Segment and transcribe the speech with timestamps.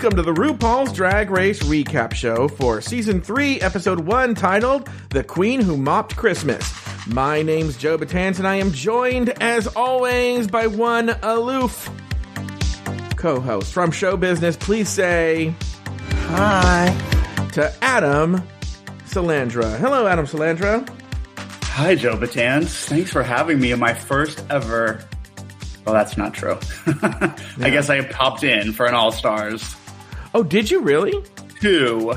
[0.00, 5.22] Welcome to the RuPaul's Drag Race recap show for season 3, episode 1, titled The
[5.22, 6.72] Queen Who Mopped Christmas.
[7.06, 11.90] My name's Joe Betance, and I am joined, as always, by one aloof
[13.16, 14.56] co host from show business.
[14.56, 15.54] Please say
[16.28, 16.96] Hi.
[17.52, 18.42] to Adam
[19.04, 19.78] Salandra.
[19.80, 20.88] Hello, Adam Salandra.
[21.62, 22.86] Hi, Joe Betance.
[22.86, 25.04] Thanks for having me in my first ever.
[25.84, 26.58] Well, that's not true.
[27.02, 29.76] I guess I popped in for an All Stars
[30.34, 31.24] Oh, did you really?
[31.60, 32.14] 2.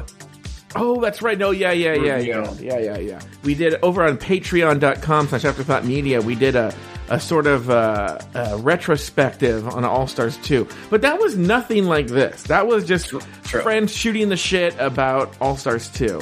[0.76, 1.38] Oh, that's right.
[1.38, 3.22] No, yeah, yeah, yeah, yeah, yeah, yeah, yeah.
[3.44, 6.22] We did over on patreon.com slash afterthought media.
[6.22, 6.74] We did a,
[7.10, 10.68] a sort of uh, uh retrospective on All Stars 2.
[10.90, 12.44] But that was nothing like this.
[12.44, 13.62] That was just True.
[13.62, 16.20] friends shooting the shit about All Stars 2.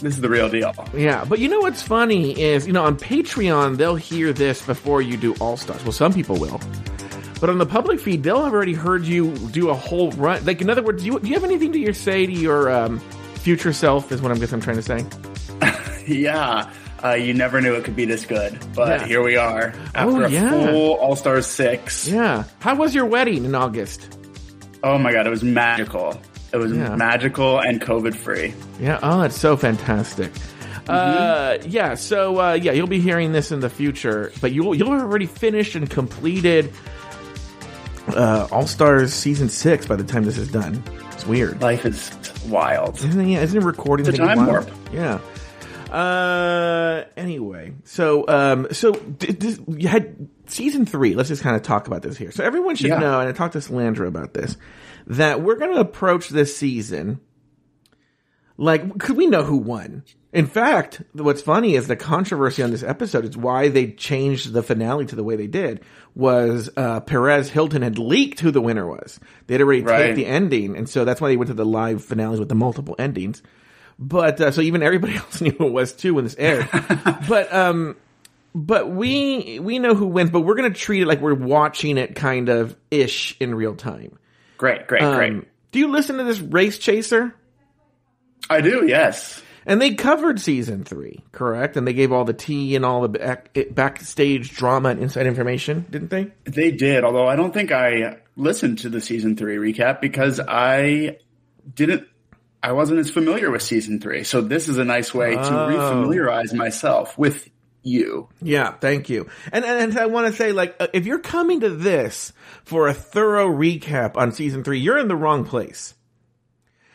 [0.00, 0.74] This is the real deal.
[0.94, 5.00] Yeah, but you know what's funny is, you know, on Patreon, they'll hear this before
[5.00, 5.82] you do All Stars.
[5.84, 6.60] Well, some people will.
[7.44, 10.42] But on the public feed, they'll have already heard you do a whole run.
[10.46, 12.70] Like, in other words, do you, do you have anything to your say to your
[12.70, 13.00] um,
[13.34, 15.04] future self, is what I'm guess I'm trying to say?
[16.06, 16.72] Yeah.
[17.04, 19.06] Uh, you never knew it could be this good, but Yeah.
[19.06, 20.30] here we are after Oh, a
[20.70, 22.08] full All Stars 6.
[22.08, 22.44] Yeah.
[22.60, 24.16] How was your wedding in August?
[24.82, 26.18] Oh my God, it was magical.
[26.54, 26.96] It was Yeah.
[26.96, 28.54] magical and COVID free.
[28.80, 28.98] Yeah.
[29.02, 30.32] Oh, that's so fantastic.
[30.88, 31.94] Uh, yeah.
[31.94, 35.74] So, uh, yeah, you'll be hearing this in the future, but you'll you'll already finished
[35.74, 36.72] and completed
[38.08, 40.82] uh, All Stars season six by the time this is done.
[41.12, 41.60] It's weird.
[41.62, 42.10] Life is
[42.46, 42.96] wild.
[42.98, 44.68] Isn't it, yeah, isn't it recording It's a time warp.
[44.92, 45.20] Yeah.
[45.90, 51.14] Uh, anyway, so um, so d- d- you had season three.
[51.14, 52.32] Let's just kind of talk about this here.
[52.32, 52.98] So everyone should Yeah.
[52.98, 54.56] know, and I talked to Salandra about this,
[55.06, 57.20] that we're going to approach this season
[58.56, 60.04] like could we know who won?
[60.32, 64.64] In fact, what's funny is the controversy on this episode is why they changed the
[64.64, 65.80] finale to the way they did
[66.16, 69.20] was uh, Perez Hilton had leaked who the winner was.
[69.46, 72.04] They had already taped the ending, and so that's why they went to the live
[72.04, 73.44] finales with the multiple endings.
[73.96, 76.68] But uh, so even everybody else knew who it was too when this aired.
[77.28, 77.96] but um,
[78.56, 82.16] but we we know who wins, but we're gonna treat it like we're watching it
[82.16, 84.18] kind of ish in real time.
[84.58, 85.44] Great, great, Um, great.
[85.70, 87.34] Do you listen to this Race Chaser?
[88.50, 89.42] I do, yes.
[89.66, 91.76] And they covered season three, correct?
[91.78, 95.86] And they gave all the tea and all the back, backstage drama and inside information,
[95.90, 96.32] didn't they?
[96.44, 101.16] They did, although I don't think I listened to the season three recap because I
[101.74, 102.06] didn't.
[102.62, 105.68] I wasn't as familiar with season three, so this is a nice way to Oh.
[105.68, 107.48] refamiliarize myself with
[107.82, 108.28] you.
[108.42, 109.28] Yeah, thank you.
[109.52, 112.32] And and, and I want to say, like, uh, if you're coming to this
[112.64, 115.94] for a thorough recap on season three, you're in the wrong place.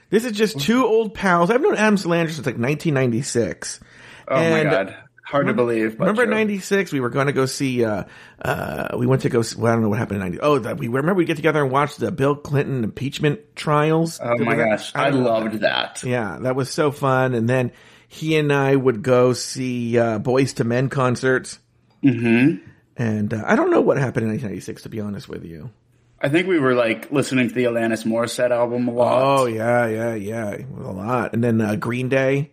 [0.09, 1.49] This is just two old pals.
[1.51, 3.79] I've known Adam Salandra since like 1996.
[4.27, 5.99] Oh And- my god, hard to believe.
[5.99, 6.33] Remember true.
[6.33, 6.91] '96?
[6.91, 7.85] We were going to go see.
[7.85, 8.03] Uh,
[8.43, 9.41] uh, we went to go.
[9.41, 10.39] See, well, I don't know what happened in '90.
[10.41, 14.19] Oh, that we remember we get together and watch the Bill Clinton impeachment trials.
[14.23, 14.65] Oh my that?
[14.69, 16.03] gosh, I don't loved that.
[16.03, 17.33] Yeah, that was so fun.
[17.35, 17.71] And then
[18.07, 21.59] he and I would go see uh, Boyz II Men concerts.
[22.01, 22.55] hmm
[22.97, 25.69] And uh, I don't know what happened in 1996, to be honest with you.
[26.21, 29.21] I think we were like listening to the Alanis Morissette album a lot.
[29.41, 31.33] Oh yeah, yeah, yeah, a lot.
[31.33, 32.51] And then uh, Green Day.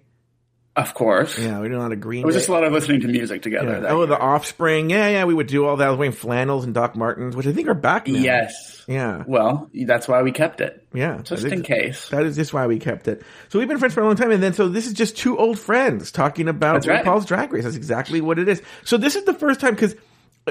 [0.76, 1.38] of course.
[1.38, 2.22] Yeah, we did a lot of Green.
[2.22, 2.40] It was Day.
[2.40, 3.80] just a lot of listening to music together.
[3.82, 3.88] Yeah.
[3.88, 4.06] Oh, year.
[4.08, 4.90] the Offspring.
[4.90, 5.86] Yeah, yeah, we would do all that.
[5.86, 8.18] I was wearing flannels and Doc Martens, which I think are back now.
[8.18, 8.84] yes.
[8.86, 9.24] Yeah.
[9.26, 10.86] Well, that's why we kept it.
[10.94, 11.22] Yeah.
[11.22, 12.08] Just in case.
[12.10, 13.22] That is just why we kept it.
[13.48, 15.36] So we've been friends for a long time, and then so this is just two
[15.36, 17.04] old friends talking about That's right.
[17.04, 17.64] RuPaul's Drag Race.
[17.64, 18.62] That's exactly what it is.
[18.84, 19.96] So this is the first time because,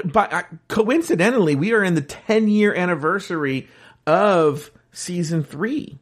[0.04, 3.68] but uh, coincidentally, we are in the 10 year anniversary
[4.06, 5.98] of season three.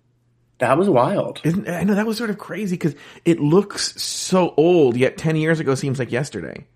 [0.59, 1.41] That was wild.
[1.44, 2.94] Isn't, I know that was sort of crazy because
[3.25, 6.66] it looks so old, yet 10 years ago seems like yesterday.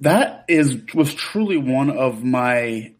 [0.00, 2.94] That is was truly one of my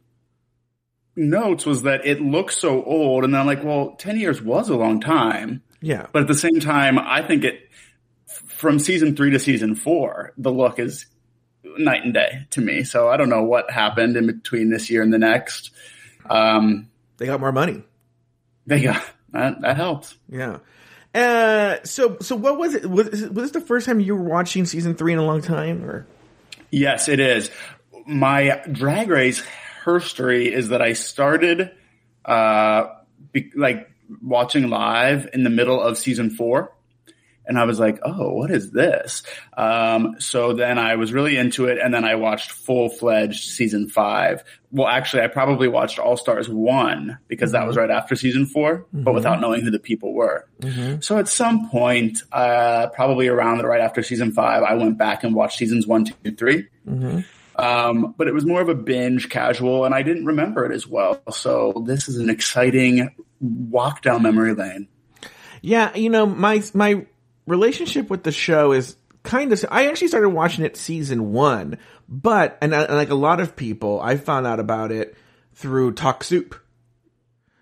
[1.16, 4.68] notes was that it looks so old and then I'm like, well, 10 years was
[4.68, 5.62] a long time.
[5.80, 6.06] Yeah.
[6.12, 7.68] But at the same time, I think it
[8.46, 11.06] from season 3 to season 4, the look is
[11.64, 12.84] night and day to me.
[12.84, 15.70] So I don't know what happened in between this year and the next.
[16.28, 16.88] Um
[17.18, 17.82] They got more money.
[18.66, 20.14] they got that that helps.
[20.28, 20.58] Yeah.
[21.14, 22.88] Uh, so, so what was it?
[22.88, 25.84] Was, was this the first time you were watching season three in a long time
[25.84, 26.06] or?
[26.70, 27.50] Yes, it is.
[28.06, 29.42] My drag race
[29.84, 31.70] history is that I started,
[32.24, 32.84] uh,
[33.30, 33.90] be, like
[34.22, 36.72] watching live in the middle of season four.
[37.52, 39.22] And I was like, oh, what is this?
[39.58, 41.76] Um, so then I was really into it.
[41.76, 44.42] And then I watched full fledged season five.
[44.70, 48.86] Well, actually, I probably watched All Stars one because that was right after season 4
[48.90, 50.48] but without knowing who the people were.
[51.00, 55.24] So at some point, uh, probably around the right after season five, I went back
[55.24, 56.68] and watched seasons one, two, three.
[57.56, 60.86] Um, but it was more of a binge casual and I didn't remember it as
[60.86, 61.20] well.
[61.30, 64.88] So this is an exciting walk down memory lane.
[65.60, 67.06] Yeah, you know, my my
[67.46, 69.64] relationship with the show is kind of.
[69.70, 71.78] I actually started watching it season one,
[72.08, 75.16] but and, I, and like a lot of people, I found out about it
[75.54, 76.54] through Talk Soup.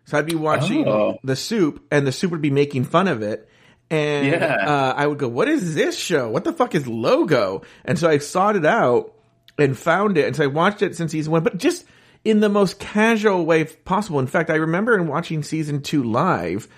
[0.05, 1.19] So I'd be watching Oh.
[1.23, 3.49] the soup, and the soup would be making fun of it.
[3.91, 4.56] And Yeah.
[4.67, 6.29] uh, I would go, "What is this show?
[6.31, 9.12] What the fuck is Logo?" And so I sought it out
[9.59, 11.85] and found it, and so I watched it since season one, but just
[12.25, 14.19] in the most casual way possible.
[14.21, 16.69] In fact, I remember in watching season two live,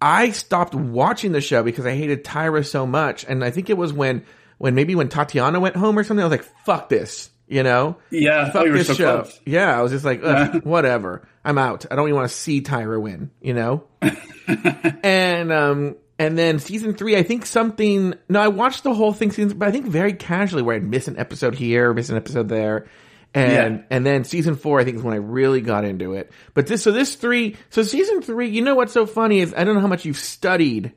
[0.00, 3.76] I stopped watching the show because I hated Tyra so much, and I think it
[3.76, 4.24] was when
[4.58, 6.22] when maybe when Tatiana went home or something.
[6.22, 7.96] I was like, "Fuck this," you know.
[8.10, 9.20] Yeah, Fuck this so show.
[9.22, 9.40] close.
[9.46, 11.26] Yeah, I was just like, Ugh, whatever.
[11.44, 11.86] I'm out.
[11.90, 13.84] I don't even want to see Tyra win, you know?
[15.02, 19.30] and, um, and then season three, I think something, no, I watched the whole thing,
[19.30, 22.48] season, but I think very casually where I'd miss an episode here, miss an episode
[22.48, 22.86] there.
[23.34, 23.82] And, Yeah.
[23.90, 26.32] and then season four, I think is when I really got into it.
[26.54, 29.64] But this, so this three, so season three, you know what's so funny is I
[29.64, 30.92] don't know how much you've studied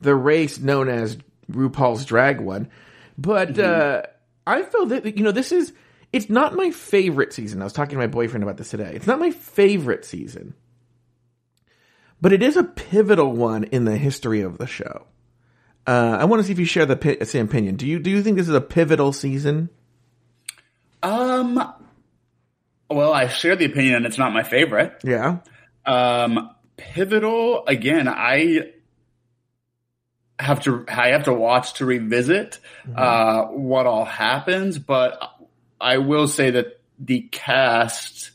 [0.00, 1.18] the race known as
[1.50, 2.68] RuPaul's Drag One,
[3.16, 4.02] but uh,
[4.46, 5.72] I feel that you know this is
[6.12, 7.60] it's not my favorite season.
[7.60, 8.92] I was talking to my boyfriend about this today.
[8.94, 10.54] It's not my favorite season,
[12.20, 15.06] but it is a pivotal one in the history of the show.
[15.86, 17.76] Uh, I want to see if you share the same opinion.
[17.76, 19.70] Do you do you think this is a pivotal season?
[21.02, 21.74] Um,
[22.90, 25.00] well, I share the opinion, and it's not my favorite.
[25.04, 25.38] Yeah,
[25.84, 28.08] Um, pivotal again.
[28.08, 28.72] I
[30.38, 30.84] have to.
[30.88, 32.58] I have to watch to revisit
[32.94, 35.20] uh, what all happens, but
[35.80, 38.30] I will say that the cast.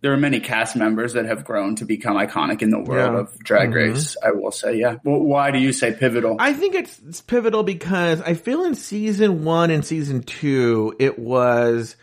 [0.00, 3.20] There are many cast members that have grown to become iconic in the world Yeah.
[3.20, 4.16] of Drag Race.
[4.24, 4.96] I will say, yeah.
[5.02, 6.36] Well, why do you say pivotal?
[6.38, 11.18] I think it's, it's pivotal because I feel in season one and season two, it
[11.18, 11.96] was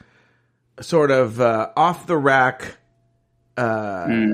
[0.82, 2.76] sort of uh, off the rack
[3.56, 4.32] uh,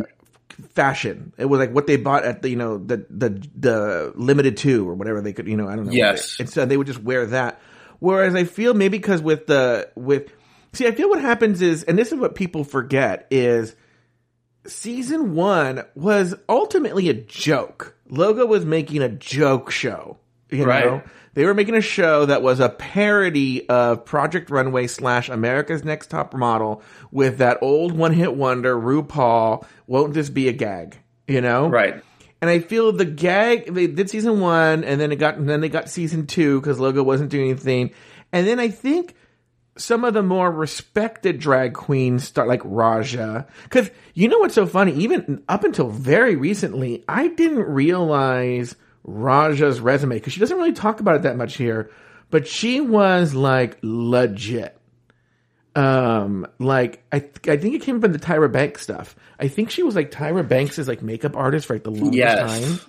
[0.74, 1.34] fashion.
[1.38, 4.88] It was like what they bought at the you know the the the Limited Too
[4.90, 5.92] or whatever they could you know I don't know.
[5.92, 6.40] Yes.
[6.40, 7.62] and so they would just wear that.
[8.00, 10.32] Whereas I feel maybe because with the with
[10.74, 13.76] see I feel what happens is and this is what people forget is
[14.68, 17.96] season one was ultimately a joke.
[18.10, 20.18] Logo was making a joke show.
[20.50, 20.86] You Right.
[20.86, 21.02] know,
[21.34, 26.10] they were making a show that was a parody of Project Runway slash America's Next
[26.10, 29.66] Top Model with that old one hit wonder RuPaul.
[29.88, 30.98] Won't this be a gag?
[31.28, 32.04] You know, right.
[32.42, 35.62] and I feel the gag they did season one, and then it got and then
[35.62, 37.92] they got season two because Logo wasn't doing anything,
[38.34, 39.16] and then I think
[39.84, 43.48] some of the more respected drag queens start like Raja.
[43.64, 44.94] Because you know what's so funny?
[44.94, 51.00] Even up until very recently, I didn't realize Raja's resume because she doesn't really talk
[51.00, 51.90] about it that much here.
[52.30, 54.78] But she was like legit.
[55.76, 59.16] Um, like I, th- I think it came from the Tyra Banks stuff.
[59.40, 62.14] I think she was like Tyra Banks' is like makeup artist for like the longest
[62.14, 62.62] Yes.
[62.62, 62.80] time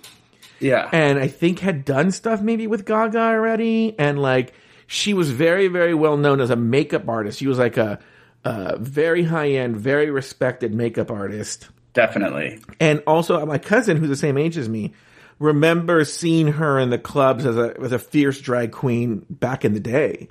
[0.59, 0.89] Yeah.
[0.91, 3.95] and I think had done stuff maybe with Gaga already.
[3.97, 4.53] And like
[4.93, 7.39] she was very, very well known as a makeup artist.
[7.39, 7.97] She was like a,
[8.45, 11.67] a very high end, very respected makeup artist.
[11.93, 12.59] Definitely.
[12.79, 14.93] And also my cousin, who's the same age as me,
[15.39, 19.73] remembers seeing her in the clubs as a as a fierce drag queen back in
[19.73, 20.29] the day.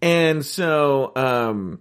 [0.00, 1.80] And so, um,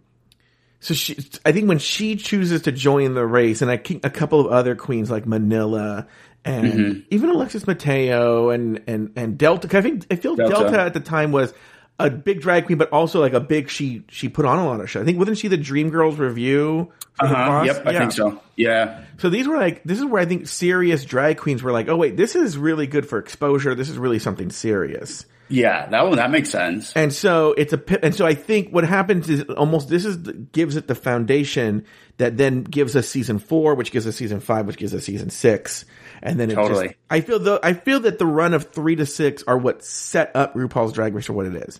[0.79, 4.39] so she, I think when she chooses to join the race, and I a couple
[4.39, 6.07] of other queens like Manila
[6.43, 9.77] and even Alexis Mateo and and and Delta.
[9.77, 10.53] I think I feel Delta.
[10.55, 10.79] Delta.
[10.81, 11.53] at the time was
[11.99, 14.81] a big drag queen, but also like a big she she put on a lot
[14.81, 15.03] of shows.
[15.03, 16.91] I think wasn't she the Dreamgirls Revue?
[17.19, 17.63] Uh-huh.
[17.65, 17.99] Yep, I Yeah.
[17.99, 18.41] think so.
[18.55, 19.01] Yeah.
[19.17, 21.95] So these were like this is where I think serious drag queens were like, oh
[21.95, 23.73] wait, this is really good for exposure.
[23.75, 25.25] This is really something serious.
[25.47, 26.91] Yeah, that one that makes sense.
[26.95, 30.75] And so it's a and so I think what happens is almost this is gives
[30.75, 31.85] it the foundation
[32.17, 35.29] that then gives us season four, which gives us season five, which gives us season
[35.29, 35.85] six,
[36.23, 36.87] and then it Totally.
[36.87, 39.85] just I feel though I feel that the run of three to six are what
[39.85, 41.79] set up RuPaul's Drag Race for what it is.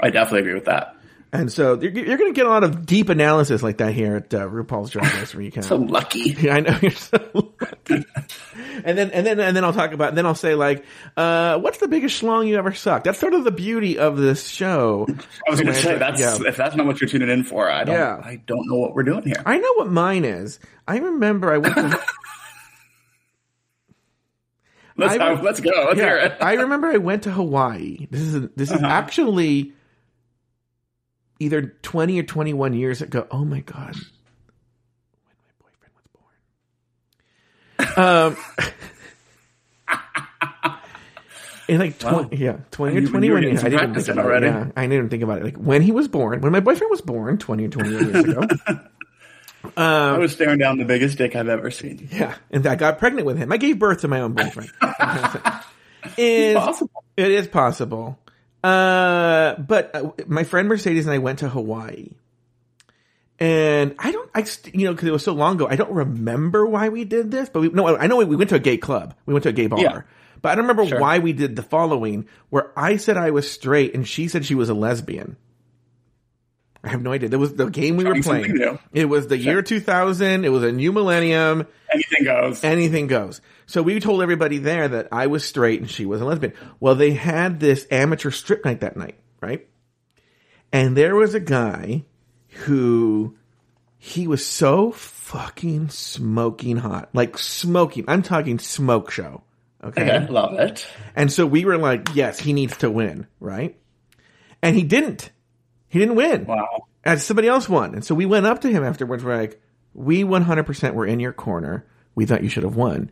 [0.00, 0.94] I definitely agree with that.
[1.30, 4.16] And so you're, you're going to get a lot of deep analysis like that here
[4.16, 5.62] at uh, RuPaul's Drag Race where you can.
[5.68, 6.30] So lucky.
[6.40, 8.06] Yeah, I know you're so lucky.
[8.82, 10.86] and then and then and then I'll talk about then I'll say like,
[11.18, 13.04] uh, what's the biggest schlong you ever sucked?
[13.04, 15.06] That's sort of the beauty of this show.
[15.46, 16.38] I was going to say that's Yeah.
[16.46, 17.68] if that's not what you're tuning in for.
[17.70, 17.94] I don't.
[17.94, 18.20] Yeah.
[18.24, 19.42] I don't know what we're doing here.
[19.44, 20.58] I know what mine is.
[20.86, 22.00] I remember I went to
[24.96, 25.70] Let's I- uh, let's go.
[25.94, 26.36] Let's yeah.
[26.40, 28.06] I remember I went to Hawaii.
[28.10, 28.78] This is this Uh-huh.
[28.78, 29.72] is actually
[31.38, 33.26] either 20 or 21 years ago.
[33.30, 33.94] Oh my god.
[35.22, 35.94] When my boyfriend
[37.96, 38.36] was born.
[38.36, 38.36] Um
[41.68, 42.28] In like 20, Wow.
[42.32, 43.62] yeah, 20 You- or you 21 years.
[43.64, 44.46] I didn't think about already.
[44.46, 44.50] it.
[44.54, 45.44] Yeah, I didn't think about it.
[45.44, 48.40] Like when he was born, when my boyfriend was born 20 or 21 years ago.
[49.76, 52.08] I was staring down the biggest dick I've ever seen.
[52.10, 53.52] Yeah, and I got pregnant with him.
[53.52, 54.70] I gave birth to my own boyfriend.
[56.16, 57.04] is possible.
[57.18, 58.18] It is possible.
[58.62, 62.10] Uh, but uh, my friend Mercedes and I went to Hawaii,
[63.38, 65.92] and I don't, I st- you know, because it was so long ago, I don't
[65.92, 67.48] remember why we did this.
[67.48, 69.14] But we no, I know we went to a gay club.
[69.26, 69.80] We went to a gay bar.
[69.80, 70.02] Yeah.
[70.42, 71.00] But I don't remember Sure.
[71.00, 74.54] why we did the following, where I said I was straight and she said she
[74.54, 75.36] was a lesbian.
[76.84, 77.28] I have no idea.
[77.28, 78.78] That was the game we were playing.
[78.92, 80.44] It was the year 2000.
[80.44, 82.62] It was a new millennium Anything goes.
[82.64, 83.40] anything goes.
[83.66, 86.52] So we told everybody there that I was straight and she was a lesbian.
[86.80, 89.66] Well, they had this amateur strip night that night, right?
[90.72, 92.04] And there was a guy
[92.64, 93.36] who
[93.98, 98.04] he was so fucking smoking hot, like smoking.
[98.06, 99.42] I'm talking smoke show.
[99.82, 100.02] Okay.
[100.02, 100.86] Okay, love it.
[101.16, 103.78] And so we were like, yes, he needs to win, right?
[104.62, 105.30] And he didn't.
[105.88, 106.44] He didn't win.
[106.46, 106.86] Wow.
[107.04, 107.94] And somebody else won.
[107.94, 109.24] And so we went up to him afterwards.
[109.24, 109.60] We're like,
[109.94, 111.86] we 100% were in your corner.
[112.14, 113.10] We thought you should have won.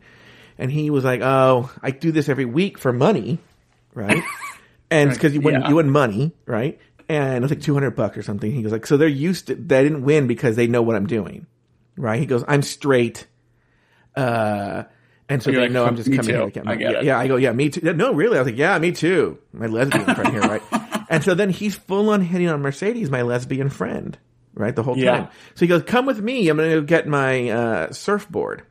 [0.57, 3.39] And he was like, oh, I do this every week for money,
[3.93, 4.23] right?
[4.91, 5.69] and it's because you win, Yeah.
[5.69, 6.79] you win money, right?
[7.09, 8.51] And it was like 200 bucks or something.
[8.51, 11.07] He goes like, so they're used to, they didn't win because they know what I'm
[11.07, 11.47] doing,
[11.95, 12.19] right?
[12.19, 13.25] He goes, I'm straight.
[14.15, 14.83] Uh,
[15.29, 16.51] and so You're they like, know I'm just "Me coming here too.
[16.51, 17.93] to get I get yeah, yeah, I go, yeah, me too.
[17.93, 18.37] No, really?
[18.37, 19.37] I was like, yeah, me too.
[19.53, 20.61] My lesbian friend here, right?
[21.09, 24.17] And so then he's full on hitting on Mercedes, my lesbian friend,
[24.53, 24.75] right?
[24.75, 25.03] The whole time.
[25.03, 25.25] Yeah.
[25.55, 26.49] So he goes, come with me.
[26.49, 28.63] I'm going to get my, uh, surfboard,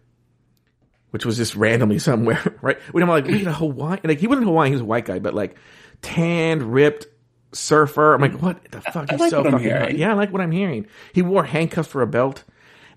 [1.10, 2.78] which was just randomly somewhere, right?
[2.92, 3.98] We I'm like, we in Hawaii.
[4.04, 4.72] Like he wasn't Hawaiian.
[4.72, 5.56] He was a white guy, but like
[6.02, 7.06] tanned, ripped
[7.52, 8.14] surfer.
[8.14, 9.10] I'm like, what the fuck?
[9.10, 9.96] He's like so fucking hot.
[9.96, 10.86] Yeah, I like what I'm hearing.
[11.12, 12.44] He wore handcuffs for a belt.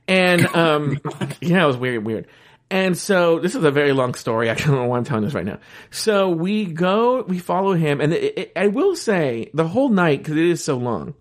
[0.07, 0.99] And, um,
[1.41, 2.27] yeah, it was weird, weird.
[2.71, 4.49] And so this is a very long story.
[4.49, 5.59] I don't know why I'm telling this right now.
[5.89, 10.19] So we go, we follow him, and it, it, I will say the whole night
[10.19, 11.15] because it is so long.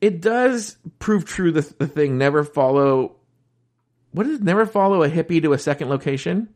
[0.00, 3.16] It does prove true the, the thing never follow.
[4.12, 6.48] What is never follow a hippie to a second location?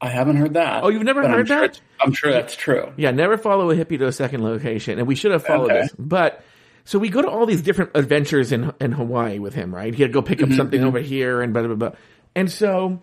[0.00, 0.84] I haven't heard that.
[0.84, 1.80] Oh, you've never but I'm heard sure that?
[2.00, 2.92] I'm sure that's true.
[2.96, 5.82] Yeah, never follow a hippie to a second location, and we should have followed Okay.
[5.82, 5.92] this.
[5.98, 6.44] But
[6.84, 9.94] so we go to all these different adventures in in Hawaii with him, right?
[9.94, 10.88] He had to go pick up mm-hmm, something mm-hmm.
[10.88, 11.92] over here and blah blah blah.
[12.36, 13.00] And so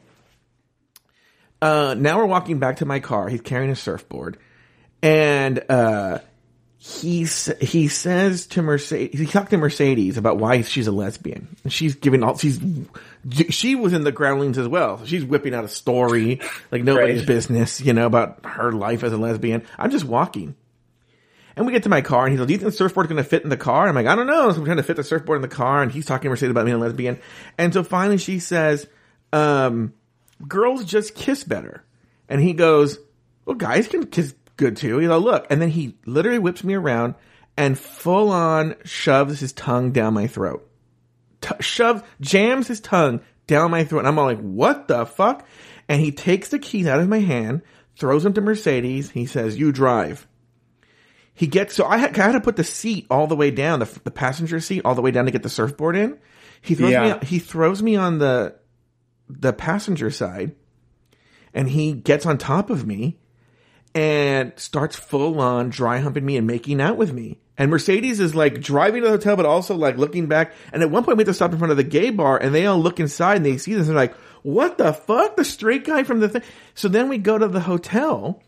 [1.62, 3.28] uh, now we're walking back to my car.
[3.28, 4.38] He's carrying a surfboard,
[5.02, 6.20] and uh,
[6.78, 7.26] he
[7.60, 11.56] he says to Mercedes, he talked to Mercedes about why she's a lesbian.
[11.64, 12.60] And she's giving all she's
[13.50, 15.00] she was in the groundlings as well.
[15.00, 16.40] So she's whipping out a story
[16.72, 17.28] like nobody's Right.
[17.28, 19.64] business, you know, about her life as a lesbian.
[19.80, 20.56] I'm just walking.
[21.56, 23.24] And we get to my car, and he's like, "Do you think the surfboard's going
[23.24, 24.96] to fit in the car?" I'm like, "I don't know." So I'm trying to fit
[24.98, 27.20] the surfboard in the car, and he's talking to Mercedes about being a lesbian.
[27.58, 28.88] And so finally, she says,
[29.34, 29.94] um,
[30.48, 31.84] "Girls just kiss better,"
[32.30, 32.98] and he goes,
[33.46, 36.76] "Well, guys can kiss good too." You know, look, and then he literally whips me
[36.76, 37.16] around
[37.58, 40.70] and full on shoves his tongue down my throat,
[41.42, 45.46] T- shoves, jams his tongue down my throat, and I'm all like, "What the fuck?"
[45.90, 47.62] And he takes the keys out of my hand,
[47.98, 49.10] throws them to Mercedes.
[49.10, 50.28] He says, "You drive."
[51.36, 53.80] he gets so I had, I had to put the seat all the way down,
[53.80, 56.20] the, the passenger seat all the way down to get the surfboard in.
[56.62, 57.18] He throws Yeah.
[57.20, 58.54] me he throws me on the
[59.30, 60.56] the passenger side,
[61.54, 63.20] and he gets on top of me
[63.96, 67.40] and starts full on dry humping me and making out with me.
[67.58, 70.54] And Mercedes is like driving to the hotel, but also like looking back.
[70.72, 72.54] And at one point, we have to stop in front of the gay bar, and
[72.54, 73.88] they all look inside and they see this.
[73.88, 76.42] And they're like, "What the fuck?" The straight guy from the thing.
[76.74, 78.42] So then we go to the hotel,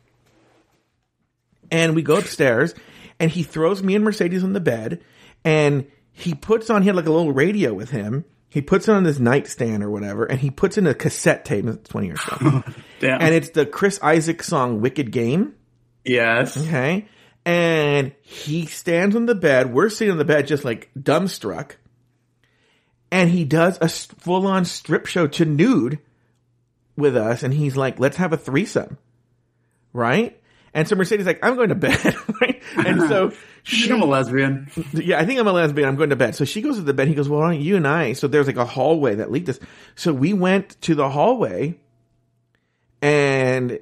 [1.72, 2.74] and we go upstairs
[3.20, 5.02] and he throws me and Mercedes on the bed
[5.44, 8.26] and he puts on, he had like a little radio with him.
[8.56, 11.66] He puts it on his nightstand or whatever and he puts in a cassette tape.
[11.66, 12.64] It's 20 years ago.
[13.02, 13.22] Damn.
[13.22, 15.56] and it's the Chris Isaak song Wicked Game.
[16.06, 16.56] yes.
[16.56, 17.06] Okay.
[17.46, 19.74] And he stands on the bed.
[19.74, 21.72] We're sitting on the bed just like dumbstruck.
[23.12, 26.00] And he does a full on strip show to nude
[26.96, 27.44] with us.
[27.44, 28.98] And he's like, let's have a threesome.
[29.92, 30.42] Right?
[30.74, 32.16] And so Mercedes like, I'm going to bed.
[32.42, 32.64] right?
[32.78, 33.34] And so
[33.66, 34.70] she, I'm a lesbian.
[34.94, 35.90] yeah, I think I'm a lesbian.
[35.90, 36.36] I'm going to bed.
[36.36, 37.08] So she goes to the bed.
[37.08, 38.14] He goes, well, why don't you and I?
[38.14, 39.60] So there's like a hallway that leads us.
[39.96, 41.80] So we went to the hallway
[43.02, 43.80] and,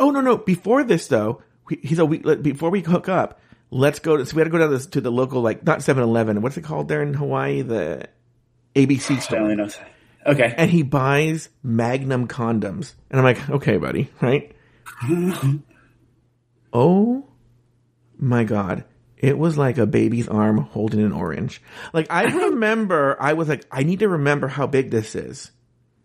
[0.00, 0.36] oh, no, no.
[0.36, 4.34] Before this though, we, he said, we, before we hook up, let's go to, so
[4.34, 6.42] we had to go down this, to the local, like, not 7-Eleven.
[6.42, 7.62] What's it called there in Hawaii?
[7.62, 8.08] The
[8.74, 9.48] ABC store.
[10.24, 10.54] Okay.
[10.56, 12.94] and he buys Magnum condoms.
[13.10, 14.52] And I'm like, okay, buddy, right?
[16.72, 17.28] oh
[18.18, 18.84] my God.
[19.22, 21.62] It was like a baby's arm holding an orange.
[21.94, 25.50] Like, I remember, I was like, I need to remember how big this is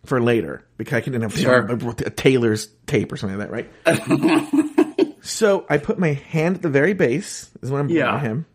[0.06, 1.66] for later because I can have Sure.
[1.66, 5.16] a tailor's tape or something like that, right?
[5.22, 8.20] so I put my hand at the very base, is what I'm yeah.
[8.20, 8.46] him.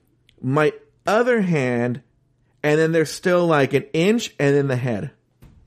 [0.40, 0.72] My
[1.06, 2.02] other hand
[2.62, 5.10] and then there's still like an inch, and then the head.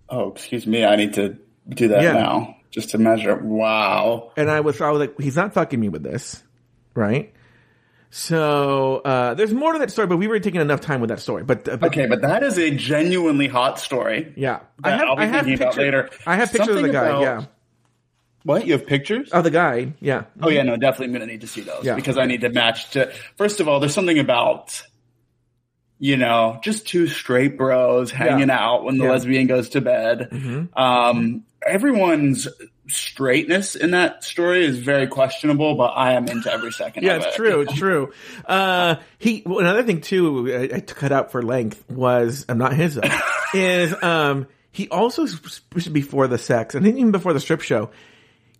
[0.07, 0.85] Oh, excuse me.
[0.85, 1.37] I need to
[1.67, 2.13] do that Yeah.
[2.13, 3.35] now just to measure.
[3.35, 4.31] Wow.
[4.37, 6.41] And I was, I was like, he's not fucking me with this,
[6.93, 7.33] right?
[8.09, 11.19] So uh, there's more to that story, but we were taking enough time with that
[11.19, 11.43] story.
[11.43, 14.33] But, uh, but Okay, but that is a genuinely hot story.
[14.37, 15.01] yeah, I have.
[15.09, 15.77] I'll be I have thinking about pictures.
[15.85, 16.09] later.
[16.25, 17.05] I have pictures of the guy.
[17.07, 17.45] about- yeah,
[18.43, 18.65] What?
[18.65, 19.31] You have pictures?
[19.31, 19.93] of the guy.
[19.99, 21.95] Yeah, Oh yeah, no, definitely I'm gonna need to see those Yeah.
[21.95, 23.11] because I need to match to.
[23.37, 24.81] First of all, there's something about,
[25.99, 29.11] you know, just two straight bros hanging out when the Yeah.
[29.11, 30.29] lesbian goes to bed.
[30.31, 30.69] Mhm.
[30.77, 32.47] Um, everyone's
[32.87, 37.03] straightness in that story is very questionable, but I am into every second.
[37.03, 37.35] yeah, it's it.
[37.35, 37.61] true.
[37.61, 38.11] It's true.
[38.45, 40.69] Uh, he well, another thing too.
[40.71, 43.01] I, I cut out for length was I'm not his though.
[43.53, 45.25] is um he also
[45.91, 47.89] before the sex and even before the strip show.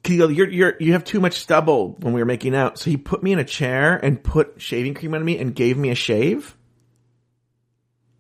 [0.04, 2.78] Go, you're, you're, you have too much stubble when we were making out.
[2.78, 5.78] So he put me in a chair and put shaving cream on me and gave
[5.78, 6.56] me a shave.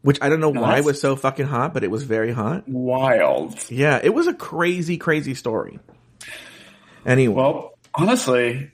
[0.02, 2.68] Which I don't know why that's- was so fucking hot, but it was very hot.
[2.68, 3.56] Wild.
[3.70, 5.78] Yeah, it was a crazy, crazy story.
[7.06, 8.72] Anyway, Well, honestly,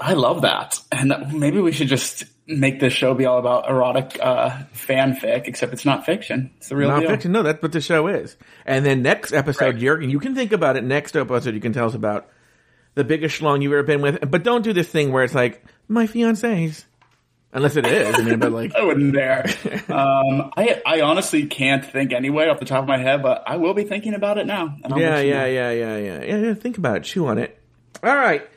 [0.00, 4.18] I love that, and maybe we should just make this show be all about erotic
[4.22, 7.10] uh, fanfic, except it's not fiction; it's the real not deal.
[7.10, 7.32] fiction.
[7.32, 8.36] No, that's what the show is.
[8.64, 9.78] And then next episode, Right.
[9.78, 10.84] Jurgen, you can think about it.
[10.84, 12.28] Next episode, you can tell us about
[12.94, 14.30] the biggest schlong you've ever been with.
[14.30, 16.84] But don't do this thing where it's like my fiance's,
[17.52, 18.18] unless it is.
[18.18, 19.44] I mean, but like, I wouldn't dare.
[19.88, 23.56] um, I I honestly can't think anyway off the top of my head, but I
[23.56, 24.76] will be thinking about it now.
[24.96, 26.54] yeah, yeah, yeah, yeah, yeah, yeah.
[26.54, 27.04] Think about it.
[27.04, 27.58] Chew on it.
[28.02, 28.48] All right.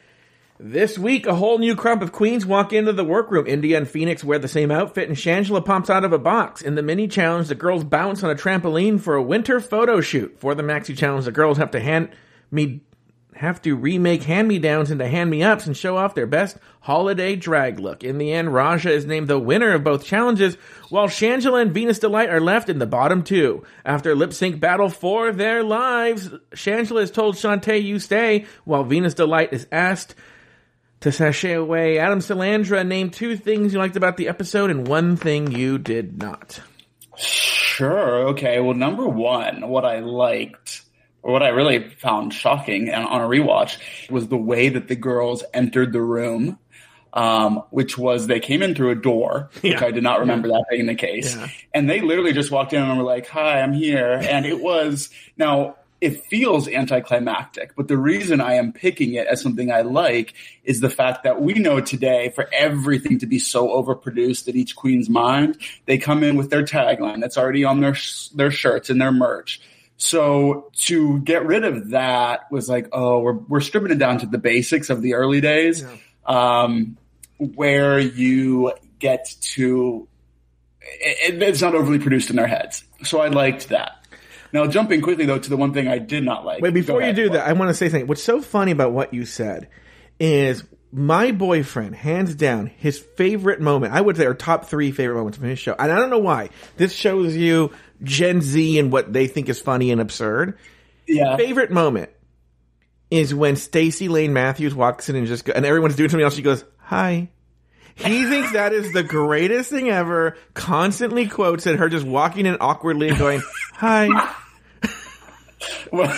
[0.64, 3.48] This week, a whole new crop of queens walk into the workroom.
[3.48, 6.62] India and Phoenix wear the same outfit, and Shangela pops out of a box.
[6.62, 10.40] In the mini challenge, the girls bounce on a trampoline for a winter photo shoot.
[10.40, 12.10] For the maxi challenge, the girls have to hand
[12.52, 12.82] me
[13.36, 16.58] have to remake hand me downs into hand me ups and show off their best
[16.82, 18.04] holiday drag look.
[18.04, 20.56] In the end, Raja is named the winner of both challenges,
[20.90, 23.64] while Shangela and Venus D-Lite are left in the bottom two.
[23.86, 29.14] After lip sync battle for their lives, Shangela is told Shantae, you stay, while Venus
[29.14, 30.16] D-Lite is asked
[31.02, 31.98] to sashay away.
[31.98, 36.18] Adam Salandra named two things you liked about the episode and one thing you did
[36.20, 36.62] not.
[37.18, 38.28] Sure.
[38.30, 38.60] Okay.
[38.60, 40.84] Well, number one, what I liked,
[41.22, 43.78] what I really found shocking and on a rewatch,
[44.10, 46.58] was the way that the girls entered the room.
[47.14, 50.64] Um, which was they came in through a door, which I did not remember that
[50.70, 51.36] being the case.
[51.36, 51.50] Yeah.
[51.74, 55.10] And they literally just walked in and were like, "Hi, I'm here." And it was
[55.36, 60.34] now it feels anticlimactic, but the reason I am picking it as something I like
[60.64, 64.76] is the fact that we know today for everything to be so overproduced at each
[64.76, 68.90] queen's mind, they come in with their tagline that's already on their sh- their shirts
[68.90, 69.62] and their merch.
[70.02, 74.26] So to get rid of that was like, oh, we're we're stripping it down to
[74.26, 75.86] the basics of the early days,
[76.26, 76.98] um,
[77.38, 80.08] where you get to
[80.82, 82.84] it, it's not overly produced in their heads.
[83.04, 84.04] So I liked that.
[84.52, 86.64] Now jumping quickly though to the one thing I did not like.
[86.64, 87.16] Wait, before you ahead.
[87.16, 88.08] do that, I want to say something.
[88.08, 89.68] What's so funny about what you said
[90.20, 95.16] is my boyfriend, hands down, his favorite moment, I would say, our top three favorite
[95.16, 95.74] moments from his show.
[95.78, 96.50] And I don't know why.
[96.78, 97.72] This shows you
[98.04, 100.58] Gen Z and what they think is funny and absurd.
[101.08, 102.10] yeah, Favorite moment
[103.10, 106.36] is when Stacy Layne Matthews walks in and just go, and everyone's doing something else.
[106.36, 107.30] She goes, "Hi."
[107.96, 110.38] He thinks that is the greatest thing ever.
[110.54, 111.78] Constantly quotes it.
[111.78, 113.42] Her just walking in awkwardly and going,
[113.74, 114.08] "Hi."
[115.92, 116.18] well,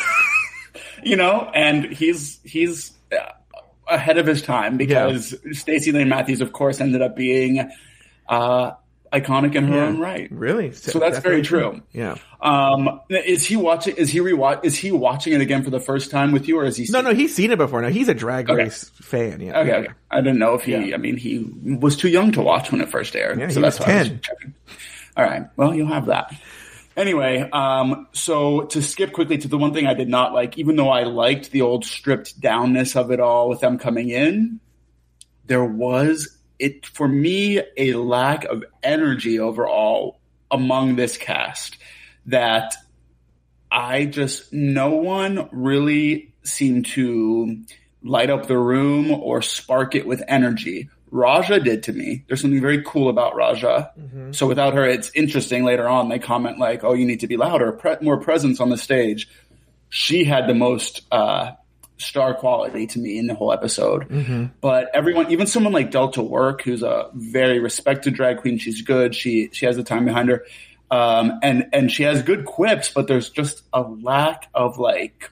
[1.03, 3.31] you know, and he's he's uh,
[3.93, 7.69] ahead of his time because Stacy Layne Matthews, of course, ended up being
[8.27, 8.71] uh,
[9.11, 9.85] iconic in her Yeah.
[9.85, 10.27] own right.
[10.31, 10.71] Really?
[10.73, 11.81] So that's very true.
[11.91, 12.15] Yeah.
[12.41, 13.95] Um, is he watching?
[13.95, 14.65] Is he rewatch?
[14.65, 16.85] Is he watching it again for the first time with you, or is he?
[16.89, 17.81] No, no, he's seen it before.
[17.81, 18.63] Now he's a drag Okay.
[18.63, 19.39] race fan.
[19.39, 19.59] Yeah.
[19.61, 19.93] Okay, okay.
[20.11, 20.73] I didn't know if he.
[20.73, 20.95] Yeah.
[20.95, 23.39] I mean, he was too young to watch when it first aired.
[23.39, 24.21] Yeah, so that's was why I was 10.
[24.21, 24.53] checking.
[25.15, 25.43] All right.
[25.55, 26.33] Well, you'll have that.
[26.95, 30.75] Anyway, um, so to skip quickly to the one thing I did not like, even
[30.75, 34.59] though I liked the old stripped downness of it all with them coming in,
[35.45, 40.19] there was it for me a lack of energy overall
[40.51, 41.77] among this cast
[42.27, 42.75] that
[43.71, 47.63] I just no one really seemed to
[48.03, 50.89] light up the room or spark it with energy.
[51.15, 52.23] Raja did to me.
[52.27, 53.91] There's something very cool about Raja.
[54.31, 55.63] So without her, it's interesting.
[55.63, 58.69] Later on, they comment like, "Oh, you need to be louder, pre- more presence on
[58.71, 59.29] the stage."
[59.89, 61.51] She had the most uh,
[61.97, 64.07] star quality to me in the whole episode.
[64.59, 69.13] But everyone, even someone like Delta Work, who's a very respected drag queen, she's good.
[69.13, 70.43] She she has the time behind her,
[70.89, 72.89] um, and and she has good quips.
[72.89, 75.29] But there's just a lack of like,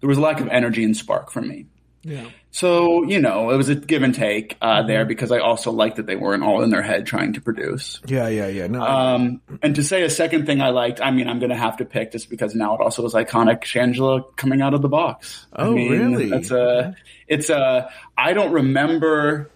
[0.00, 1.64] there was a lack of energy and spark for me.
[2.02, 2.26] Yeah.
[2.54, 4.86] So, you know, it was a give and take uh, mm-hmm.
[4.86, 8.00] there because I also liked that they weren't all in their head trying to produce.
[8.06, 8.68] Yeah, yeah, yeah.
[8.68, 8.80] No.
[8.80, 11.78] Um, and to say a second thing I liked, I mean, I'm going to have
[11.78, 15.48] to pick just because now it also was iconic Shangela coming out of the box.
[15.52, 16.30] Oh, I mean, really?
[16.30, 16.94] That's a,
[17.26, 19.50] it's a, I don't remember.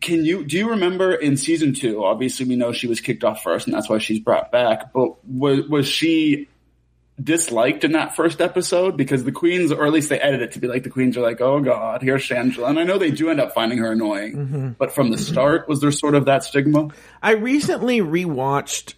[0.00, 2.04] Can you, do you remember in season two?
[2.04, 5.16] Obviously, we know she was kicked off first and that's why she's brought back, but
[5.26, 6.46] was, was she
[7.22, 10.58] disliked in that first episode because the queens, or at least they edit it to
[10.58, 12.68] be like the queens are like, oh god, here's Shangela.
[12.68, 14.68] And I know they do end up finding her annoying, mm-hmm.
[14.70, 16.88] but from the start, was there sort of that stigma?
[17.22, 18.94] I recently rewatched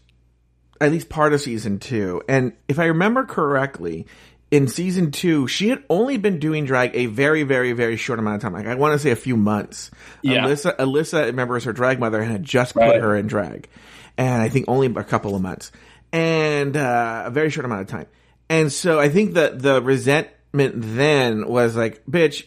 [0.80, 4.06] at least part of season two, and if I remember correctly,
[4.50, 8.36] in season two, she had only been doing drag a very, very, very short amount
[8.36, 8.52] of time.
[8.52, 9.90] Like I want to say a few months.
[10.22, 10.44] Yeah.
[10.44, 13.68] Alyssa, Alyssa, remembers her drag mother and had just put her in drag,
[14.16, 15.70] and I think only a couple of months
[16.16, 18.06] and uh, a very short amount of time.
[18.48, 22.46] And so I think that the resentment then was like, bitch,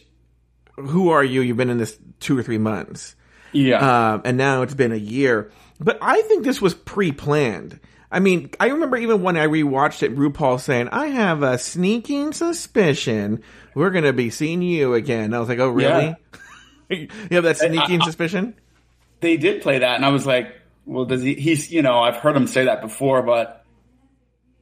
[0.74, 1.40] who are you?
[1.40, 3.14] You've been in this two or three months.
[3.52, 4.14] Yeah.
[4.14, 5.52] Um, and now it's been a year.
[5.78, 7.78] But I think this was pre planned.
[8.10, 12.32] I mean, I remember even when I rewatched it, RuPaul saying, I have a sneaking
[12.32, 13.40] suspicion
[13.76, 15.32] we're going to be seeing you again.
[15.32, 16.16] I was like, oh, really?
[16.88, 16.96] Yeah.
[16.96, 18.56] you have that sneaking I, I, suspicion?
[19.20, 19.94] They did play that.
[19.94, 20.56] And I was like,
[20.86, 21.34] well, does he?
[21.34, 23.59] He's, you know, I've heard him say that before, but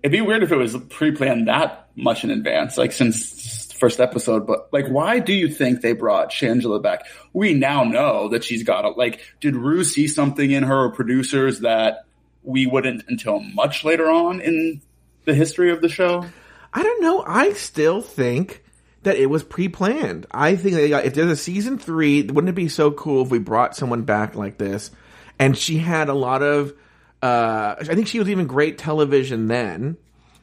[0.02, 4.46] it'd be weird if it was pre-planned that much in advance, like since first episode.
[4.46, 7.06] But like, why do you think they brought Shangela back?
[7.32, 9.20] We now know that she's got a like.
[9.40, 12.06] Did Ru see something in her or producers that
[12.42, 14.80] we wouldn't until much later on in
[15.24, 16.24] the history of the show?
[16.72, 17.24] I don't know.
[17.26, 18.62] I still think
[19.02, 20.26] that it was pre-planned.
[20.30, 23.38] I think got, if there's a season three, wouldn't it be so cool if we
[23.38, 24.90] brought someone back like this?
[25.38, 26.74] and she had a lot of.
[27.22, 29.96] Uh, I think she was even great television then.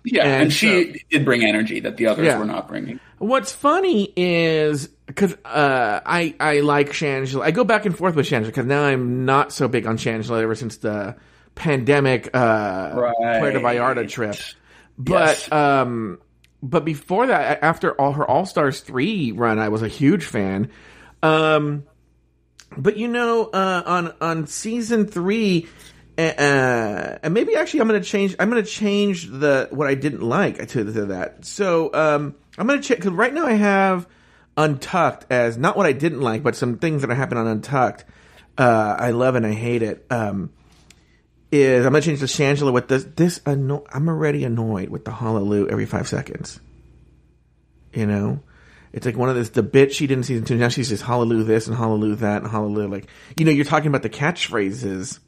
[0.04, 2.38] Yeah, and, and she so, did bring energy that the others yeah.
[2.38, 3.00] were not bringing.
[3.18, 7.42] What's funny is because uh, I I like Shangela.
[7.42, 10.42] I go back and forth with Shangela because now I'm not so big on Shangela
[10.42, 11.16] ever since the
[11.56, 13.40] pandemic uh, right.
[13.40, 14.36] Puerto Vallarta trip.
[14.98, 15.52] But yes.
[15.52, 16.20] um,
[16.62, 20.70] but before that, after all her All Stars three run, I was a huge fan.
[21.24, 21.84] Um,
[22.78, 25.68] but you know, uh, on on season three,
[26.18, 28.36] uh, uh, and maybe actually I'm gonna change.
[28.40, 31.46] I'm gonna change the what I didn't like to, to that.
[31.46, 34.08] So um, I'm gonna check because right now I have
[34.58, 38.06] Untucked as not what I didn't like, but some things that are happening on Untucked.
[38.58, 40.06] Uh, I love and I hate it.
[40.10, 40.52] Um,
[41.52, 43.04] is I'm gonna change to Shangela with this.
[43.04, 46.60] This anno- I'm already annoyed with the hallelujah every five seconds.
[47.94, 48.40] You know,
[48.94, 50.56] it's like one of this the bit she did in season two.
[50.56, 53.88] Now she says hallelujah this and hallelujah that and hallelujah like you know you're talking
[53.88, 55.20] about the catchphrases,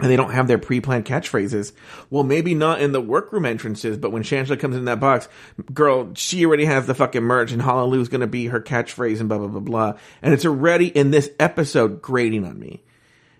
[0.00, 1.72] and they don't have their pre-planned catchphrases.
[2.10, 5.28] Well, maybe not in the workroom entrances, but when Shangela comes in that box,
[5.72, 9.20] girl, she already has the fucking merch, and hallelujah is going to be her catchphrase
[9.20, 12.82] and blah blah blah blah, and it's already in this episode grating on me.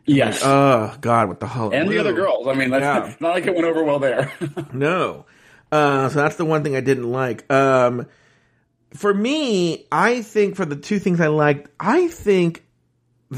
[0.07, 0.43] Yes.
[0.43, 1.71] Like, oh God, what the hell?
[1.73, 2.47] And the other girls.
[2.47, 3.15] I mean, that's yeah.
[3.21, 4.33] not like it went over well there.
[4.73, 5.27] no.
[5.73, 7.51] Uh, so that's the one thing I didn't like.
[7.51, 8.07] Um,
[8.93, 12.64] for me, I think for the two things I liked, I think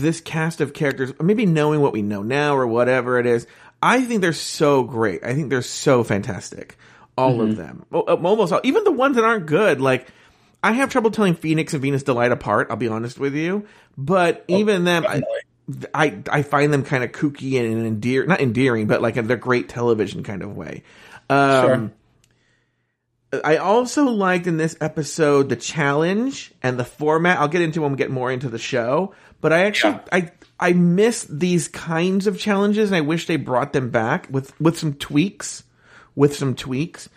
[0.01, 3.47] this cast of characters, maybe knowing what we know now or whatever it is,
[3.83, 5.25] I think they're so great.
[5.25, 6.77] I think they're so fantastic.
[7.17, 7.51] All mm-hmm.
[7.51, 7.87] of them.
[7.93, 8.61] Uh, almost all.
[8.65, 9.81] Even the ones that aren't good.
[9.81, 10.09] Like,
[10.63, 13.67] I have trouble telling Phoenix and Venus D-Lite apart, I'll be honest with you.
[13.97, 15.23] But oh, even them, I,
[15.95, 19.69] I, I find them kind of kooky and endearing, not endearing, but like they're great
[19.69, 20.83] television kind of way.
[21.29, 21.91] Um, sure
[23.45, 27.39] I also liked in this episode the challenge and the format.
[27.39, 30.05] I'll get into when we get more into the show, but I actually yeah.
[30.13, 34.59] I I miss these kinds of challenges and I wish they brought them back with
[34.61, 35.65] with some tweaks,
[36.15, 37.09] with some tweaks.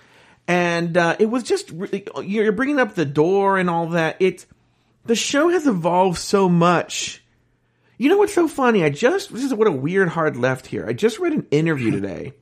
[0.48, 4.18] And uh, it was just really you're bringing up the door and all that.
[4.20, 4.46] It's
[5.06, 7.24] the show has evolved so much.
[7.98, 8.84] You know what's so funny?
[8.84, 10.86] I just this is what a weird hard left here.
[10.88, 12.34] I just read an interview today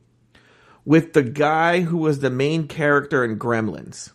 [0.86, 4.12] with the guy who was the main character in Gremlins.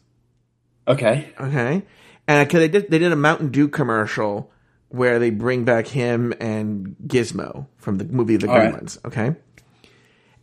[0.88, 1.32] Okay.
[1.38, 1.82] Okay.
[2.26, 4.50] And cause they did they did a Mountain Dew commercial
[4.92, 8.98] where they bring back him and Gizmo from the movie The Gremlins.
[9.02, 9.06] Right.
[9.06, 9.36] Okay.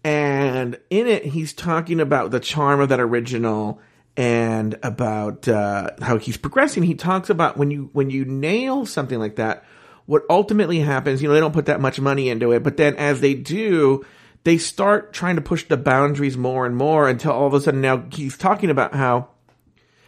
[0.04, 3.82] And in it, he's talking about the charm of that original
[4.16, 6.84] and about uh, how he's progressing.
[6.84, 9.64] He talks about when you when you nail something like that,
[10.06, 11.22] what ultimately happens.
[11.22, 14.06] You know, they don't put that much money into it, but then as they do,
[14.44, 17.82] they start trying to push the boundaries more and more until all of a sudden
[17.82, 19.30] now he's talking about how,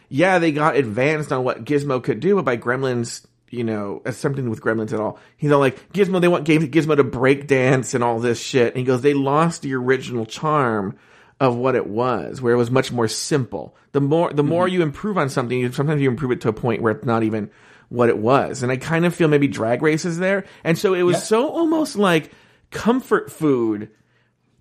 [0.08, 4.16] yeah, they got advanced on what Gizmo could do, but by Gremlins, you know, as
[4.16, 5.18] something with Gremlins at all.
[5.36, 8.68] He's all like, Gizmo, they want Gizmo to break dance and all this shit.
[8.68, 10.96] And he goes, they lost the original charm
[11.38, 13.76] of what it was, where it was much more simple.
[13.92, 14.74] The more the more mm-hmm.
[14.74, 17.24] you improve on something, you, sometimes you improve it to a point where it's not
[17.24, 17.50] even
[17.90, 18.62] what it was.
[18.62, 21.22] And I kind of feel maybe Drag Race is there, and so it was Yeah.
[21.22, 22.30] so almost like
[22.70, 23.90] comfort food.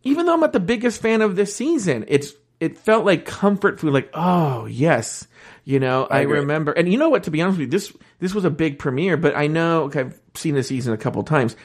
[0.03, 3.79] Even though I'm not the biggest fan of this season, it's it felt like comfort
[3.79, 3.93] food.
[3.93, 5.27] Like oh yes,
[5.63, 6.39] you know I, agree.
[6.39, 6.71] remember.
[6.71, 7.23] And you know what?
[7.23, 10.01] To be honest with you, this this was a big premiere, but I know okay,
[10.01, 11.55] I've seen the season a couple times.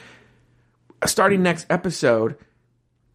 [1.04, 2.36] Starting next episode,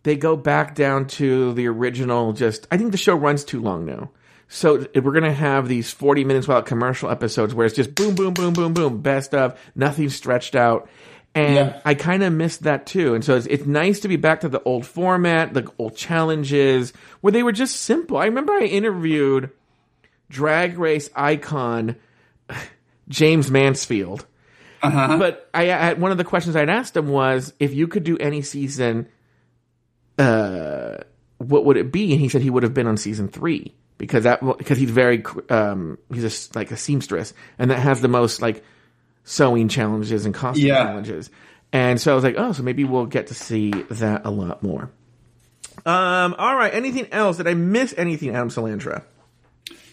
[0.04, 2.34] they go back down to the original.
[2.34, 4.12] Just I think the show runs too long now.
[4.48, 8.34] So we're gonna have these forty minutes without commercial episodes where it's just boom, boom,
[8.34, 10.89] boom, boom, boom, best of, nothing stretched out,
[11.34, 11.82] and Yeah.
[11.86, 13.15] I kind of missed that too.
[13.15, 16.91] And so it's, it's nice to be back to the old format, the old challenges
[17.22, 18.17] where they were just simple.
[18.17, 19.52] I remember I interviewed
[20.32, 21.96] Drag Race icon
[23.10, 24.26] James Mansfield.
[24.82, 25.17] Uh-huh.
[25.20, 28.17] But I, I one of the questions I'd asked him was if you could do
[28.17, 29.08] any season,
[30.17, 30.98] uh,
[31.38, 32.12] what would it be?
[32.13, 35.24] And he said he would have been on season three because that because he's very
[35.50, 38.63] um he's a, like a seamstress and that has the most like
[39.24, 40.84] sewing challenges and costume Yeah.
[40.86, 41.30] challenges.
[41.74, 44.62] And so I was like, oh, so maybe we'll get to see that a lot
[44.63, 44.89] more.
[45.86, 46.74] Um, all right.
[46.74, 47.38] Anything else?
[47.38, 49.04] Did I miss anything, Adam Salandra?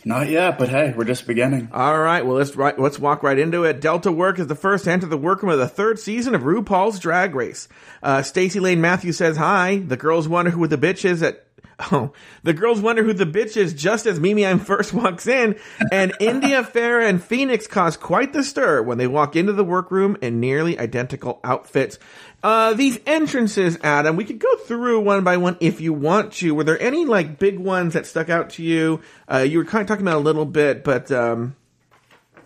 [0.09, 1.69] Not yet, but hey, we're just beginning.
[1.71, 3.83] All right, well let's right, let's walk right into it.
[3.83, 6.99] Delta Work is the first to enter the workroom of the third season of RuPaul's
[6.99, 7.69] Drag Race.
[8.03, 9.83] Uh, Stacy Layne Matthews says hi.
[9.87, 11.45] The girls wonder who the bitch is at.
[11.93, 15.57] Oh, the girls wonder who the bitch is just as Mimi Imfurst walks in,
[15.93, 20.17] and India, Ferrah, and Phoenix cause quite the stir when they walk into the workroom
[20.21, 22.01] in nearly identical outfits.
[22.43, 26.55] Uh, these entrances, Adam, we could go through one by one if you want to.
[26.55, 29.01] Were there any like big ones that stuck out to you?
[29.31, 31.57] Uh, you were kind of talking about a little bit, but um,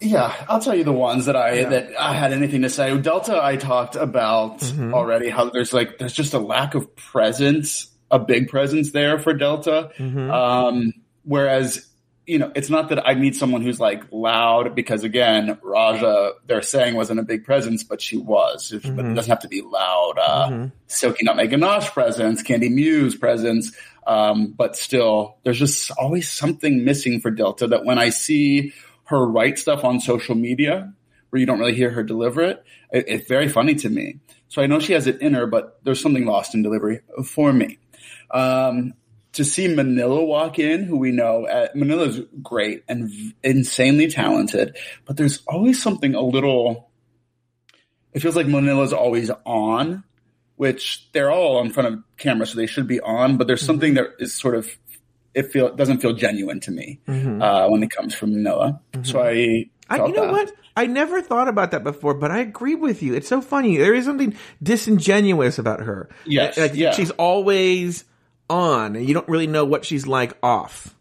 [0.00, 2.96] Yeah, I'll tell you the ones that I that I had anything to say.
[2.98, 4.94] Delta, I talked about Mm-hmm.
[4.94, 5.28] already.
[5.28, 9.90] How there's like there's just a lack of presence, a big presence there for Delta.
[9.98, 10.30] Mm-hmm.
[10.30, 10.92] Um,
[11.24, 11.86] whereas
[12.26, 16.62] you know, it's not that I need someone who's like loud because again, Raja, they're
[16.62, 18.70] saying wasn't a big presence, but she was.
[18.70, 19.10] But Mm-hmm.
[19.10, 20.14] it doesn't have to be loud.
[20.18, 23.72] Uh, Silky Nutmeg Ganache presence, Kandy Muse presence.
[24.06, 28.72] Um, but still, there's just always something missing for Delta that when I see
[29.04, 30.92] her write stuff on social media
[31.30, 34.18] where you don't really hear her deliver it, it it's very funny to me.
[34.48, 37.52] So I know she has it in her, but there's something lost in delivery for
[37.52, 37.78] me.
[38.30, 38.94] Um,
[39.32, 44.76] to see Manila walk in, who we know, uh, Manila's great and v- insanely talented,
[45.06, 46.90] but there's always something a little.
[48.12, 50.04] It feels like Manila's always on,
[50.56, 53.38] which they're all in front of camera, so they should be on.
[53.38, 54.68] But there's something that is sort of
[55.34, 58.80] it feel doesn't feel genuine to me uh, when it comes from Manila.
[59.02, 60.32] So I, I, you know that.
[60.32, 60.52] what?
[60.76, 63.14] I never thought about that before, but I agree with you.
[63.14, 63.76] It's so funny.
[63.76, 66.08] There is something disingenuous about her.
[66.24, 66.92] Yes, like yeah.
[66.92, 68.04] she's always
[68.48, 70.94] on, and you don't really know what she's like off.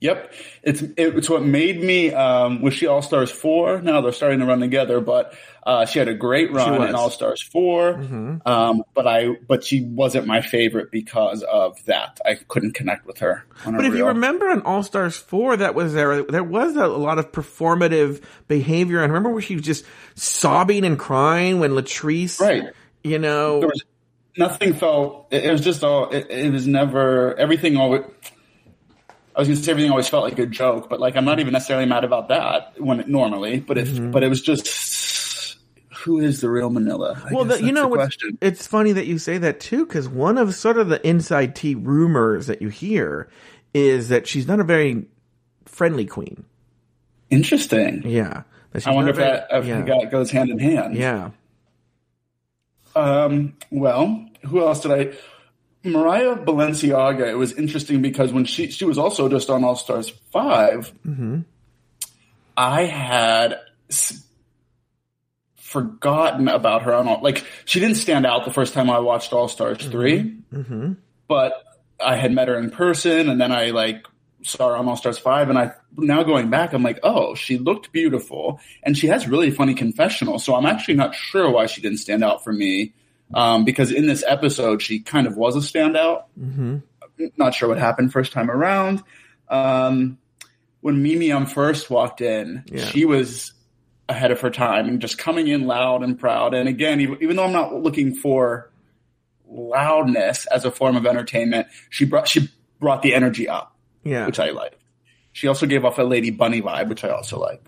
[0.00, 2.10] Yep, it's it's what made me.
[2.12, 3.82] Um, was she All Stars four?
[3.82, 7.10] Now they're starting to run together, but uh, she had a great run in All
[7.10, 12.18] Stars 4 Um, but I but she wasn't my favorite because of that.
[12.24, 13.44] I couldn't connect with her.
[13.64, 16.22] But if you remember on All Stars four, that was there.
[16.22, 19.02] There was a, a lot of performative behavior.
[19.02, 22.72] And remember where she was just sobbing and crying when Latrice, right,
[23.04, 23.84] You know, there was
[24.36, 25.28] nothing felt.
[25.30, 26.10] It, it was just all.
[26.10, 27.76] It, it was never everything.
[27.76, 28.02] Always.
[29.34, 31.38] I was going to say everything always felt like a joke, but like I'm not
[31.40, 33.60] even necessarily mad about that when it, normally.
[33.60, 34.10] But if Mm-hmm.
[34.10, 35.56] but it was just
[35.92, 37.20] who is the real Manila?
[37.24, 38.38] I Well, the, you know, the what's, question.
[38.40, 41.74] it's funny that you say that too, because one of sort of the inside tea
[41.74, 43.28] rumors that you hear
[43.74, 45.04] is that she's not a very
[45.66, 46.44] friendly queen.
[47.30, 48.02] Interesting.
[48.04, 48.42] Yeah.
[48.84, 49.82] I wonder not if very- that if yeah.
[49.82, 50.96] that goes hand in hand.
[50.96, 51.30] yeah.
[52.96, 55.12] Um, well, who else did I?
[55.88, 57.30] Mariah Balenciaga.
[57.30, 61.40] It was interesting because when she she was also just on All Stars 5 Mm-hmm.
[62.56, 64.22] I had s-
[65.56, 67.22] forgotten about her on all.
[67.22, 70.92] Like she didn't stand out the first time I watched All Stars 3 Mm-hmm.
[71.28, 71.54] but
[72.04, 74.06] I had met her in person, and then I like
[74.58, 77.92] her on All Stars Five, and I now going back, I'm like, oh, she looked
[77.92, 80.38] beautiful, and she has really funny confessional.
[80.38, 82.94] So I'm actually not sure why she didn't stand out for me,
[83.34, 86.24] um, because in this episode she kind of was a standout.
[86.38, 86.78] Mm-hmm.
[87.36, 89.02] Not sure what happened first time around.
[89.48, 90.18] Um,
[90.80, 92.84] when Mimi um first walked in, Yeah.
[92.84, 93.52] she was
[94.08, 96.54] ahead of her time and just coming in loud and proud.
[96.54, 98.70] And again, even, even though I'm not looking for
[99.48, 102.48] loudness as a form of entertainment, she brought she
[102.78, 104.26] brought the energy up, Yeah.
[104.26, 104.78] which I like.
[105.32, 107.62] She also gave off a Lady Bunny vibe, which I also like.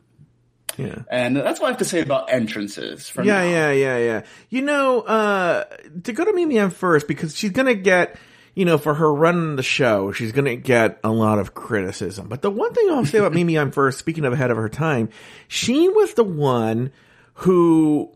[0.76, 1.02] yeah.
[1.10, 3.08] And that's what I have to say about entrances.
[3.08, 3.50] For Yeah, now.
[3.50, 4.22] yeah, yeah, yeah.
[4.48, 5.64] You know, uh,
[6.04, 8.18] to go to Mimi Imfurst because she's gonna get,
[8.54, 12.28] you know, for her running the show, she's going to get a lot of criticism.
[12.28, 15.08] But the one thing I'll say about Mimi Imfurst, speaking of ahead of her time,
[15.48, 16.92] she was the one
[17.34, 18.12] who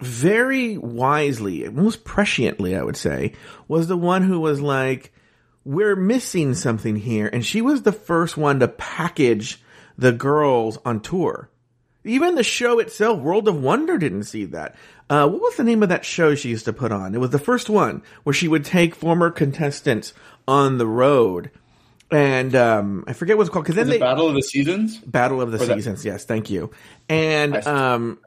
[0.00, 3.32] very wisely, most presciently, I would say,
[3.68, 5.12] was the one who was like,
[5.66, 7.28] we're missing something here.
[7.32, 9.60] And she was the first one to package
[9.98, 11.50] the girls on tour.
[12.04, 14.76] Even the show itself, World of Wonder, didn't see that.
[15.10, 17.16] Uh, what was the name of that show she used to put on?
[17.16, 20.14] It was the first one where she would take former contestants
[20.46, 21.50] on the road.
[22.12, 24.98] And um, I forget what it's called because then they Battle of the Seasons?
[24.98, 26.04] Battle of the Or that- Seasons.
[26.04, 26.70] Yes, thank you.
[27.08, 28.20] And um,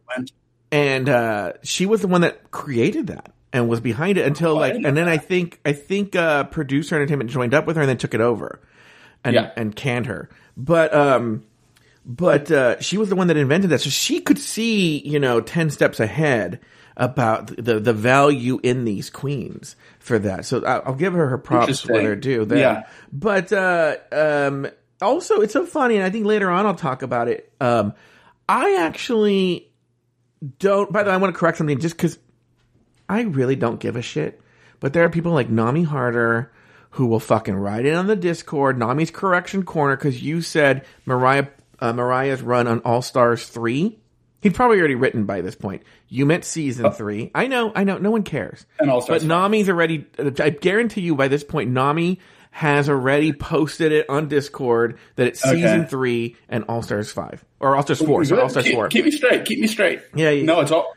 [0.74, 4.76] and uh, she was the one that created that and was behind it until like,
[4.76, 7.98] and then I think I think uh, producer entertainment joined up with her and then
[7.98, 8.60] took it over
[9.24, 9.52] and Yeah.
[9.56, 10.30] and canned her.
[10.56, 11.44] But um,
[12.06, 15.42] but uh, she was the one that invented that, so she could see you know
[15.42, 16.60] ten steps ahead
[16.98, 20.46] about the the value in these queens for that.
[20.46, 22.46] So I'll give her her props where they're due.
[22.46, 22.58] There.
[22.58, 22.84] Yeah.
[23.12, 24.68] But uh, um,
[25.02, 27.52] also, it's so funny, and I think later on I'll talk about it.
[27.62, 27.94] Um,
[28.50, 29.72] I actually
[30.60, 30.92] don't.
[30.92, 32.18] By the way, I want to correct something just because
[33.10, 34.40] I really don't give a shit.
[34.80, 36.52] But there are people like Nami Harder
[36.92, 41.48] who will fucking write it on the Discord, Nami's Correction Corner, because you said Mariah
[41.80, 44.00] uh, Mariah's run on All Stars three.
[44.42, 45.84] He'd probably already written by this point.
[46.08, 47.30] You meant season three.
[47.36, 47.98] I know, I know.
[47.98, 48.66] No one cares.
[48.80, 50.08] And All Stars But Nami's already.
[50.40, 52.20] I guarantee you, by this point, Nami
[52.52, 55.56] has already posted it on Discord that it's Okay.
[55.62, 58.24] season three and All Stars five or All Stars four.
[58.26, 58.40] So.
[58.40, 58.88] All Stars keep, four.
[58.88, 59.46] keep me straight.
[59.46, 60.02] Keep me straight.
[60.16, 60.44] Yeah, yeah.
[60.46, 60.94] No, it's all.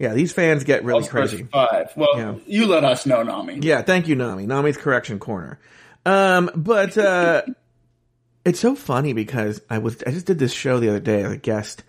[0.00, 1.42] Yeah, these fans get really All crazy.
[1.44, 1.92] Five.
[1.94, 2.34] Well, Yeah.
[2.46, 3.58] you let us know, Nami.
[3.60, 4.46] Yeah, thank you, Nami.
[4.46, 5.60] Nami's correction corner.
[6.06, 7.42] Um, but uh,
[8.46, 11.32] it's so funny because I was I just did this show the other day as
[11.32, 11.84] a guest,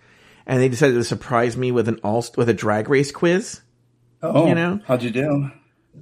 [0.46, 3.62] and they decided to surprise me with an all with a drag race quiz.
[4.22, 4.80] Oh, You know?
[4.86, 5.50] how'd you do?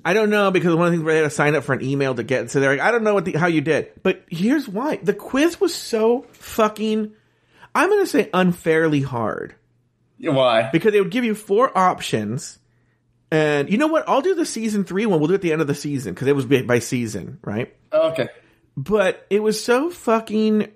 [0.05, 1.75] I don't know because one of the things where they had to sign up for
[1.75, 2.51] an email to get.
[2.51, 5.15] So they're like, I don't know what the, how you did, but here's why: the
[5.15, 7.13] quiz was so fucking.
[7.73, 9.55] I'm going to say unfairly hard
[10.21, 10.71] Why?
[10.71, 12.59] because they would give you four options.
[13.33, 14.09] And you know what?
[14.09, 15.21] I'll do the season three one.
[15.21, 17.39] We'll do it at the end of the season because it was by by season,
[17.43, 17.75] right?
[17.93, 18.29] Okay.
[18.77, 20.69] but it was so fucking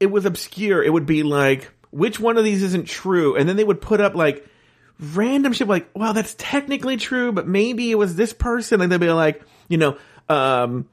[0.00, 3.56] it was obscure it would be like which one of these isn't true and then
[3.56, 4.44] they would put up like
[4.98, 9.00] random shit like well that's technically true but maybe it was this person and they'd
[9.00, 9.96] be like you know
[10.28, 10.88] um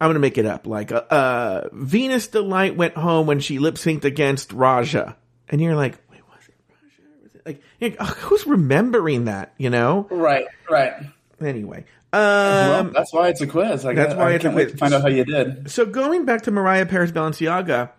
[0.00, 3.74] i'm gonna make it up like uh, uh venus D-Lite went home when she lip
[3.76, 5.16] synced against raja
[5.48, 9.52] and you're like wait was it raja was it like like, "Ugh, who's remembering that
[9.58, 10.46] you know Right.
[10.70, 10.92] Right.
[11.40, 13.84] anyway well, um that's why it's a quiz.
[13.84, 14.72] I that's got- why I it's a quiz.
[14.72, 15.70] to find out how you did.
[15.70, 17.90] So going back to Mariah Paris Balenciaga,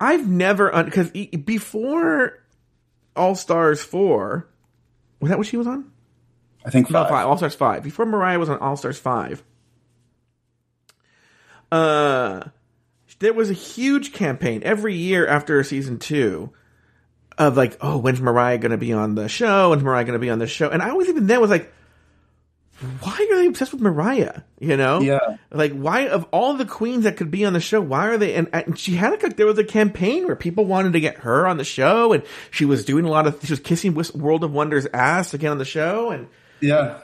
[0.00, 2.42] I've never because before
[3.14, 4.48] All Stars four,
[5.20, 5.90] was that what she was on?
[6.64, 7.10] I think No, five.
[7.10, 7.26] five.
[7.26, 7.82] All Stars five.
[7.82, 9.42] Before Mariah was on All Stars five,
[11.70, 12.44] uh,
[13.20, 16.50] there was a huge campaign every year after season two
[17.38, 19.70] of like, oh, when's Mariah going to be on the show?
[19.70, 20.68] When's Mariah going to be on the show?
[20.68, 21.72] And I was even then was like,
[23.00, 24.40] why are they obsessed with Mariah?
[24.58, 25.00] You know?
[25.00, 25.36] Yeah.
[25.50, 28.34] Like, why of all the queens that could be on the show, why are they?
[28.34, 31.18] And, and she had like, a, there was a campaign where people wanted to get
[31.18, 34.44] her on the show, and she was doing a lot of, she was kissing World
[34.44, 36.28] of Wonders ass to get on the show, and
[36.60, 37.00] Yeah.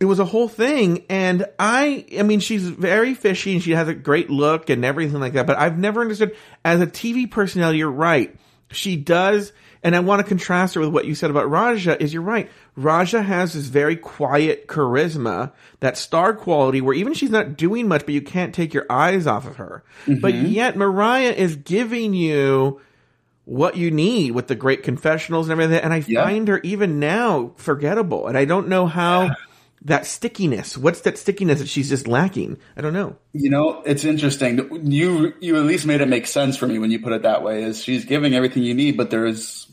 [0.00, 1.04] It was a whole thing.
[1.10, 5.20] And I, I mean, she's very fishy and she has a great look and everything
[5.20, 5.46] like that.
[5.46, 6.34] But I've never understood
[6.64, 7.78] as a TV personality.
[7.78, 8.34] You're right.
[8.72, 9.52] She does.
[9.82, 12.50] And I want to contrast her with what you said about Raja is you're right.
[12.76, 18.04] Raja has this very quiet charisma, that star quality where even she's not doing much,
[18.04, 19.82] but you can't take your eyes off of her.
[20.06, 20.20] Mm-hmm.
[20.20, 22.80] But yet Mariah is giving you
[23.46, 25.82] what you need with the great confessionals and everything.
[25.82, 26.24] And I Yeah.
[26.24, 28.26] find her even now forgettable.
[28.28, 29.30] And I don't know how
[29.82, 32.58] that stickiness, what's that stickiness that she's just lacking?
[32.76, 33.16] I don't know.
[33.32, 34.90] You know, it's interesting.
[34.90, 37.42] You you at least made it make sense for me when you put it that
[37.42, 37.62] way.
[37.62, 39.66] Is she's giving everything you need, but there is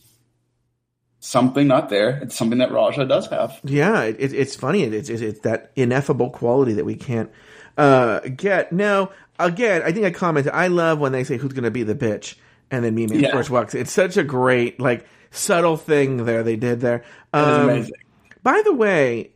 [1.20, 2.20] something not there.
[2.22, 3.60] It's something that Raja does have.
[3.63, 4.84] Yeah, it, it, it's funny.
[4.84, 7.30] It's, it's, it's that ineffable quality that we can't
[7.78, 8.71] uh, get.
[8.71, 11.84] Now, again, I think I commented, I love when they say who's going to be
[11.84, 12.36] the bitch.
[12.71, 13.31] And then Mimi Yeah.
[13.31, 13.73] first walks.
[13.73, 17.04] It's such a great, like, subtle thing there they did there.
[17.34, 17.96] Um, amazing.
[18.44, 19.31] By the way,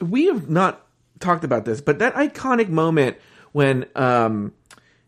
[0.00, 0.84] we have not
[1.20, 3.16] talked about this, but that iconic moment
[3.52, 4.52] when um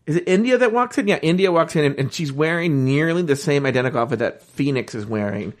[0.07, 1.07] is it India that walks in?
[1.07, 4.95] Yeah, India walks in and, and she's wearing nearly the same identical outfit that Phoenix
[4.95, 5.53] is wearing.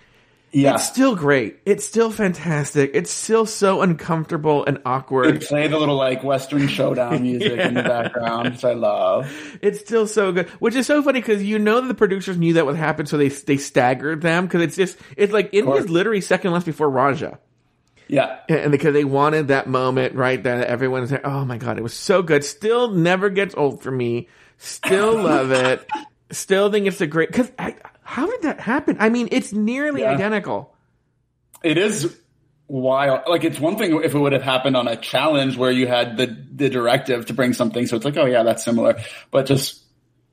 [0.53, 0.73] Yeah.
[0.73, 1.59] It's still great.
[1.65, 2.91] It's still fantastic.
[2.93, 5.41] It's still so uncomfortable and They awkward.
[5.41, 9.31] play the little like Western showdown music in the background, which I love.
[9.61, 12.53] It's still so good, which is so funny because you know that the producers knew
[12.53, 15.87] that would happen, so they they staggered them because it's just it's like it was
[15.89, 17.39] literally second less before Raja.
[18.11, 18.39] Yeah.
[18.49, 21.93] and because they wanted that moment right that everyone's like, oh my god, it was
[21.93, 22.43] so good.
[22.43, 24.27] Still never gets old for me.
[24.57, 25.87] Still love it.
[26.29, 27.29] Still think it's a great.
[27.29, 27.49] Because
[28.03, 28.97] how did that happen?
[28.99, 30.11] I mean, it's nearly Yeah.
[30.11, 30.75] identical.
[31.63, 32.13] It is
[32.67, 33.21] wild.
[33.27, 36.17] Like it's one thing if it would have happened on a challenge where you had
[36.17, 38.99] the the directive to bring something, so it's like, oh yeah, that's similar.
[39.31, 39.81] But just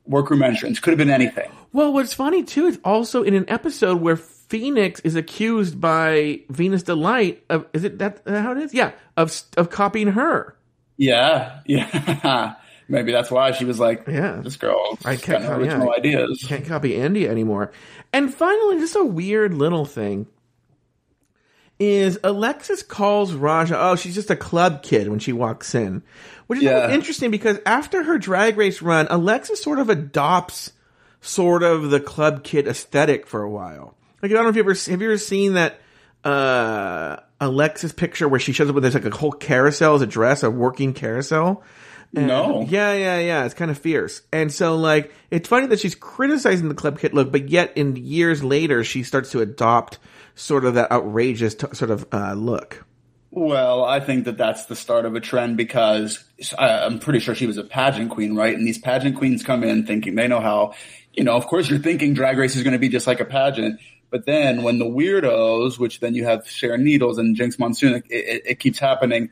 [0.04, 1.48] workroom entrance could have been anything.
[1.72, 4.18] Well, what's funny too is also in an episode where
[4.48, 8.72] Phoenix is accused by Venus D-Lite of is it that how it is?
[8.74, 10.56] Yeah, of of copying her.
[10.96, 12.54] Yeah, yeah.
[12.88, 14.40] Maybe that's why she was like, Yeah.
[14.42, 15.92] this girl I can't- got no original yeah.
[15.98, 16.44] ideas.
[16.48, 17.70] Can't copy Andy anymore.
[18.14, 20.26] And finally, just a weird little thing
[21.78, 26.02] is Alexis calls Raja, oh, she's just a club kid when she walks in.
[26.46, 26.90] Which is Yeah.
[26.90, 30.72] interesting because after her drag race run, Alexis sort of adopts
[31.20, 33.94] sort of the club kid aesthetic for a while.
[34.22, 35.80] Like I don't know if you ever have you ever seen that
[36.24, 40.06] uh Alexis picture where she shows up with there's like a whole carousel as a
[40.06, 41.62] dress, a working carousel.
[42.12, 42.66] No.
[42.68, 43.44] Yeah, yeah, yeah.
[43.44, 44.22] It's kind of fierce.
[44.32, 47.96] And so, like, it's funny that she's criticizing the club kit look, but yet in
[47.96, 49.98] years later, she starts to adopt
[50.34, 52.86] sort of that outrageous t- sort of uh, look.
[53.30, 56.24] Well, I think that that's the start of a trend because
[56.56, 58.56] I, I'm pretty sure she was a pageant queen, right?
[58.56, 60.74] And these pageant queens come in thinking they know how,
[61.12, 63.26] you know, of course you're thinking drag race is going to be just like a
[63.26, 63.80] pageant.
[64.10, 68.04] But then when the weirdos, which then you have Sharon Needles and Jinkx Monsoon, it,
[68.08, 69.30] it, it keeps happening,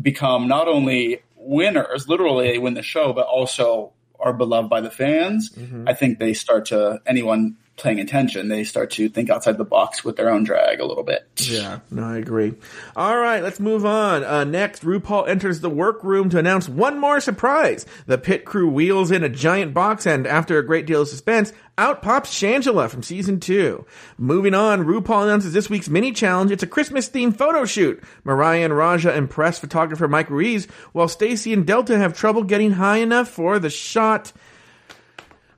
[0.00, 4.90] become not only winners, literally they win the show, but also are beloved by the
[4.90, 5.50] fans.
[5.50, 5.88] Mm-hmm.
[5.88, 10.04] I think they start to, anyone paying attention, they start to think outside the box
[10.04, 11.26] with their own drag a little bit.
[11.36, 12.54] Yeah, no, I agree.
[12.96, 14.24] All right, let's move on.
[14.24, 17.86] Uh, next, RuPaul enters the workroom to announce one more surprise.
[18.06, 21.52] The pit crew wheels in a giant box, and after a great deal of suspense,
[21.78, 23.86] out pops Shangela from season two.
[24.18, 26.50] Moving on, RuPaul announces this week's mini challenge.
[26.50, 28.02] It's a Christmas themed photo shoot.
[28.22, 32.98] Mariah and Raja impress photographer Mike Ruiz, while Stacy and Delta have trouble getting high
[32.98, 34.32] enough for the shot.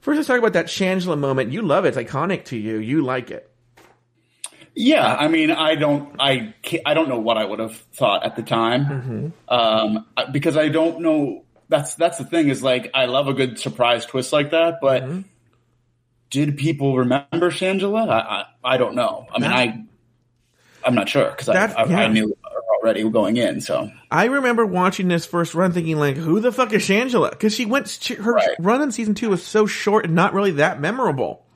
[0.02, 1.52] First, let's talk about that Shangela moment.
[1.52, 1.96] You love it.
[1.96, 2.78] It's iconic to you.
[2.78, 3.48] You like it.
[4.74, 8.24] Yeah, I mean, I don't, I, can't, I don't know what I would have thought
[8.24, 11.44] at the time, um, because I don't know.
[11.68, 15.04] That's that's the thing is like I love a good surprise twist like that, but
[16.30, 18.08] did people remember Shangela?
[18.08, 19.26] I, I, I don't know.
[19.32, 19.84] I mean, I,
[20.84, 22.00] I'm not sure because I, I, yeah.
[22.00, 22.36] I knew
[22.82, 23.60] already going in.
[23.60, 27.30] So I remember watching this first run thinking like, who the fuck is Shangela?
[27.30, 28.48] Because she went, her Right.
[28.58, 31.46] run in season two was so short and not really that memorable.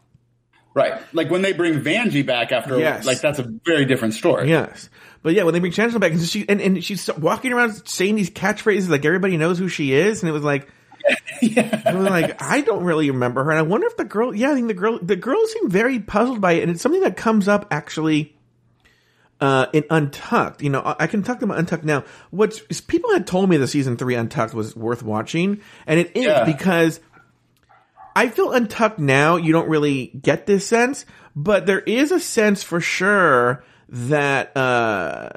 [0.74, 3.04] right, like when they bring Vanjie back after, Yes.
[3.06, 4.48] like that's a very different story.
[4.48, 4.88] Yes.
[5.22, 8.14] But yeah, when they bring Shangela back, and she and, and she's walking around saying
[8.14, 10.68] these catchphrases like everybody knows who she is, and it was like,
[11.42, 14.50] I was like, I don't really remember her, and I wonder if the girl, yeah,
[14.52, 17.16] I think the girl, the girls seem very puzzled by it, and it's something that
[17.16, 18.35] comes up actually
[19.40, 20.62] uh, in Untucked.
[20.62, 22.04] You know, I I can talk about Untucked now.
[22.30, 26.12] What's is people had told me the season three Untucked was worth watching, and it
[26.16, 26.44] is Yeah.
[26.44, 27.00] because
[28.14, 29.36] I feel Untucked now.
[29.36, 35.30] You don't really get this sense, but there is a sense for sure that uh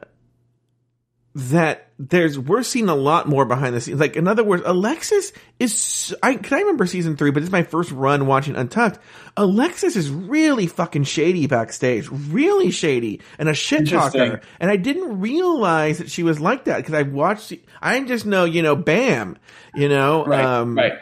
[1.39, 3.99] that there's we're seeing a lot more behind the scenes.
[3.99, 7.63] Like in other words, Alexis is I can I remember season three, but it's my
[7.63, 8.99] first run watching Untucked.
[9.35, 14.41] Alexis is really fucking shady backstage, really shady, and a shit talker.
[14.59, 17.53] And I didn't realize that she was like that because I watched.
[17.81, 19.37] I just know, you know, Bam,
[19.75, 20.99] you know, Right, um, right.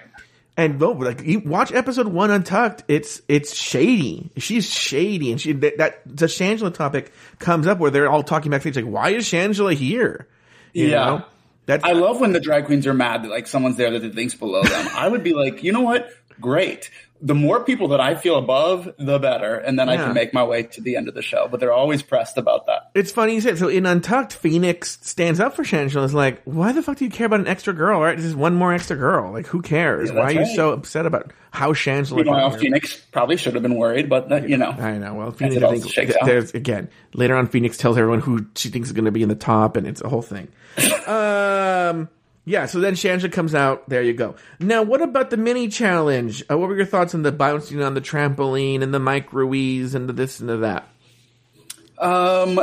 [0.58, 4.32] And no, like you watch episode one Untucked, it's it's shady.
[4.38, 8.50] She's shady, and she that, that the Shangela topic comes up where they're all talking
[8.52, 10.28] backstage like, why is Shangela here?
[10.74, 11.06] You Yeah.
[11.06, 11.26] know?
[11.68, 14.10] That's I love when the drag queens are mad that like someone's there that they
[14.10, 14.88] think's below them.
[14.96, 16.10] I would be like, you know what?
[16.40, 16.90] Great.
[17.20, 20.44] The more people that I feel above, the better, and then I can make my
[20.44, 21.48] way to the end of the show.
[21.50, 22.92] But they're always pressed about that.
[22.94, 23.58] it's funny you said.
[23.58, 26.04] So in Untucked, Phoenix stands up for Shangela.
[26.04, 28.00] Is like, why the fuck do you care about an extra girl?
[28.02, 28.16] Right?
[28.16, 29.32] This is one more extra girl.
[29.32, 30.12] Like, who cares?
[30.12, 30.56] Yeah, why are you right.
[30.56, 32.18] so upset about how Shangela?
[32.18, 32.52] Meanwhile?
[32.52, 35.16] Phoenix probably should have been worried, but that, you know, I know.
[35.16, 37.48] Well, Phoenix, I think there's again later on.
[37.48, 40.02] Phoenix tells everyone who she thinks is going to be in the top, and it's
[40.02, 40.50] a whole thing.
[41.08, 42.10] um,
[42.48, 42.66] yeah.
[42.66, 43.88] So then Shangela comes out.
[43.90, 44.36] There you go.
[44.60, 46.42] Now, what about the mini challenge?
[46.50, 49.94] Uh, what were your thoughts on the bouncing on the trampoline and the Mike Ruiz
[49.94, 50.88] and the this and the that?
[52.00, 52.60] Um,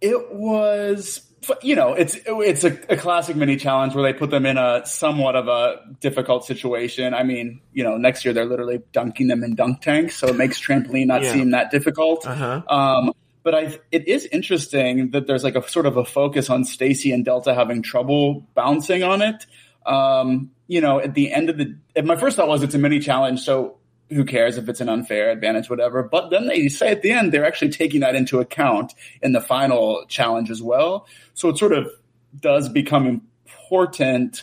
[0.00, 1.20] it was,
[1.62, 4.82] you know, it's it's a, a classic mini challenge where they put them in a
[4.86, 7.12] somewhat of a difficult situation.
[7.12, 10.36] I mean, you know, next year they're literally dunking them in dunk tanks, so it
[10.36, 11.32] makes trampoline not Yeah.
[11.32, 12.24] seem that difficult.
[12.24, 12.62] Uh-huh.
[12.68, 13.12] Um,
[13.48, 17.12] but I it is interesting that there's like a sort of a focus on Stacy
[17.12, 19.46] and Delta having trouble bouncing on it.
[19.86, 23.00] Um, you know, at the end of the, my first thought was it's a mini
[23.00, 23.78] challenge, so
[24.10, 26.02] who cares if it's an unfair advantage, whatever.
[26.02, 28.92] But then they say at the end they're actually taking that into account
[29.22, 31.06] in the final challenge as well.
[31.32, 31.88] So it sort of
[32.38, 34.42] does become important.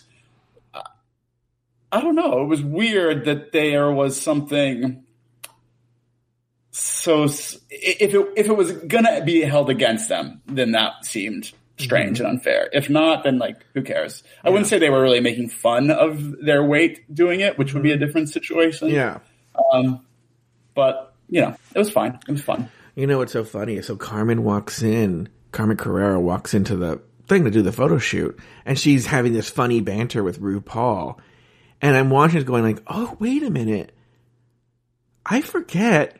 [1.91, 2.41] I don't know.
[2.41, 5.04] It was weird that there was something
[6.77, 12.17] so if it if it was gonna be held against them, then that seemed strange
[12.17, 12.25] mm-hmm.
[12.25, 12.69] and unfair.
[12.73, 14.23] If not, then like who cares?
[14.43, 17.81] I wouldn't say they were really making fun of their weight doing it, which would
[17.81, 18.89] be a different situation.
[18.89, 19.19] Yeah.
[19.71, 20.05] Um,
[20.73, 22.19] but you know, it was fine.
[22.27, 22.69] It was fun.
[22.93, 23.81] You know what's so funny?
[23.81, 25.29] So Carmen walks in.
[25.53, 29.49] Carmen Carrera walks into the thing to do the photo shoot, and she's having this
[29.49, 31.19] funny banter with RuPaul.
[31.81, 33.93] And I'm watching it going like, oh, wait a minute.
[35.25, 36.19] I forget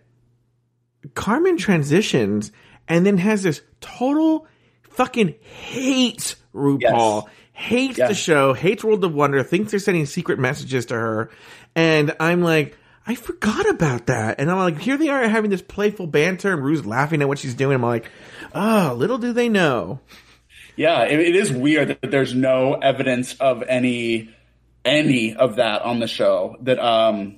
[1.14, 2.51] Carmen transitions
[2.88, 4.47] and then has this total
[4.89, 7.34] fucking hates RuPaul, yes.
[7.53, 8.10] hates yes.
[8.10, 11.30] the show, hates World of Wonder, thinks they're sending secret messages to her.
[11.76, 12.78] And I'm like,
[13.08, 14.39] I forgot about that.
[14.39, 17.38] And I'm like, here they are having this playful banter and Ru's laughing at what
[17.38, 17.76] she's doing.
[17.76, 18.10] I'm like,
[18.53, 19.99] oh, little do they know.
[20.76, 24.34] Yeah, it, it is weird that there's no evidence of any
[24.84, 26.58] any of that on the show.
[26.62, 27.38] That um,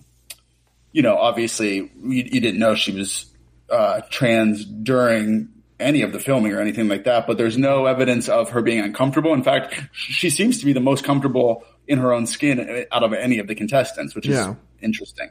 [0.92, 3.26] you know, obviously you, you didn't know she was
[3.70, 5.50] uh, trans during
[5.80, 8.80] any of the filming or anything like that, but there's no evidence of her being
[8.80, 9.34] uncomfortable.
[9.34, 13.14] In fact, she seems to be the most comfortable in her own skin out of
[13.14, 14.56] any of the contestants, which is yeah.
[14.82, 15.30] interesting.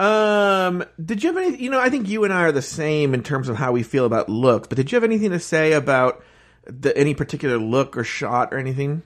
[0.00, 3.14] Um, did you have any, you know, I think you and I are the same
[3.14, 5.72] in terms of how we feel about looks, but did you have anything to say
[5.72, 6.22] about
[6.66, 9.02] the, any particular look or shot or anything?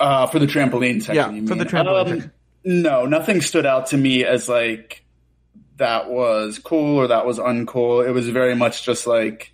[0.00, 2.32] Uh, for the trampoline section, yeah, for the trampoline um, section.
[2.64, 5.04] No, nothing stood out to me as like,
[5.76, 8.06] that was cool or that was uncool.
[8.06, 9.52] It was very much just like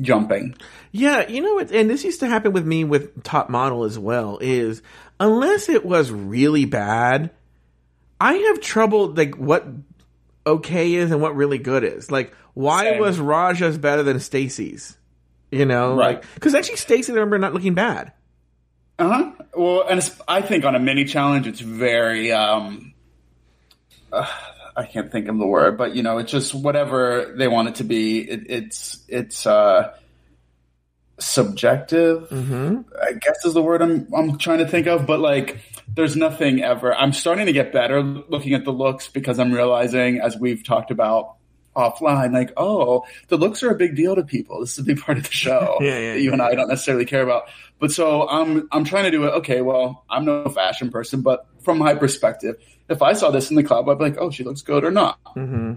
[0.00, 0.56] jumping.
[0.92, 3.98] Yeah, you know, what and this used to happen with me with Top Model as
[3.98, 4.38] well.
[4.40, 4.82] Is
[5.20, 7.30] unless it was really bad,
[8.20, 9.66] I have trouble like what
[10.46, 12.10] okay is and what really good is.
[12.10, 13.00] Like, why Same.
[13.00, 14.96] was Raja's better than Stacy's?
[15.50, 16.22] You know, right?
[16.34, 18.12] Because like, actually, Stacy, I remember not looking bad.
[18.98, 19.32] Uh huh.
[19.54, 22.94] Well, and I think on a mini challenge, it's very um
[24.12, 24.26] uh,
[24.76, 27.74] I can't think of the word, but you know, it's just whatever they want it
[27.76, 28.20] to be.
[28.20, 29.94] It, it's it's uh,
[31.18, 32.28] subjective.
[32.28, 32.80] Mm-hmm.
[33.02, 35.06] I guess is the word I'm I'm trying to think of.
[35.06, 35.60] But like,
[35.94, 36.94] there's nothing ever.
[36.94, 40.90] I'm starting to get better looking at the looks because I'm realizing, as we've talked
[40.90, 41.36] about
[41.74, 44.60] offline, like, oh, the looks are a big deal to people.
[44.60, 46.32] This is a big part of the show yeah, yeah, that you yeah.
[46.32, 47.44] and I don't necessarily care about.
[47.78, 49.30] But so I'm I'm trying to do it.
[49.36, 52.56] Okay, well, I'm no fashion person, but from my perspective,
[52.88, 54.90] if I saw this in the club, I'd be like, oh, she looks good or
[54.90, 55.22] not.
[55.36, 55.74] Mm-hmm.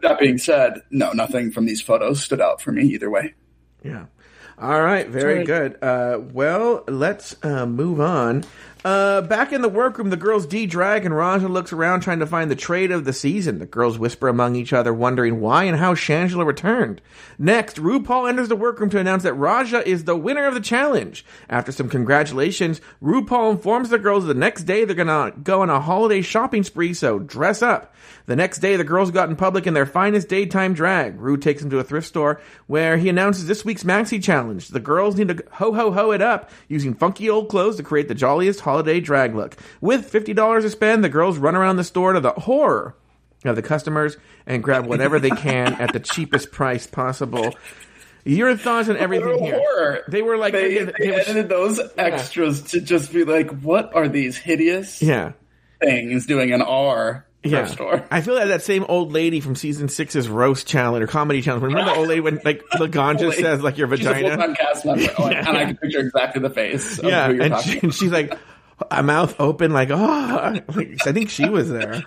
[0.00, 3.34] That being said, no, nothing from these photos stood out for me either way.
[3.82, 4.06] Yeah.
[4.58, 5.46] All right, very right.
[5.46, 5.82] good.
[5.82, 8.44] Uh, well, let's uh, move on.
[8.84, 12.26] Uh, back in the workroom, the girls D drag and Raja looks around trying to
[12.26, 13.60] find the trade of the season.
[13.60, 17.00] The girls whisper among each other, wondering why and how Shangela returned.
[17.38, 21.24] Next, RuPaul enters the workroom to announce that Raja is the winner of the challenge.
[21.48, 25.80] After some congratulations, RuPaul informs the girls the next day they're gonna go on a
[25.80, 27.94] holiday shopping spree, so dress up.
[28.32, 31.20] The next day, the girls got in public in their finest daytime drag.
[31.20, 34.66] Ru takes them to a thrift store where he announces this week's Maxi Challenge.
[34.68, 38.08] The girls need to ho ho ho it up using funky old clothes to create
[38.08, 39.58] the jolliest holiday drag look.
[39.82, 42.96] With $50 to spend, the girls run around the store to the horror
[43.44, 44.16] of the customers
[44.46, 47.54] and grab whatever they can at the cheapest price possible.
[48.24, 49.58] Your thoughts on everything here?
[49.58, 50.04] Horror.
[50.08, 52.68] They were like they, they, they, they edited those extras yeah.
[52.68, 55.32] to just be like, "What are these hideous yeah.
[55.82, 57.66] things doing an R?" Yeah.
[57.66, 58.04] store.
[58.10, 61.62] I feel like that same old lady from season six's roast challenge or comedy challenge.
[61.62, 64.54] Remember the old lady when like Laganja says like your vagina?
[64.54, 65.38] Cast member, oh, yeah.
[65.48, 67.00] and I can picture exactly the face.
[67.02, 68.38] yeah, and, she, and, she's like
[68.90, 72.02] a mouth open, like oh, like, I think she was there.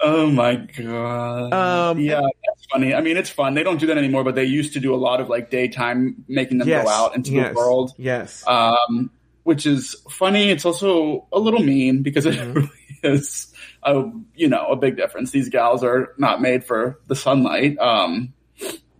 [0.00, 1.52] Oh my god!
[1.52, 2.94] Um, yeah, that's funny.
[2.94, 3.54] I mean, it's fun.
[3.54, 6.24] They don't do that anymore, but they used to do a lot of like daytime,
[6.28, 7.92] making them yes, go out into yes, the world.
[7.96, 8.46] Yes.
[8.46, 9.10] Um,
[9.42, 10.50] which is funny.
[10.50, 12.52] It's also a little mean because it mm-hmm.
[12.52, 12.70] really
[13.02, 15.30] is a you know a big difference.
[15.30, 17.78] These gals are not made for the sunlight.
[17.78, 18.32] Um,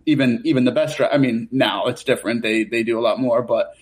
[0.05, 0.99] even even the best.
[0.99, 2.41] I mean, now it's different.
[2.41, 3.75] They they do a lot more, but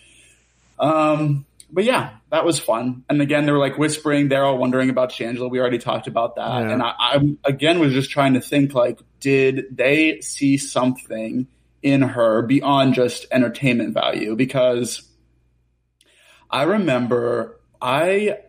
[0.80, 3.04] um, but yeah, that was fun.
[3.10, 4.30] And again, they were like whispering.
[4.30, 5.50] They're all wondering about Shangela.
[5.50, 6.48] We already talked about that.
[6.48, 6.72] Yeah.
[6.72, 11.48] And I, I again was just trying to think like, did they see something
[11.82, 14.36] in her beyond just entertainment value?
[14.36, 15.02] Because
[16.50, 18.40] I remember I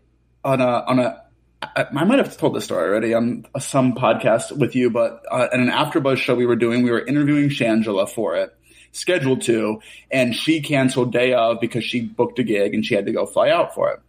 [0.44, 1.22] on a on a
[1.60, 5.60] I, might have told this story already on some podcast with you, but uh, in
[5.60, 8.56] an AfterBuzz show we were doing, we were interviewing Shangela for it,
[8.92, 9.80] scheduled to,
[10.10, 13.26] and she canceled day of because she booked a gig and she had to go
[13.26, 14.00] fly out for it.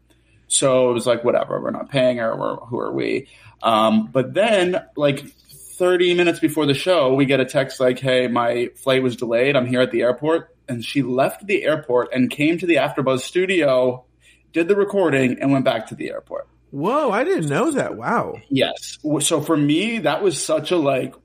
[0.47, 2.35] So it was like, whatever, we're not paying her.
[2.35, 3.27] We're, who are we?
[3.63, 8.27] Um, but then, like 30 minutes before the show, we get a text like, hey,
[8.27, 9.55] my flight was delayed.
[9.55, 10.55] I'm here at the airport.
[10.67, 14.05] And she left the airport and came to the AfterBuzz studio,
[14.53, 16.47] did the recording, and went back to the airport.
[16.71, 17.97] Whoa, I didn't know that.
[17.97, 18.35] Wow.
[18.49, 18.99] Yes.
[19.21, 21.15] So for me, that was such a like,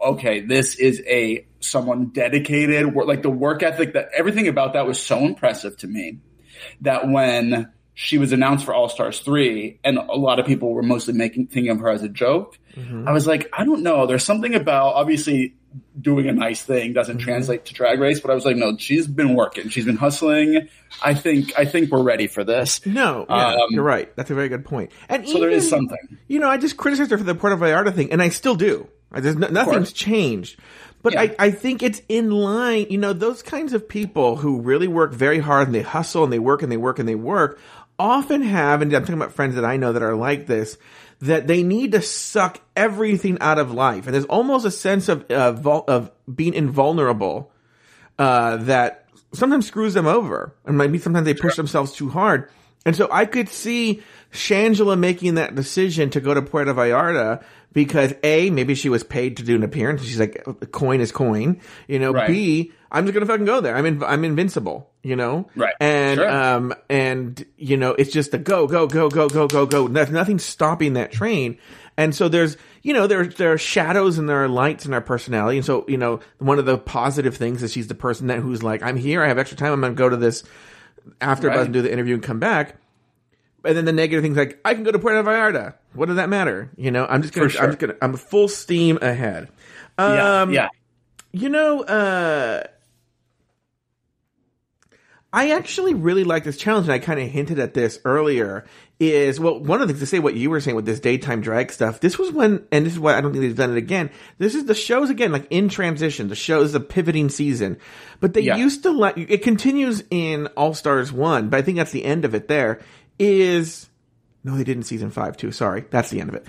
[0.00, 2.94] okay, this is a someone dedicated.
[2.94, 6.18] Like the work ethic that everything about that was so impressive to me
[6.80, 7.70] that when
[8.00, 11.48] she was announced for All Stars 3 and a lot of people were mostly making
[11.48, 12.56] thinking of her as a joke.
[12.76, 13.08] Mm-hmm.
[13.08, 14.06] I was like, I don't know.
[14.06, 15.56] There's something about obviously
[16.00, 17.24] doing a nice thing doesn't mm-hmm.
[17.24, 19.68] translate to drag race, but I was like, no, she's been working.
[19.68, 20.68] She's been hustling.
[21.02, 22.86] I think I think we're ready for this.
[22.86, 24.14] No, yeah, um, you're right.
[24.14, 24.92] That's a very good point.
[25.08, 26.18] And so even, there is something.
[26.28, 28.86] You know, I just criticized her for the Puerto Vallarta thing, and I still do.
[29.10, 30.56] There's no, nothing's changed.
[31.02, 31.22] But yeah.
[31.22, 35.12] I, I think it's in line, you know, those kinds of people who really work
[35.12, 37.60] very hard and they hustle and they work and they work and they work
[37.98, 40.78] often have, and I'm talking about friends that I know that are like this,
[41.20, 44.06] that they need to suck everything out of life.
[44.06, 47.50] And there's almost a sense of, uh, vul- of being invulnerable,
[48.18, 50.54] uh, that sometimes screws them over.
[50.64, 52.48] And maybe sometimes they push themselves too hard.
[52.86, 57.42] And so I could see Shangela making that decision to go to Puerto Vallarta
[57.72, 60.02] because A, maybe she was paid to do an appearance.
[60.04, 61.60] She's like, coin is coin.
[61.86, 62.28] You know, right.
[62.28, 63.76] B, I'm just gonna fucking go there.
[63.76, 64.90] I'm in, I'm invincible.
[65.02, 65.74] You know, right?
[65.80, 66.28] And sure.
[66.28, 69.88] um, and you know, it's just a go, go, go, go, go, go, go.
[69.88, 71.58] There's nothing stopping that train.
[71.96, 75.00] And so there's, you know, there there are shadows and there are lights in our
[75.00, 75.56] personality.
[75.56, 78.62] And so, you know, one of the positive things is she's the person that who's
[78.62, 80.44] like, I'm here, I have extra time, I'm gonna go to this
[81.20, 81.58] after right.
[81.60, 82.76] and do the interview and come back.
[83.64, 85.74] And then the negative things like I can go to Puerto Vallarta.
[85.92, 86.70] What does that matter?
[86.76, 87.62] You know, I'm just gonna, sure.
[87.62, 89.48] I'm just gonna, I'm full steam ahead.
[89.96, 90.68] Um, yeah, yeah.
[91.32, 92.62] You know, uh,
[95.32, 98.64] I actually really like this challenge, and I kind of hinted at this earlier.
[99.00, 101.40] Is well, one of the things to say what you were saying with this daytime
[101.40, 102.00] drag stuff.
[102.00, 104.10] This was when, and this is why I don't think they've done it again.
[104.38, 106.28] This is the shows again, like in transition.
[106.28, 107.78] The show is a pivoting season,
[108.18, 108.56] but they yeah.
[108.56, 112.24] used to let it continues in All Stars one, but I think that's the end
[112.24, 112.48] of it.
[112.48, 112.80] There
[113.20, 113.88] is
[114.42, 115.52] no, they did in season five too.
[115.52, 116.46] Sorry, that's the end of it.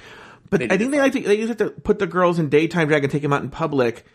[0.49, 3.03] But I think they like to they used to put the girls in daytime drag
[3.03, 4.05] and take them out in public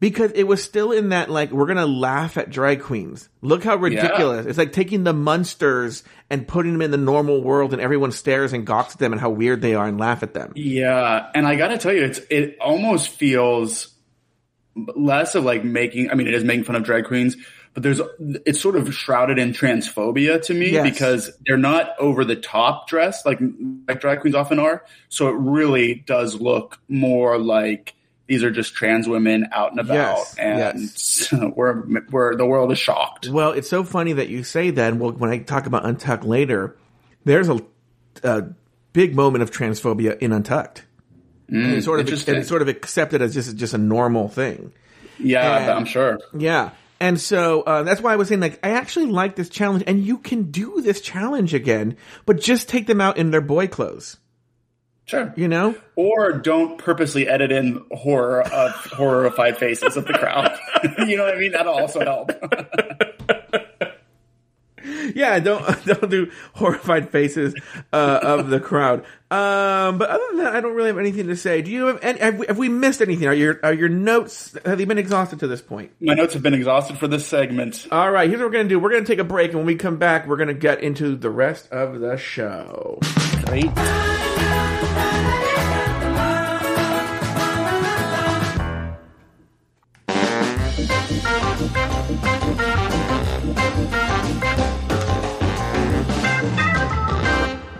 [0.00, 3.28] because it was still in that like we're gonna laugh at drag queens.
[3.42, 4.44] Look how ridiculous!
[4.44, 4.50] Yeah.
[4.50, 8.52] It's like taking the monsters and putting them in the normal world, and everyone stares
[8.52, 10.52] and gawks at them and how weird they are and laugh at them.
[10.56, 13.94] Yeah, and I gotta tell you, it's it almost feels
[14.74, 16.10] less of like making.
[16.10, 17.36] I mean, it is making fun of drag queens,
[17.72, 20.90] but there's it's sort of shrouded in transphobia to me yes.
[20.90, 23.40] because they're not over the top dressed like
[23.88, 24.84] like drag queens often are.
[25.08, 27.94] So it really does look more like
[28.26, 31.34] these are just trans women out and about, yes, and yes.
[31.56, 33.28] we're we're the world is shocked.
[33.28, 34.96] Well, it's so funny that you say that.
[34.96, 36.76] Well, when I talk about Untucked later,
[37.24, 37.60] there's a,
[38.22, 38.44] a
[38.92, 40.84] big moment of transphobia in Untucked.
[41.50, 44.28] Mm, and it's sort of and it's sort of accepted as just just a normal
[44.28, 44.72] thing.
[45.18, 46.18] Yeah, and, I'm sure.
[46.36, 46.70] Yeah.
[47.00, 50.02] And so uh, that's why I was saying, like, I actually like this challenge, and
[50.02, 54.16] you can do this challenge again, but just take them out in their boy clothes.
[55.06, 55.34] Sure.
[55.36, 55.74] You know?
[55.96, 60.56] Or don't purposely edit in horror of horrified faces of the crowd.
[61.06, 61.52] you know what I mean?
[61.52, 62.30] That'll also help.
[65.14, 67.54] yeah, don't don't do horrified faces
[67.92, 69.04] uh, of the crowd.
[69.30, 71.60] Um, but other than that, I don't really have anything to say.
[71.60, 71.98] Do you have?
[72.02, 73.28] Any, have, we, have we missed anything?
[73.28, 75.92] Are your are your notes have they been exhausted to this point?
[76.00, 77.86] My notes have been exhausted for this segment.
[77.92, 78.78] All right, here's what we're gonna do.
[78.78, 81.30] We're gonna take a break, and when we come back, we're gonna get into the
[81.30, 83.00] rest of the show.
[83.44, 84.33] Great.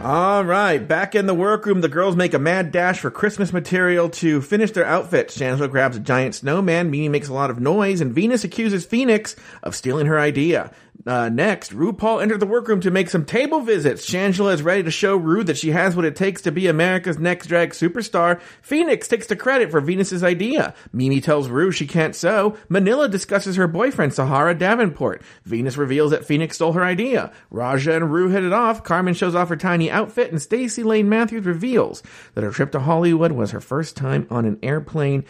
[0.05, 4.11] All right, back in the workroom, the girls make a mad dash for Christmas material
[4.11, 5.39] to finish their outfits.
[5.39, 9.35] Shangela grabs a giant snowman, Mimi makes a lot of noise, and Venus accuses Phoenix
[9.63, 10.71] of stealing her idea.
[11.07, 14.09] Uh, next, RuPaul entered the workroom to make some table visits.
[14.09, 17.19] Shangela is ready to show Ru that she has what it takes to be America's
[17.19, 18.41] next drag superstar.
[18.63, 20.75] Phoenix takes the credit for Venus's idea.
[20.93, 22.57] Mimi tells Ru she can't sew.
[22.71, 25.21] Manila discusses her boyfriend, Sahara Davenport.
[25.45, 27.33] Venus reveals that Phoenix stole her idea.
[27.51, 28.83] Raja and Ru hit it off.
[28.83, 32.03] Carmen shows off her tiny outfit, and Stacy Layne Matthews reveals
[32.35, 35.25] that her trip to Hollywood was her first time on an airplane.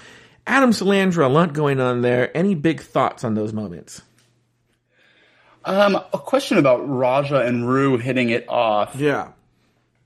[0.46, 2.36] Adam Salandra, a lot going on there.
[2.36, 4.02] Any big thoughts on those moments?
[5.64, 8.94] Um, a question about Raja and Ru hitting it off.
[8.96, 9.28] Yeah.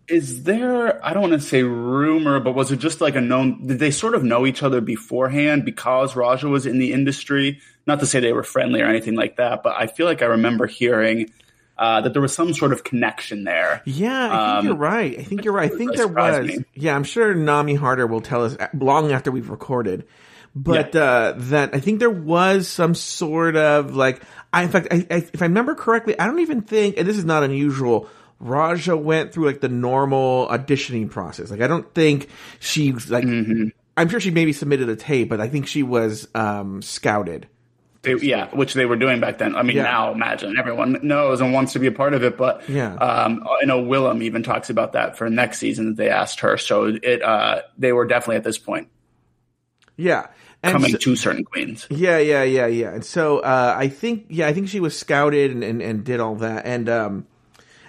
[0.08, 1.04] is there?
[1.04, 3.66] I don't want to say rumor, but was it just like a known?
[3.66, 7.60] Did they sort of know each other beforehand because Raja was in the industry?
[7.86, 10.26] Not to say they were friendly or anything like that, but I feel like I
[10.26, 11.30] remember hearing
[11.76, 13.82] uh, that there was some sort of connection there.
[13.84, 15.18] Yeah, I think Um, you're right.
[15.18, 15.72] I think you're right.
[15.72, 16.46] I think there was.
[16.46, 16.58] me.
[16.74, 20.06] Yeah, I'm sure Nami Harder will tell us long after we've recorded.
[20.56, 24.22] But uh, that I think there was some sort of like.
[24.52, 27.18] I, in fact, I, I, if I remember correctly, I don't even think, and this
[27.18, 28.08] is not unusual.
[28.40, 31.50] Raja went through like the normal auditioning process.
[31.50, 32.28] Like I don't think
[32.60, 33.24] she like.
[33.24, 33.68] Mm-hmm.
[33.96, 37.48] I'm sure she maybe submitted a tape, but I think she was um, scouted.
[38.02, 39.56] They, yeah, which they were doing back then.
[39.56, 39.82] I mean, Yeah.
[39.82, 42.36] now imagine everyone knows and wants to be a part of it.
[42.36, 42.94] But Yeah.
[42.94, 46.56] um, I know Willam even talks about that for next season that they asked her.
[46.58, 48.86] So it, uh, they were definitely at this point
[49.96, 50.28] Yeah,
[50.62, 51.86] and coming so- to certain queens.
[51.90, 52.94] Yeah, yeah, yeah, yeah.
[52.94, 56.20] And so uh, I think, yeah, I think she was scouted and, and, and did
[56.20, 57.26] all that, and um,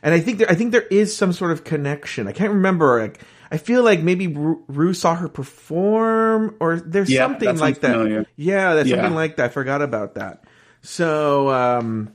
[0.03, 2.27] and I think there, I think there is some sort of connection.
[2.27, 3.01] I can't remember.
[3.01, 3.19] Like,
[3.51, 7.81] I feel like maybe Rue, Ru saw her perform, or there's Yeah, something that like
[7.81, 7.93] that.
[7.93, 8.25] familiar.
[8.35, 8.97] Yeah, there's Yeah.
[8.97, 9.45] something like that.
[9.45, 10.43] I forgot about that.
[10.81, 12.13] So um,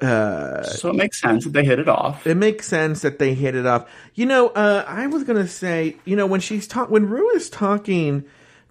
[0.00, 2.26] uh, So it makes sense that they hit it off.
[2.26, 3.86] it makes sense that they hit it off.
[4.14, 7.50] You know, uh, I was gonna say, you know, when she's talk, when Ru is
[7.50, 8.24] talking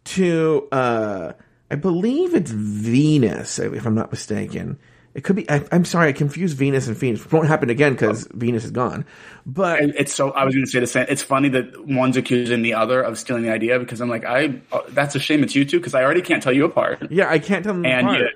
[0.07, 1.33] to, uh,
[1.71, 4.77] I believe it's Venus, if I'm not mistaken.
[5.13, 5.49] It could be.
[5.49, 7.25] I, I'm sorry, I confused Venus and Phoenix.
[7.25, 9.03] It won't happen again because Venus is gone.
[9.47, 10.29] But And It's so.
[10.29, 11.07] I was going to say the same.
[11.09, 14.61] It's funny that one's accusing the other of stealing the idea because I'm like, I.
[14.71, 15.41] oh, that's a shame.
[15.43, 17.07] It's you two because I already can't tell you apart.
[17.09, 18.19] yeah, I can't tell them And apart.
[18.21, 18.27] you,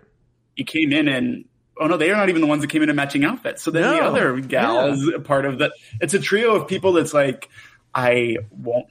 [0.56, 1.46] you came in and
[1.80, 3.62] oh no, they are not even the ones that came in in matching outfits.
[3.62, 5.74] So then the other gal is a part of that.
[6.00, 7.48] It's a trio of people that's like,
[7.94, 8.88] I won't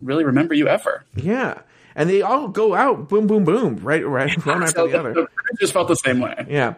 [0.00, 1.04] really remember you ever.
[1.16, 1.62] Yeah,
[1.94, 5.22] and they all go out, boom, boom, boom, right, right, one after So the other.
[5.22, 6.46] I just felt the same way.
[6.48, 6.74] Yeah.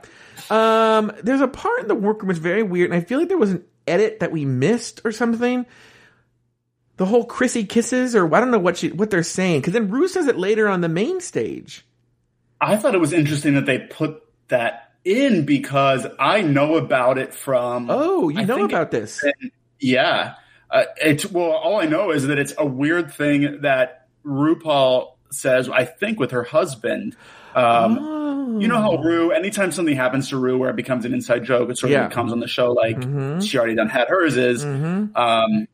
[0.51, 3.39] Um, there's a part in the workroom that's very weird, and I feel like there
[3.39, 5.67] was an edit that we missed or something.
[6.99, 9.91] The whole Chrissy kisses, or I don't know what she what they're saying, because then
[9.91, 11.85] Ru says it later on the main stage.
[12.61, 17.35] I thought it was interesting that they put that in because I know about it
[17.35, 17.89] from.
[17.91, 19.23] Oh, you I know about this?
[19.79, 20.35] Yeah.
[20.71, 25.69] Uh, it's well, all I know is that it's a weird thing that RuPaul says.
[25.69, 27.17] I think with her husband.
[27.55, 28.27] Um, Oh.
[28.61, 31.69] You know how Ru, anytime something happens to Ru where it becomes an inside joke,
[31.69, 32.07] it sort of Yeah.
[32.09, 33.43] becomes on the show like Mhm.
[33.47, 34.65] she already done had hers is.
[34.65, 35.11] Mhm.
[35.17, 35.67] Um,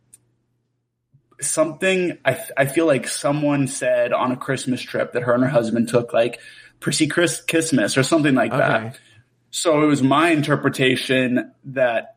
[1.40, 5.50] something I, I feel like someone said on a Christmas trip that her and her
[5.50, 6.40] husband took like
[6.80, 8.60] Prissy Chris Christmas or something like Okay.
[8.60, 8.98] that.
[9.50, 12.14] So it was my interpretation that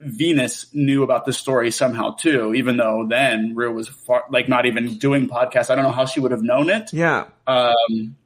[0.00, 4.66] Venus knew about the story somehow too, even though then Ru was far, like not
[4.66, 5.70] even doing podcasts.
[5.70, 6.92] I don't know how she would have known it.
[6.92, 7.26] Yeah.
[7.46, 8.16] Um,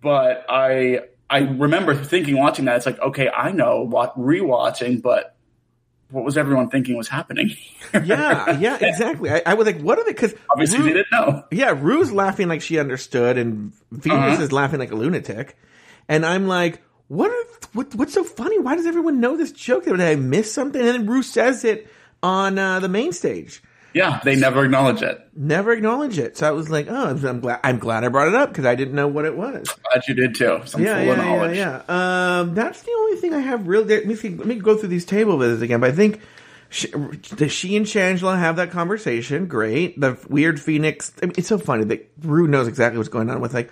[0.00, 5.34] but I I remember thinking watching that it's like okay I know what rewatching, but
[6.10, 7.56] what was everyone thinking was happening?
[7.92, 9.30] Yeah, yeah, exactly.
[9.30, 10.12] I, I was like, what are they?
[10.12, 11.42] Because Obviously they didn't know.
[11.50, 14.42] Yeah, Ru's laughing like she understood, and Venus Uh-huh.
[14.44, 15.56] is laughing like a lunatic.
[16.08, 17.30] And I'm like, what?
[17.32, 17.94] Are, what?
[17.94, 18.58] What's so funny?
[18.58, 19.84] Why does everyone know this joke?
[19.84, 20.80] Did I miss something?
[20.80, 21.88] And then Ru says it
[22.22, 23.62] on uh, the main stage.
[23.92, 25.20] Yeah, they never acknowledge it.
[25.36, 26.36] Never acknowledge it.
[26.36, 27.60] So I was like, oh, I'm glad.
[27.62, 29.68] I'm glad I brought it up because I didn't know what it was.
[29.92, 30.62] Glad you did too.
[30.64, 31.56] Some Yeah, full yeah, of yeah, knowledge.
[31.56, 32.38] yeah.
[32.40, 33.84] Um, that's the only thing I have really.
[33.84, 35.78] Let me see, let me go through these table visits again.
[35.78, 36.20] But I think
[36.70, 36.88] she,
[37.48, 39.46] she and Shangela have that conversation.
[39.46, 40.00] Great.
[40.00, 41.12] The weird Phoenix.
[41.22, 43.70] I mean, it's so funny that Ru knows exactly what's going on with like,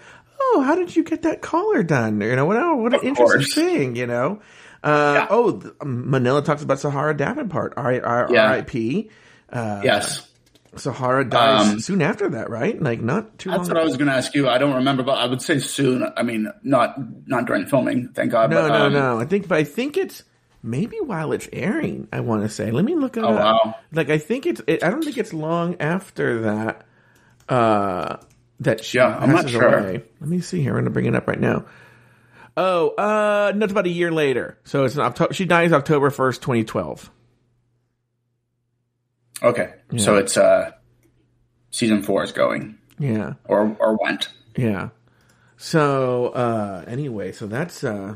[0.54, 2.20] oh, how did you get that collar done?
[2.20, 2.56] You know, what?
[2.56, 3.54] oh, what an Of interesting course.
[3.54, 3.96] thing.
[3.96, 4.40] You know.
[4.84, 5.26] Uh, Yeah.
[5.30, 7.74] Oh, th- Manila talks about Sahara Davenport.
[7.76, 8.46] R- R- Yeah.
[8.48, 9.10] R.I.P.
[9.52, 10.28] Yes.
[10.74, 12.80] Sahara dies Um, soon after that, right?
[12.82, 14.48] Like not too That's what I was going to ask you.
[14.48, 16.02] I don't remember, but I would say soon.
[16.16, 16.94] I mean, not
[17.28, 18.50] not during filming, thank God.
[18.50, 19.20] No, but, no, um, no.
[19.20, 20.24] I think, but I think it's
[20.62, 22.08] maybe while it's airing.
[22.10, 22.70] I want to say.
[22.70, 23.64] Let me look it Oh, up.
[23.66, 23.74] wow.
[23.92, 24.62] Like I think it's.
[24.66, 26.86] It, I don't think it's long after that.
[27.50, 28.16] Uh,
[28.60, 29.62] that she Yeah, I'm not sure.
[29.78, 30.02] away.
[30.20, 30.72] Let me see here.
[30.72, 31.64] I'm gonna bring it up right now.
[32.56, 34.58] Oh, uh, no, it's about a year later.
[34.64, 35.32] So it's in October.
[35.32, 37.10] She dies October first, 2012.
[39.42, 40.70] Okay, so it's uh,
[41.70, 44.28] season four is going Yeah, or or went.
[44.56, 44.90] yeah.
[45.56, 48.14] So uh, anyway, so that's uh,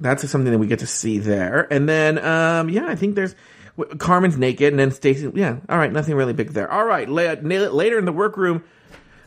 [0.00, 3.34] that's something that we get to see there, and then um, yeah, I think there's
[3.98, 5.30] Carmen's naked, and then Stacy.
[5.34, 6.70] Yeah, all right, nothing really big there.
[6.70, 8.64] All right, la- later in the workroom.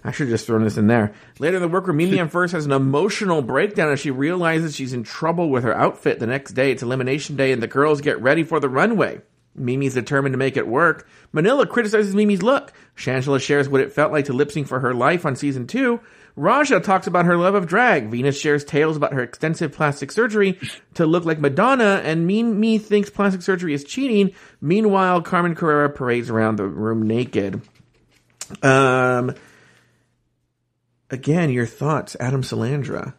[0.04, 1.14] I should have just thrown this in there.
[1.40, 5.04] Later in the workroom, Mimi Imfurst has an emotional breakdown as she realizes she's in
[5.04, 6.72] trouble with her outfit the next day.
[6.72, 9.22] It's elimination day, and the girls get ready for the runway.
[9.58, 11.08] Mimi's determined to make it work.
[11.34, 12.72] Manila criticizes Mimi's look.
[12.96, 16.00] Shangela shares what it felt like to lip sync for her life on season two.
[16.36, 18.10] Raja talks about her love of drag.
[18.10, 20.60] Venus shares tales about her extensive plastic surgery
[20.94, 24.36] to look like Madonna, and Mimi thinks plastic surgery is cheating.
[24.62, 27.62] Meanwhile, Carmen Carrera parades around the room naked.
[28.62, 29.34] Um,
[31.10, 33.14] again, your thoughts, Adam Salandra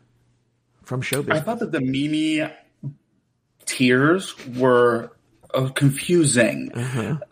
[0.82, 1.32] from Showbiz.
[1.32, 2.48] I thought that the Mimi
[3.66, 5.12] tears were
[5.52, 6.70] uh, confusing.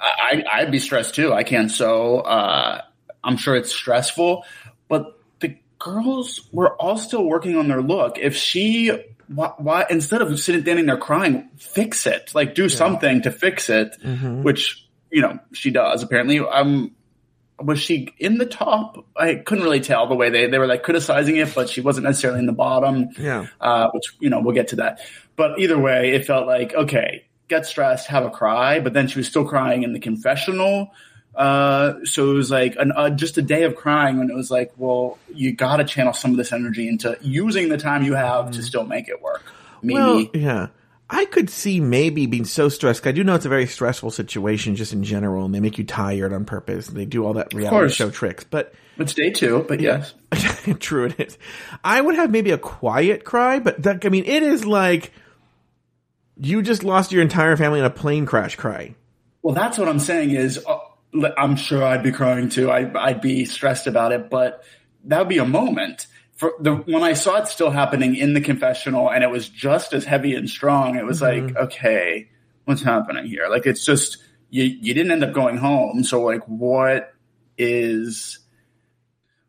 [0.00, 1.32] I, I'd be stressed too.
[1.32, 2.20] I can't sew.
[2.20, 2.82] Uh,
[3.22, 4.44] I'm sure it's stressful,
[4.88, 8.18] but the girls were all still working on their look.
[8.18, 8.92] If she,
[9.28, 12.34] why, why instead of sitting standing there crying, fix it.
[12.34, 13.96] Like do something to fix it,
[14.42, 16.02] which you know she does.
[16.02, 16.95] Apparently, um,
[17.60, 19.04] was she in the top?
[19.16, 22.04] I couldn't really tell the way they, they were like criticizing it, but she wasn't
[22.04, 23.08] necessarily in the bottom.
[23.18, 23.46] Yeah.
[23.60, 25.00] Uh, which, you know, we'll get to that.
[25.36, 29.18] But either way, it felt like, okay, get stressed, have a cry, but then she
[29.18, 30.92] was still crying in the confessional.
[31.34, 34.50] Uh, so it was like an, uh, just a day of crying when it was
[34.50, 38.14] like, well, you got to channel some of this energy into using the time you
[38.14, 39.44] have to still make it work.
[39.82, 40.68] Mimi, Well, yeah.
[41.08, 43.06] I could see maybe being so stressed.
[43.06, 45.84] I do know it's a very stressful situation just in general, and they make you
[45.84, 46.88] tired on purpose.
[46.88, 50.14] They do all that reality show tricks, but it's day two, but yes.
[50.80, 51.38] true it is.
[51.84, 55.12] I would have maybe a quiet cry, but that, I mean, it is like
[56.36, 58.96] you just lost your entire family in a plane crash cry.
[59.42, 60.78] Well, that's what I'm saying is, uh,
[61.38, 62.70] I'm sure I'd be crying too.
[62.70, 64.64] I, I'd be stressed about it, but
[65.04, 66.08] that would be a moment.
[66.36, 69.92] For the when I saw it still happening in the confessional, and it was just
[69.92, 72.28] as heavy and strong, it was like, okay,
[72.64, 73.48] what's happening here?
[73.48, 74.18] Like, it's just
[74.50, 74.64] you.
[74.64, 77.14] You didn't end up going home, so like, what
[77.56, 78.38] is?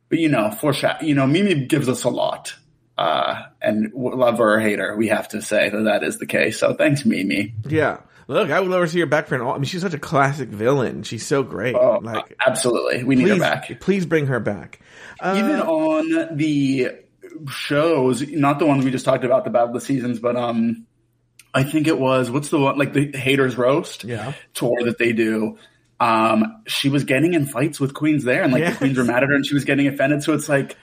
[0.09, 1.05] But you know, foreshadow.
[1.05, 2.53] You know, Mimi gives us a lot,
[2.97, 6.25] uh, and love her or hate her, we have to say that that is the
[6.25, 6.59] case.
[6.59, 7.53] So thanks, Mimi.
[7.67, 7.99] Yeah.
[8.29, 9.53] Look, I would love to see her back for an all.
[9.53, 11.03] I mean, she's such a classic villain.
[11.03, 11.75] She's so great.
[11.75, 13.79] Oh, like, absolutely, we need please, her back.
[13.79, 14.81] please bring her back.
[15.23, 16.91] Even on the
[17.51, 20.85] shows, not the ones we just talked about, the Battle of the Seasons, but um,
[21.53, 24.33] I think it was what's the one like the Haters Roast Yeah.
[24.53, 25.57] tour that they do.
[25.99, 28.73] Um, she was getting in fights with queens there, and like Yes.
[28.73, 30.21] the queens were mad at her, and she was getting offended.
[30.23, 30.77] So it's like,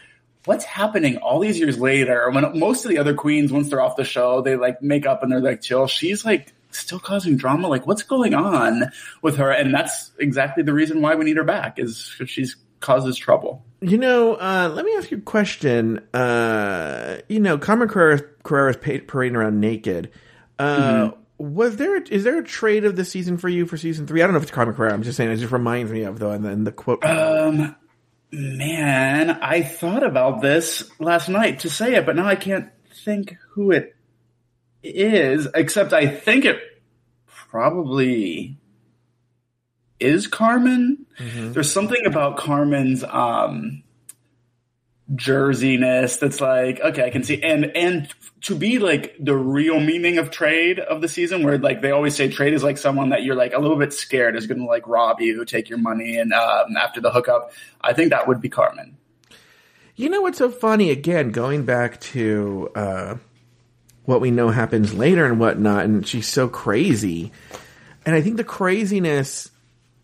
[0.45, 2.29] what's happening all these years later?
[2.31, 5.23] When most of the other queens, once they're off the show, they like make up
[5.23, 5.87] and they're like chill.
[5.87, 7.69] She's like still causing drama.
[7.69, 8.91] Like, what's going on
[9.23, 9.51] with her?
[9.51, 13.65] And that's exactly the reason why we need her back is she's causes trouble.
[13.87, 15.99] You know, uh, let me ask you a question.
[16.15, 20.11] Uh, you know, Carmen Carrera, Carrera's parading around naked.
[20.59, 21.21] Uh, Mm-hmm.
[21.37, 24.23] Was there is there a trade of the season for you for season three?
[24.23, 24.95] I don't know if it's Carmen Carrera.
[24.95, 27.05] I'm just saying it just reminds me of though, and then the quote.
[27.05, 27.75] Um,
[28.31, 32.71] man, I thought about this last night to say it, but now I can't
[33.05, 33.97] think who it
[34.85, 35.49] is.
[35.55, 36.61] Except I think it
[37.27, 38.57] probably
[40.05, 41.07] is Carmen.
[41.19, 43.83] There's something about Carmen's um
[45.13, 48.09] jerseyness that's like okay i can see and and
[48.41, 52.17] to be like the real meaning of trade of the season where like they always
[52.17, 54.89] say trade is like someone that you're like a little bit scared is gonna like
[54.89, 57.53] rob you take your money and um, after the hookup
[57.83, 58.97] i think that would be carmen
[59.97, 60.91] You know what's so funny?
[60.91, 63.17] Again, going back to uh,
[64.07, 67.31] what we know happens later and whatnot, and she's so crazy.
[68.05, 69.51] And I think the craziness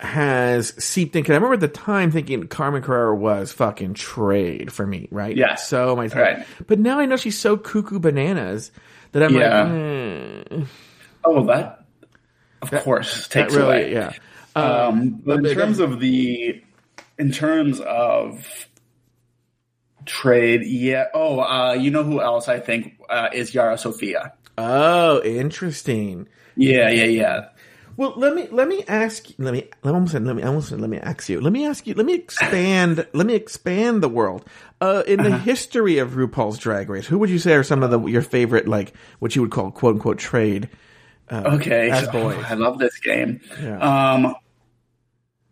[0.01, 1.25] has seeped in.
[1.25, 5.37] Cause I remember at the time thinking Carmen Carrera was fucking trade for me, right?
[5.37, 5.55] Yeah.
[5.57, 6.47] So my Right.
[6.67, 8.73] But now I know she's so cuckoo bananas
[9.13, 9.63] that I'm Yeah.
[9.63, 10.65] like, eh,
[11.25, 11.85] oh well that
[12.63, 14.13] of course that takes really, away yeah.
[14.57, 16.63] um but in terms of the
[17.19, 18.69] in terms of
[20.07, 24.33] trade yeah oh uh you know who else i think uh, is yara Sofia.
[24.57, 26.27] Oh, interesting.
[26.57, 27.49] yeah yeah yeah
[27.97, 29.27] Well, let me let me ask.
[29.39, 29.69] Let me.
[29.85, 30.25] I almost said.
[30.25, 30.43] Let me.
[30.43, 30.81] Almost said.
[30.81, 31.41] Let me ask you.
[31.41, 31.95] Let me ask you.
[31.95, 33.07] Let me expand.
[33.13, 34.45] let me expand the world.
[34.81, 37.91] Uh, in the history of RuPaul's Drag Race, who would you say are some of
[37.91, 40.69] the your favorite, like what you would call "quote unquote" trade?
[41.31, 42.43] Okay, as boys.
[42.49, 43.41] I love this game.
[43.63, 43.79] Yeah.
[44.15, 44.35] Um,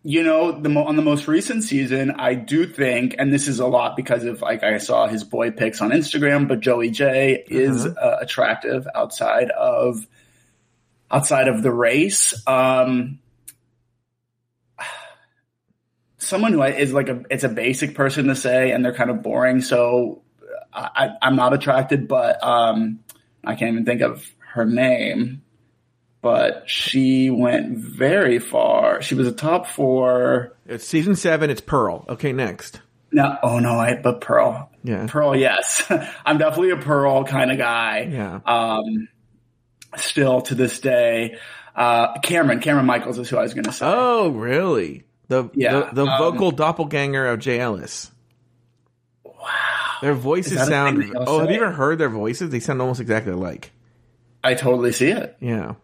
[0.03, 3.59] you know, the mo- on the most recent season, I do think, and this is
[3.61, 7.45] a lot because of like I saw his boy pics on Instagram, but Joey Jay
[7.49, 8.01] is Uh-huh.
[8.01, 10.07] uh, attractive outside of
[11.11, 12.35] outside of the race.
[12.47, 13.19] Um,
[16.19, 19.23] someone who is like a it's a basic person to say, and they're kind of
[19.23, 20.23] boring, so
[20.73, 22.09] I, I'm not attracted.
[22.09, 23.01] But um,
[23.45, 25.43] I can't even think of her name
[26.21, 29.03] but she went very far.
[29.03, 30.57] She was a top four.
[30.67, 31.51] It's season seven.
[31.51, 32.05] It's Pearl.
[32.09, 32.81] Okay, next.
[33.11, 34.71] No, oh no, I but Pearl.
[34.85, 35.07] Yeah.
[35.09, 35.85] Pearl, yes,
[36.27, 38.09] I'm definitely a Pearl kind of guy.
[38.11, 38.41] Yeah.
[38.45, 39.09] Um,
[39.97, 41.39] still to this day,
[41.75, 43.87] Uh, Cameron, Cameron Michaels is who I was going to say.
[43.87, 45.05] Oh, really?
[45.29, 48.11] The Yeah, the, the um, vocal doppelganger of Jay Ellis.
[49.25, 49.35] Wow.
[50.03, 51.15] Their voices that a thing sound.
[51.17, 52.51] Oh, have you ever heard their voices?
[52.51, 53.71] They sound almost exactly alike.
[54.43, 55.37] I totally see it.
[55.41, 55.75] Yeah.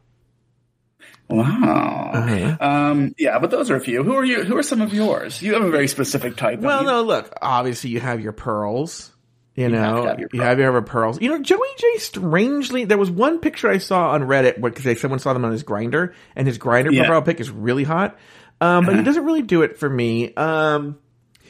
[1.28, 2.10] Wow.
[2.12, 2.56] Uh-huh.
[2.60, 4.02] Um, yeah, but those are a few.
[4.02, 4.44] Who are you?
[4.44, 5.40] Who are some of yours?
[5.40, 6.60] You have a very specific type.
[6.60, 7.32] Well, no, look.
[7.40, 9.12] Obviously, you have your pearls.
[9.56, 11.20] You, have know, to have your you ever pearls.
[11.20, 11.98] You know, Joey Jay.
[11.98, 15.62] Strangely, there was one picture I saw on Reddit because someone saw them on his
[15.62, 17.04] Grindr, and his Grindr Yeah.
[17.04, 18.18] profile pic is really hot.
[18.60, 19.04] Um, but he Uh-huh.
[19.04, 20.34] doesn't really do it for me.
[20.34, 20.98] Um,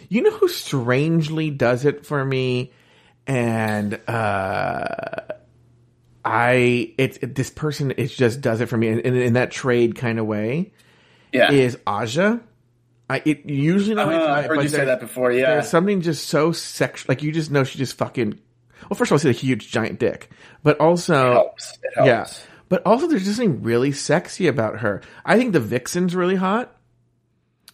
[0.09, 2.72] you know who strangely does it for me,
[3.26, 4.86] and uh,
[6.24, 9.50] I it's it, this person it just does it for me in, in, in that
[9.50, 10.72] trade kind of way
[11.32, 11.52] Yeah.
[11.52, 12.40] is Aja.
[13.09, 15.30] I it usually not Uh, I've heard you say that before.
[15.30, 15.52] Yeah.
[15.55, 17.12] there's something just so sexual.
[17.12, 18.38] Like you just know she just fucking.
[18.88, 20.30] Well, first of all, she's a huge giant dick,
[20.62, 21.78] but also helps.
[21.82, 22.07] It helps.
[22.07, 22.26] yeah,
[22.68, 25.02] but also there's just something really sexy about her.
[25.24, 26.76] I think the Vixen's really hot.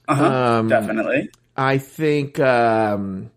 [0.08, 0.24] Uh-huh.
[0.24, 1.30] Um, Definitely.
[1.56, 3.30] I think um,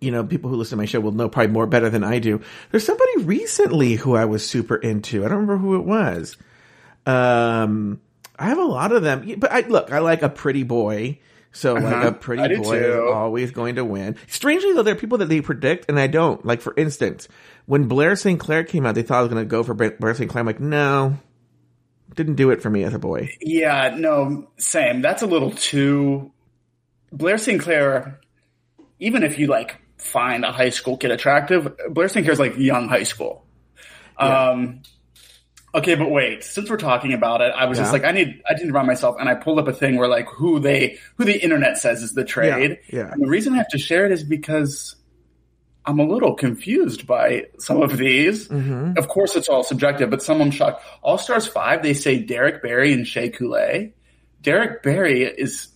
[0.00, 2.20] you know people who listen to my show will know probably more better than I
[2.20, 2.40] do.
[2.70, 5.24] There's somebody recently who I was super into.
[5.24, 6.36] I don't remember who it was.
[7.06, 8.00] Um,
[8.38, 9.92] I have a lot of them, but I look.
[9.92, 11.18] I like a pretty boy.
[11.50, 12.08] So like Uh-huh.
[12.08, 14.16] a pretty boy is always going to win.
[14.28, 16.44] Strangely though, there are people that they predict and I don't.
[16.44, 17.26] Like for instance,
[17.66, 18.38] when Blair St.
[18.38, 20.30] Clair came out, they thought I was going to go for Blair St.
[20.30, 20.40] Clair.
[20.40, 21.16] I'm like, no,
[22.14, 23.30] didn't do it for me as a boy.
[23.40, 23.96] Yeah.
[23.98, 24.50] No.
[24.58, 25.00] Same.
[25.02, 26.32] That's a little too.
[27.10, 27.60] Blair St.
[27.60, 28.20] Clair.
[29.00, 32.24] Even if you like find a high school kid attractive, Blair St.
[32.24, 33.44] Clair is like young high school.
[34.18, 34.82] Um.
[35.74, 36.44] Okay, but wait.
[36.44, 39.16] Since we're talking about it, I was just like, I need, I to remind myself,
[39.20, 42.12] and I pulled up a thing where like who they, who the internet says is
[42.12, 42.78] the trade.
[42.88, 43.12] Yeah, yeah.
[43.12, 44.96] And the reason I have to share it is because
[45.84, 48.48] I'm a little confused by some of these.
[48.48, 48.98] Mm-hmm.
[48.98, 50.84] Of course, it's all subjective, but some I'm shocked.
[51.02, 53.94] All Stars Five, they say Derrick Barry and Shea Coulee.
[54.42, 55.68] Derrick Barry is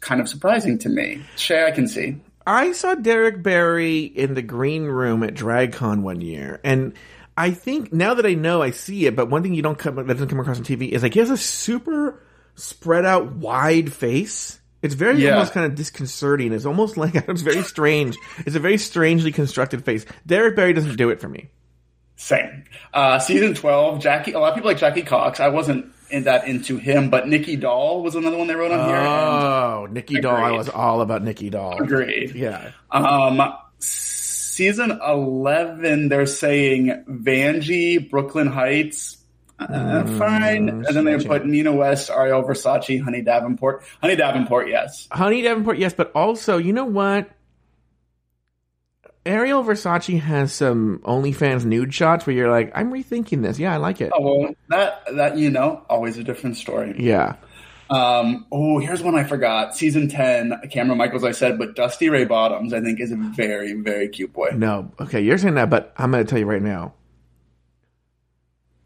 [0.00, 1.22] kind of surprising to me.
[1.36, 2.16] Shea, I can see.
[2.46, 6.94] I saw Derrick Barry in the green room at DragCon one year, and
[7.38, 9.14] I think now that I know, I see it.
[9.14, 11.20] But one thing you don't come that doesn't come across on TV is like he
[11.20, 12.22] has a super
[12.56, 14.58] spread out, wide face.
[14.82, 15.34] It's very Yeah.
[15.34, 16.52] almost kind of disconcerting.
[16.52, 18.16] It's almost like it's very strange.
[18.46, 20.04] It's a very strangely constructed face.
[20.26, 21.48] Derrick Barry doesn't do it for me.
[22.16, 22.64] Same.
[22.92, 25.38] Uh, season 12, Jackie, a lot of people like Jackie Cox.
[25.38, 28.88] I wasn't in that into him, but Nicky Doll was another one they wrote on
[28.88, 28.96] here.
[28.96, 30.34] Oh, Nicky Doll!
[30.36, 31.80] I was all about Nicky Doll.
[31.80, 32.34] agreed.
[32.34, 32.72] Yeah.
[32.90, 33.40] Um,
[34.58, 39.16] season 11, they're saying Vanjie, Brooke Lynn Hytes.
[39.56, 40.68] Uh, fine.
[40.68, 43.84] And then they put Nina West, Ariel Versace, Honey Davenport.
[44.00, 45.06] Honey Davenport, yes.
[45.12, 47.30] Honey Davenport, yes, but also, you know what?
[49.24, 53.60] Ariel Versace has some OnlyFans nude shots where you're like, I'm rethinking this.
[53.60, 54.10] Yeah, I like it.
[54.12, 56.96] Oh, well, that, that, you know, always a different story.
[56.98, 57.36] Yeah.
[57.90, 59.74] Um, oh, here's one I forgot.
[59.76, 63.72] Season 10, Cameron Michaels, I said, but Dusty Ray Bottoms, I think, is a very,
[63.72, 64.50] very cute boy.
[64.54, 64.92] No.
[65.00, 66.94] Okay, you're saying that, but I'm going to tell you right now.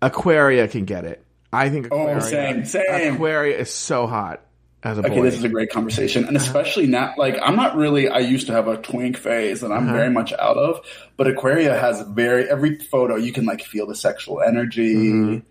[0.01, 1.25] Aquaria can get it.
[1.53, 2.17] I think Aquaria.
[2.17, 3.15] Oh, same, same.
[3.15, 4.41] Aquaria is so hot
[4.83, 5.23] as a Okay, boy.
[5.23, 8.09] this is a great conversation, and especially now, like I'm not really.
[8.09, 10.81] I used to have a twink phase that I'm very much out of,
[11.17, 15.43] but Aquaria has very every photo you can like feel the sexual energy.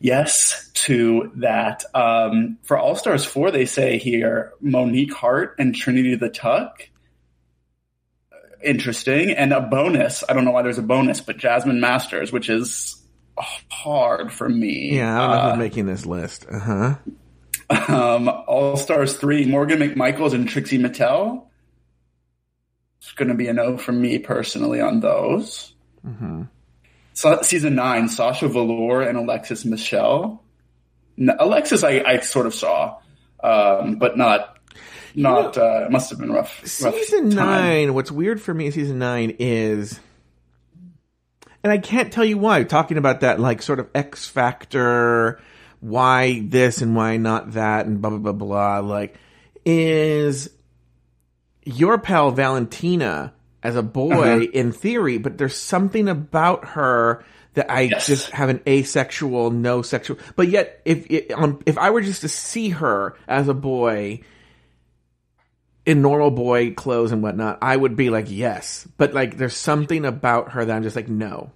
[0.00, 1.82] Yes, to that.
[1.94, 6.88] Um, for All Stars Four, they say here Monique Heart and Trinity the Tuck.
[8.62, 10.24] Interesting, and a bonus.
[10.28, 13.02] I don't know why there's a bonus, but Jasmine Masters, which is
[13.70, 14.96] hard for me.
[14.96, 16.46] yeah, I don't know Uh, who's making this list.
[16.50, 16.58] Uh
[17.68, 17.92] huh.
[17.94, 21.46] um, All Stars 3, Morgan McMichaels and Trixie Mattel.
[22.98, 25.74] It's going to be a no from me personally on those.
[27.16, 30.44] So, season 9, Sasha Velour and Alexis Michelle.
[31.16, 32.98] No, Alexis, I, I sort of saw,
[33.42, 34.58] um, but not,
[35.14, 36.60] not, uh, it must have been rough.
[36.82, 37.36] rough Season time.
[37.36, 37.94] nine.
[37.94, 39.98] What's weird for me in season nine is,
[41.64, 42.62] and I can't tell you why.
[42.64, 45.40] Talking about that, like sort of X factor,
[45.80, 48.78] why this and why not that, and blah blah blah blah.
[48.80, 49.16] Like,
[49.64, 50.50] is
[51.64, 53.32] your pal Valentina
[53.66, 54.46] as a boy Uh-huh.
[54.52, 58.06] in theory, but there's something about her that I Yes.
[58.06, 60.18] just have an asexual, no sexual.
[60.36, 64.20] But yet, if it, um, if I were just to see her as a boy
[65.84, 68.86] in normal boy clothes and whatnot, I would be like, yes.
[68.98, 71.50] But like, there's something about her that I'm just like, no.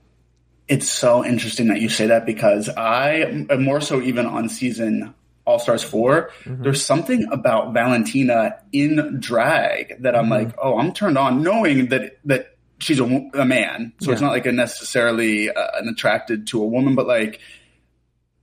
[0.68, 3.12] It's so interesting that you say that because I,
[3.50, 5.14] and more so even on season
[5.50, 11.18] All Stars 4, there's something about Valentina in drag that I'm like, oh, I'm turned
[11.18, 13.92] on knowing that, that she's a, a man.
[14.00, 17.40] So it's not like a necessarily uh, an attracted to a woman, but like,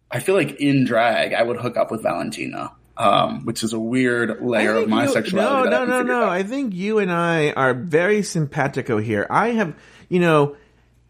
[0.09, 3.79] I feel like in drag, I would hook up with Valentina, um, which is a
[3.79, 5.69] weird layer of my you, sexuality.
[5.69, 6.29] No, no, no, no.
[6.29, 9.27] I think you and I are very simpatico here.
[9.29, 9.75] I have,
[10.09, 10.55] you know,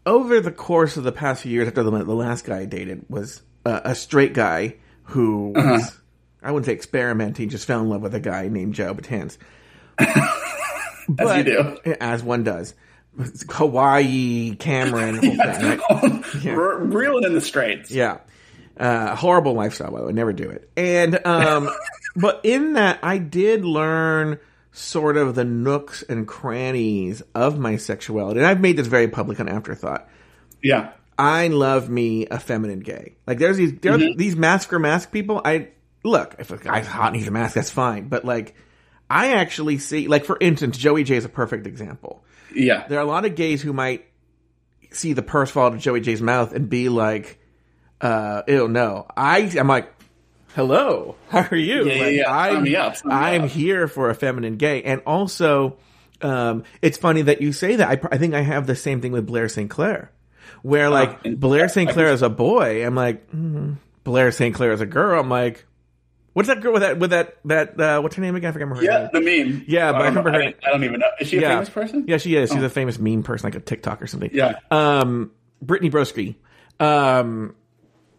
[0.04, 3.04] over the course of the past few years after the, the last guy I dated
[3.08, 4.76] was uh, a straight guy
[5.08, 5.90] who was, uh-huh.
[6.42, 9.38] I wouldn't say experimenting, just fell in love with a guy named Joe Betance.
[9.96, 11.96] but, as you do.
[12.00, 12.74] As one does.
[13.50, 15.80] Hawaii, Cameron, thing, right?
[16.42, 16.52] yeah.
[16.52, 17.90] reeling in the straights.
[17.90, 18.18] Yeah.
[18.76, 20.12] Uh, horrible lifestyle, by the way.
[20.12, 20.70] Never do it.
[20.76, 21.68] And, um,
[22.16, 24.38] but in that, I did learn
[24.72, 28.38] sort of the nooks and crannies of my sexuality.
[28.40, 30.08] And I've made this very public on Afterthought.
[30.62, 30.92] Yeah.
[31.18, 33.16] I love me a feminine gay.
[33.26, 34.16] Like there's these, there's mm-hmm.
[34.16, 35.42] these mask or mask people.
[35.44, 35.68] I,
[36.04, 38.08] look, if a guy's hot and he's a mask, that's fine.
[38.08, 38.54] But like,
[39.10, 42.24] I actually see, like for instance, Joey Jay is a perfect example.
[42.54, 42.86] Yeah.
[42.86, 44.06] There are a lot of gays who might
[44.90, 47.38] see the purse fall out of Joey Jay's mouth and be like,
[48.00, 49.06] uh, ew, no.
[49.16, 49.92] I, I'm like,
[50.54, 51.84] hello, how are you?
[51.88, 53.50] Yeah, like, yeah, I'm, up, I'm up.
[53.50, 54.82] here for a feminine gay.
[54.82, 55.78] And also,
[56.22, 57.88] um, it's funny that you say that.
[57.88, 59.70] I, I think I have the same thing with Blair St.
[59.70, 60.10] Clair,
[60.62, 61.90] where like uh, Blair St.
[61.90, 64.54] Clair is a boy, I'm like, mm, Blair St.
[64.54, 65.64] Clair is a girl, I'm like,
[66.38, 68.50] What's that girl with that with that that uh, what's her name again?
[68.50, 69.00] I forget her yeah, name.
[69.02, 69.64] Yeah, the meme.
[69.66, 70.40] Yeah, but I, I remember her.
[70.40, 71.08] I, I, don't even know.
[71.18, 71.48] Is she a yeah.
[71.48, 72.04] famous person?
[72.06, 72.50] Yeah, she is.
[72.50, 72.66] She's oh.
[72.66, 74.30] a famous meme person, like a TikTok or something.
[74.32, 74.54] Yeah.
[74.70, 76.36] Um, Brittany Broski.
[76.78, 77.56] Um,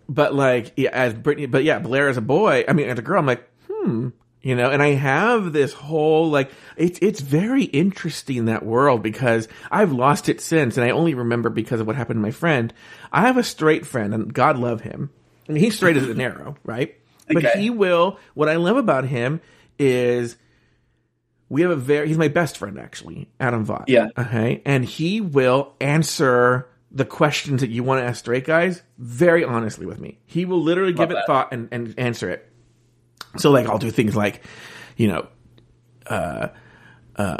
[0.09, 2.65] but like yeah, as Brittany, but yeah, Blair as a boy.
[2.67, 4.09] I mean, as a girl, I'm like, hmm,
[4.41, 4.69] you know.
[4.69, 10.29] And I have this whole like it's it's very interesting that world because I've lost
[10.29, 12.73] it since, and I only remember because of what happened to my friend.
[13.11, 15.09] I have a straight friend, and God love him.
[15.47, 16.95] I mean, he's straight as an arrow, right?
[17.29, 17.41] okay.
[17.41, 18.19] But he will.
[18.33, 19.41] What I love about him
[19.77, 20.37] is
[21.47, 22.07] we have a very.
[22.07, 23.85] He's my best friend actually, Adam Vaught.
[23.87, 24.07] Yeah.
[24.17, 29.43] Okay, and he will answer the questions that you want to ask straight guys very
[29.43, 30.19] honestly with me.
[30.25, 31.19] He will literally love give that.
[31.19, 32.48] it thought and, and answer it.
[33.37, 34.43] So like I'll do things like,
[34.97, 35.27] you know,
[36.07, 36.47] uh,
[37.15, 37.37] uh,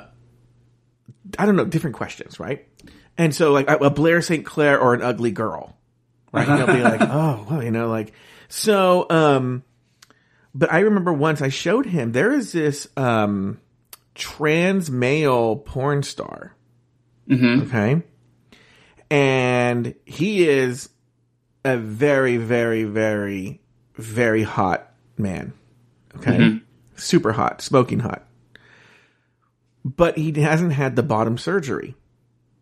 [1.38, 2.68] I don't know, different questions, right?
[3.18, 4.46] And so like a Blair St.
[4.46, 5.78] Clair or an ugly girl,
[6.32, 6.48] right?
[6.48, 8.14] And he'll be like, oh, well, you know, like
[8.48, 9.06] so.
[9.10, 9.64] um
[10.54, 13.60] but I remember once I showed him there is this um,
[14.16, 16.56] trans male porn star.
[17.30, 17.68] Mm-hmm.
[17.68, 18.04] Okay.
[19.12, 20.90] And he is
[21.64, 23.62] a very, very, very,
[23.96, 25.54] very hot man.
[26.18, 26.38] Okay.
[26.38, 26.58] Mm-hmm.
[26.96, 28.28] Super hot, smoking hot.
[29.86, 31.96] But he hasn't had the bottom surgery.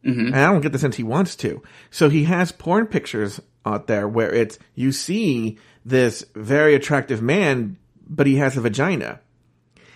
[0.06, 0.28] Mm-hmm.
[0.28, 1.62] And I don't get the sense he wants to.
[1.90, 7.78] So he has porn pictures out there where it's, you see this very attractive man,
[8.08, 9.20] but he has a vagina.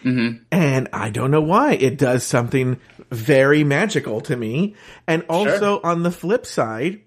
[0.03, 0.43] Mm-hmm.
[0.51, 1.73] And I don't know why.
[1.73, 2.79] It does something
[3.11, 4.75] very magical to me.
[5.07, 5.85] And also sure.
[5.85, 7.01] on the flip side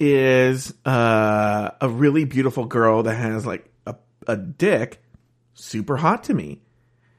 [0.00, 3.94] is uh, a really beautiful girl that has like a,
[4.26, 5.00] a dick,
[5.54, 6.60] super hot to me.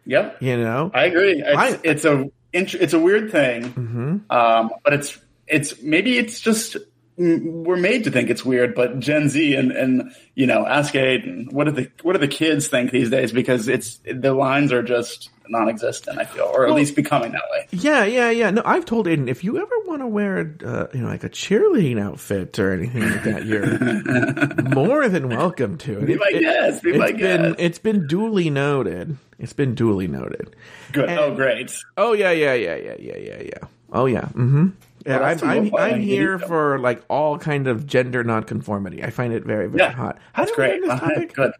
[0.05, 0.41] Yep.
[0.41, 1.41] You know, I agree.
[1.41, 4.31] It's, I, it's a it's a weird thing, mm-hmm.
[4.31, 5.17] um, but it's
[5.47, 6.77] it's maybe it's just
[7.17, 11.51] we're made to think it's weird, but Gen Z and, and you know, ask Aiden,
[11.51, 13.31] what do the what do the kids think these days?
[13.31, 16.19] Because it's the lines are just non-existent.
[16.19, 17.67] I feel, or at least becoming that way.
[17.71, 18.51] Yeah, yeah, yeah.
[18.51, 21.29] No, I've told Aiden if you ever want to wear, uh, you know, like a
[21.29, 26.01] cheerleading outfit or anything like that, you're more than welcome to.
[26.01, 26.83] Be my guest.
[26.83, 27.55] Be my guest.
[27.59, 29.17] It's been duly noted.
[29.39, 30.53] It's been duly noted.
[30.91, 31.09] Good.
[31.09, 31.73] And, oh, great.
[31.95, 33.67] Oh yeah, yeah, yeah, yeah, yeah, yeah, yeah.
[33.93, 34.25] Oh yeah.
[34.33, 34.69] Mm-hmm.
[35.05, 39.03] Yeah, I'm, I'm, I'm here for like all kind of gender nonconformity.
[39.03, 40.17] I find it very, very yeah, hot.
[40.33, 40.83] How that's great.
[40.83, 41.51] Uh, good.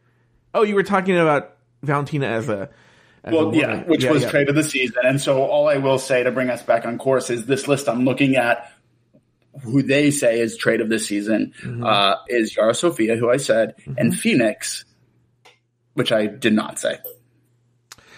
[0.53, 2.69] Oh, you were talking about Valentina as a.
[3.23, 4.29] As well, a yeah, which yeah, was yeah.
[4.29, 5.01] trade of the season.
[5.03, 7.89] And so all I will say to bring us back on course is this list
[7.89, 8.71] I'm looking at
[9.63, 11.83] who they say is trade of the season mm-hmm.
[11.83, 13.93] uh, is Yara Sofia, who I said, mm-hmm.
[13.97, 14.85] and Phoenix,
[15.93, 16.97] which I did not say.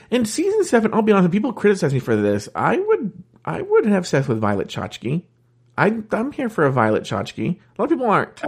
[0.09, 2.47] In season seven, I'll be honest, people criticize me for this.
[2.55, 3.11] I would
[3.47, 5.23] I would have sex with Violet Chachki.
[5.77, 7.55] I, I'm here for a Violet Chachki.
[7.55, 8.43] A lot of people aren't.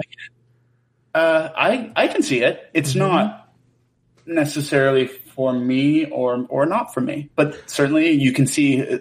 [1.16, 2.70] Uh, I I can see it.
[2.74, 3.00] It's mm-hmm.
[3.00, 3.52] not
[4.26, 9.00] necessarily for me or or not for me, but certainly you can see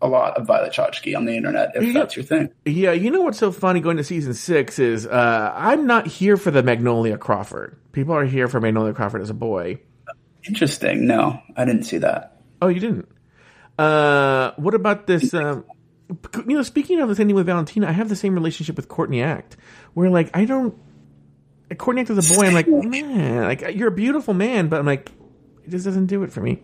[0.00, 1.92] a lot of Violet Chachki on the internet if yeah.
[1.92, 2.48] that's your thing.
[2.64, 6.38] Yeah, you know what's so funny going to season six is uh, I'm not here
[6.38, 7.78] for the Magnolia Crawford.
[7.92, 9.80] People are here for Magnolia Crawford as a boy.
[10.46, 11.06] Interesting.
[11.06, 12.40] No, I didn't see that.
[12.62, 13.08] Oh, you didn't.
[13.78, 15.34] Uh, what about this?
[15.34, 15.64] Um,
[16.46, 19.22] you know, speaking of this thing with Valentina, I have the same relationship with Courtney
[19.22, 19.56] Act,
[19.94, 20.74] where like I don't.
[21.78, 24.86] Courtney Act as a boy, I'm like, man, like you're a beautiful man, but I'm
[24.86, 25.10] like,
[25.64, 26.62] it just doesn't do it for me.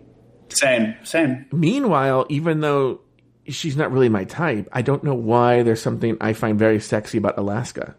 [0.50, 1.46] Same, same.
[1.52, 3.00] Meanwhile, even though
[3.46, 7.18] she's not really my type, I don't know why there's something I find very sexy
[7.18, 7.96] about Alaska.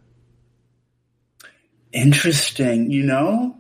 [1.92, 3.58] Interesting, you know?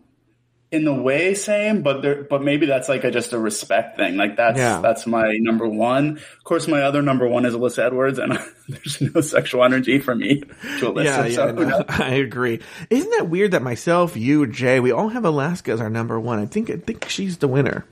[0.71, 4.15] In the way, same, but there, but maybe that's like a, just a respect thing.
[4.15, 4.79] Like that's Yeah.
[4.79, 6.17] that's my number one.
[6.17, 8.39] Of course, my other number one is Alyssa Edwards, and
[8.69, 10.45] there's no sexual energy for me to
[10.85, 11.03] Alyssa.
[11.03, 11.83] Yeah, yeah, who no?
[11.89, 12.61] I agree.
[12.89, 16.39] Isn't that weird that myself, you, Jay, we all have Alaska as our number one?
[16.39, 17.85] I think I think she's the winner.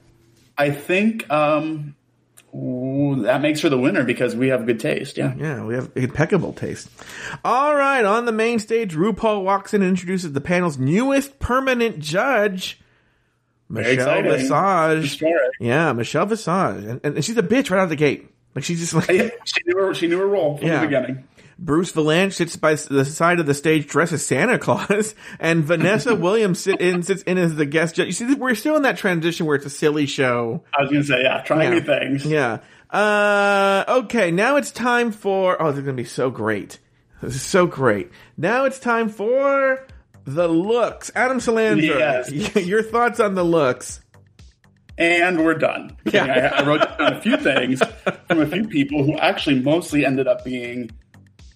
[0.58, 1.96] I think um,
[2.56, 5.18] ooh, that makes her the winner because we have good taste.
[5.18, 5.34] Yeah.
[5.38, 6.90] Yeah, we have impeccable taste.
[7.44, 12.00] All right, on the main stage, RuPaul walks in and introduces the panel's newest permanent
[12.00, 12.80] judge,
[13.70, 14.24] Michelle.
[14.24, 15.24] Visage.
[15.60, 18.28] Yeah, Michelle Visage, and, and she's a bitch right out of the gate.
[18.56, 19.06] Like she's just like
[19.46, 20.82] she knew her, she knew her role from Yeah.
[20.82, 21.24] the beginning.
[21.62, 26.16] Bruce Vilanch sits by the side of the stage dressed as Santa Claus, and Vanessa
[26.26, 28.08] Williams sit in, sits in as the guest judge.
[28.08, 30.64] You see, we're still in that transition where it's a silly show.
[30.78, 31.80] I was gonna say, yeah, trying Yeah.
[31.80, 32.26] new things.
[32.26, 32.60] Yeah.
[32.90, 35.62] Uh, okay, now it's time for.
[35.62, 36.80] Oh, this is gonna be so great.
[37.22, 38.10] This is so great.
[38.38, 39.86] Now it's time for
[40.26, 41.12] the looks.
[41.16, 42.56] Adam Salandra, Yes.
[42.56, 44.02] your thoughts on the looks?
[44.98, 45.96] And we're done.
[46.06, 46.52] Yeah.
[46.56, 47.82] I, I wrote down a few things
[48.28, 50.90] from a few people who actually mostly ended up being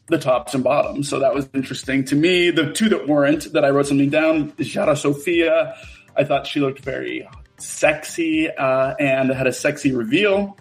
[0.07, 1.07] the tops and bottoms.
[1.09, 2.51] So that was interesting to me.
[2.51, 5.75] The two that weren't, that I wrote something down, is Yara Sofia.
[6.15, 7.27] I thought she looked very
[7.57, 10.57] sexy uh, and had a sexy reveal.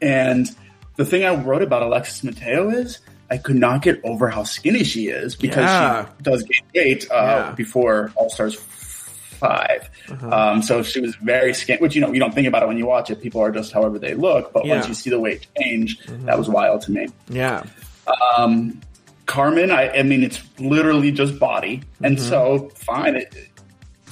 [0.00, 0.48] And
[0.96, 2.98] the thing I wrote about Alexis Mateo is
[3.30, 6.06] I could not get over how skinny she is because Yeah.
[6.18, 7.14] she does gain weight uh,
[7.48, 7.54] Yeah.
[7.56, 10.28] before All Stars 5 Uh-huh.
[10.30, 12.76] Um, so she was very skinny, which you know you don't think about it when
[12.78, 13.22] you watch it.
[13.22, 14.74] People are just however they look, but Yeah.
[14.74, 17.08] once you see the weight change, that was wild to me.
[17.28, 17.62] Yeah.
[18.36, 18.80] Um,
[19.26, 22.28] Carmen, I, I mean, it's literally just body, and Mm-hmm.
[22.28, 23.16] so fine.
[23.16, 23.48] It, it-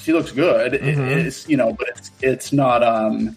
[0.00, 0.72] she looks good.
[0.74, 2.82] It- it's you know, but it's it's not.
[2.82, 3.36] Um,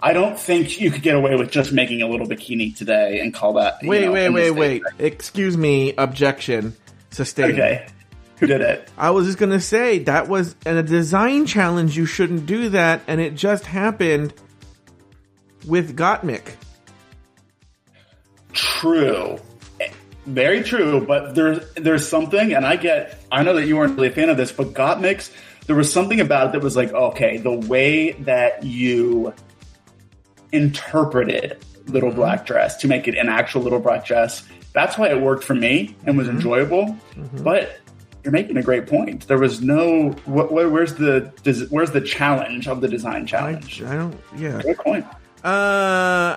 [0.00, 3.32] I don't think you could get away with just making a little bikini today and
[3.34, 3.78] call that.
[3.82, 4.82] Wait, know, wait, wait, wait.
[4.98, 5.94] Excuse me.
[5.96, 6.74] Objection.
[7.10, 7.52] Sustained.
[7.54, 7.86] Okay,
[8.38, 8.88] who did it?
[8.96, 11.96] I was just gonna say that was in a design challenge.
[11.96, 14.32] You shouldn't do that, and it just happened
[15.66, 16.54] with Gottmik.
[18.52, 19.38] True.
[20.24, 23.24] Very true, but there's there's something, and I get.
[23.32, 25.32] I know that you weren't really a fan of this, but Gottmik's,
[25.66, 29.34] there was something about it that was like, okay, the way that you
[30.52, 32.18] interpreted Little mm-hmm.
[32.18, 35.54] Black Dress to make it an actual Little Black Dress, that's why it worked for
[35.54, 36.36] me and was mm-hmm.
[36.36, 36.96] enjoyable.
[37.16, 37.42] Mm-hmm.
[37.42, 37.80] But
[38.22, 39.26] you're making a great point.
[39.26, 40.10] There was no.
[40.10, 41.32] Wh- wh- where's the
[41.70, 43.82] where's the challenge of the design I, challenge?
[43.82, 44.20] I don't.
[44.36, 44.62] Yeah.
[44.62, 45.04] Good point.
[45.42, 46.36] Uh,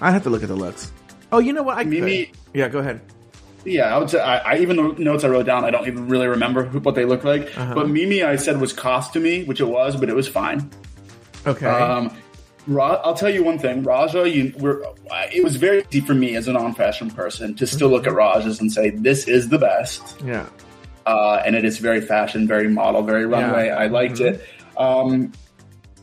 [0.00, 0.92] I have to look at the looks.
[1.32, 1.78] Oh, you know what?
[1.78, 2.36] I Mimi- could.
[2.52, 3.00] Yeah, go ahead.
[3.64, 6.06] Yeah, I would say I, I even the notes I wrote down, I don't even
[6.08, 7.56] really remember who, what they look like.
[7.56, 7.74] Uh-huh.
[7.74, 10.70] But Mimi, I said was costumey, which it was, but it was fine.
[11.46, 11.66] Okay.
[11.66, 12.14] Um,
[12.66, 14.28] Ra- I'll tell you one thing, Raja.
[14.28, 14.82] You, we're,
[15.32, 18.60] it was very easy for me as a non-fashion person to still look at Rajas
[18.60, 20.46] and say this is the best, yeah.
[21.06, 23.68] uh, and it is very fashion, very model, very runway.
[23.70, 24.34] I liked Mm-hmm.
[24.34, 24.78] it.
[24.78, 25.32] Um,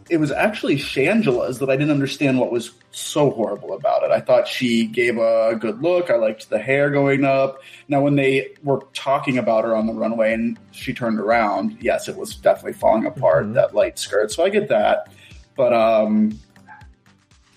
[0.10, 4.12] it was actually Shangela's that I didn't understand what was so horrible about it.
[4.12, 6.10] I thought she gave a good look.
[6.10, 7.62] I liked the hair going up.
[7.88, 12.08] Now, when they were talking about her on the runway and she turned around, yes,
[12.10, 13.54] it was definitely falling apart, Mm-hmm.
[13.54, 14.32] that light skirt.
[14.32, 15.12] So I get that.
[15.56, 16.38] But, um,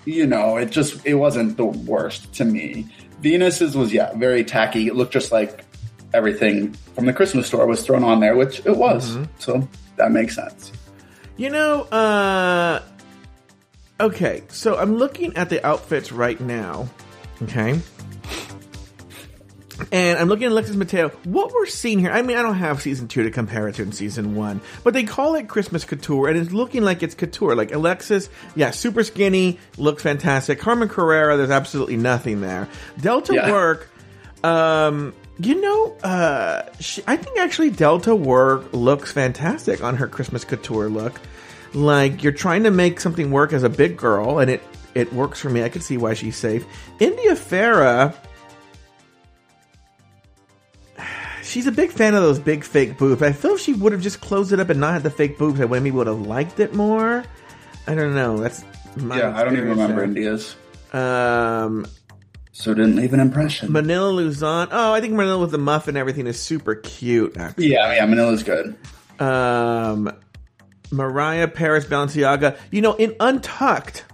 [0.05, 2.87] you know, it just, it wasn't the worst to me.
[3.21, 4.87] Venus's was, yeah, very tacky.
[4.87, 5.65] It looked just like
[6.13, 9.13] everything from the Christmas store was thrown on there, which it was.
[9.17, 9.25] Mm-hmm.
[9.39, 10.71] So that makes sense.
[11.37, 12.81] You know, uh
[14.01, 16.89] okay, so I'm looking at the outfits right now.
[17.43, 17.81] Okay.
[19.91, 21.09] And I'm looking at Alexis Mateo.
[21.25, 23.83] What we're seeing here, I mean, I don't have season two to compare it to
[23.83, 27.57] in season one, but they call it Christmas couture, and it's looking like it's couture.
[27.57, 30.61] Like Alexis, yeah, super skinny, looks fantastic.
[30.61, 32.69] Carmen Carrera, there's absolutely nothing there.
[33.01, 33.51] Delta Yeah.
[33.51, 33.91] Work,
[34.45, 40.45] um, you know, uh, she, I think actually Delta Work looks fantastic on her Christmas
[40.45, 41.21] couture look.
[41.75, 44.63] Like you're trying to make something work as a big girl, and it
[44.95, 45.63] it works for me.
[45.65, 46.65] I can see why she's safe.
[47.01, 48.15] India Ferrah,
[51.43, 53.23] she's a big fan of those big fake boobs.
[53.23, 55.37] I feel if she would have just closed it up and not had the fake
[55.39, 57.25] boobs, I maybe would have liked it more.
[57.87, 58.39] I don't know.
[58.39, 58.65] That's
[58.97, 60.05] my Yeah, I don't even remember there.
[60.05, 60.57] India's.
[60.93, 61.87] Um,
[62.53, 63.73] So it didn't leave an impression.
[63.73, 64.69] Manila Luzon.
[64.71, 67.37] Oh, I think Manila with the muff and everything is super cute.
[67.37, 67.73] Actually.
[67.73, 68.77] yeah, yeah, Manila's good.
[69.21, 70.13] Um,
[70.91, 72.59] Mariah Paris Balenciaga.
[72.71, 74.05] You know, in Untucked,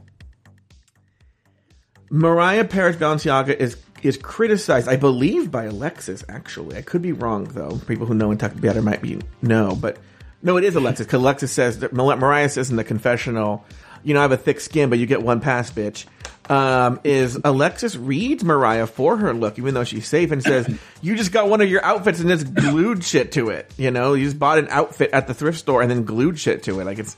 [2.11, 6.25] Mariah Paris Balenciaga is is criticized, I believe, by Alexis.
[6.29, 7.81] Actually, I could be wrong though.
[7.87, 9.99] People who know Untucked better might be no, but
[10.43, 13.65] no, it is Alexis because Alexis says that Mariah says in the confessional,
[14.03, 16.07] "You know, I have a thick skin, but you get one pass, bitch."
[16.51, 20.69] Um, is Alexis reads Mariah for her look, even though she's safe, and says,
[21.01, 23.73] "You just got one of your outfits and just glued shit to it.
[23.77, 26.65] You know, you just bought an outfit at the thrift store and then glued shit
[26.65, 26.85] to it.
[26.85, 27.17] Like it's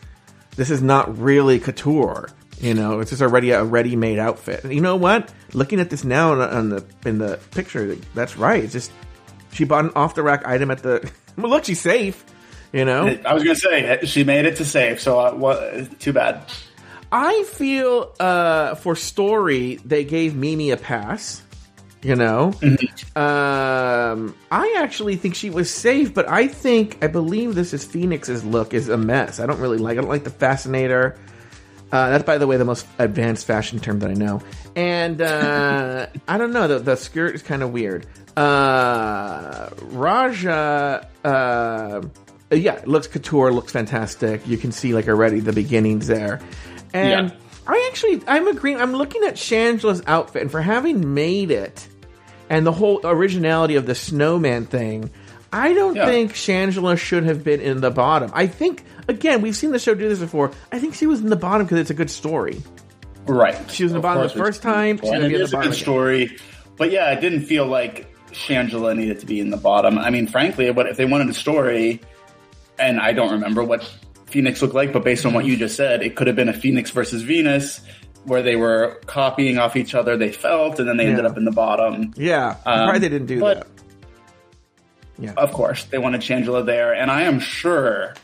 [0.57, 2.29] this is not really couture.
[2.61, 4.63] You know, it's just already a ready-made outfit.
[4.63, 5.33] And you know what?
[5.53, 8.63] Looking at this now on the in the picture, that's right.
[8.63, 8.93] It's just
[9.53, 11.11] she bought an off-the-rack item at the.
[11.35, 12.27] Well, look, she's safe.
[12.75, 15.99] You know, I was gonna say she made it to safe, so uh, what?
[15.99, 16.43] Too bad.
[17.13, 21.43] I feel uh, for story they gave Mimi a pass.
[22.03, 22.53] You know,
[23.15, 28.45] um, I actually think she was safe, but I think I believe this is Phoenix's
[28.45, 29.39] look is a mess.
[29.39, 29.99] I don't really like.
[29.99, 31.17] I don't like the fascinator.
[31.93, 34.43] Uh, that's by the way the most advanced fashion term that I know.
[34.75, 38.05] And uh, I don't know the the skirt is kind of weird.
[38.37, 42.03] Uh, Raja, uh,
[42.51, 44.45] yeah, it looks couture, looks fantastic.
[44.49, 46.41] You can see like already the beginnings there.
[46.95, 47.37] And Yeah.
[47.67, 48.81] I actually, I'm agreeing.
[48.81, 51.87] I'm looking at Shangela's outfit, and for having made it,
[52.51, 55.11] and the whole originality of the snowman thing,
[55.53, 56.07] I don't Yeah.
[56.07, 58.31] think Shangela should have been in the bottom.
[58.35, 60.51] I think, again, we've seen the show do this before.
[60.73, 62.61] I think she was in the bottom because it's a good story.
[63.27, 63.57] Right.
[63.71, 65.53] She was in the Of bottom the first time, she's gonna be in the is
[65.53, 65.85] a bottom good again.
[65.85, 66.37] story,
[66.77, 69.99] but yeah, it didn't feel like Shangela needed to be in the bottom.
[69.99, 72.01] I mean, frankly, what if they wanted a story?
[72.79, 73.89] And I don't remember what
[74.33, 76.53] Phoenix looked like, but based on what you just said, it could have been a
[76.55, 77.81] Phoenix versus Venus,
[78.25, 80.17] where they were copying off each other.
[80.17, 82.13] They felt, and then they ended up in the bottom.
[82.17, 83.67] Yeah, I'm Um, surprised they didn't do that.
[85.19, 88.15] Yeah, Of course, they wanted Shangela there, and I am sure.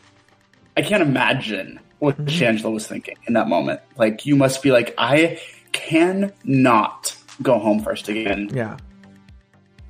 [0.76, 2.26] I can't imagine what Mm-hmm.
[2.28, 3.80] Shangela was thinking in that moment.
[3.97, 5.40] Like, you must be like, I
[5.72, 8.51] cannot go home first again.
[8.52, 8.76] yeah.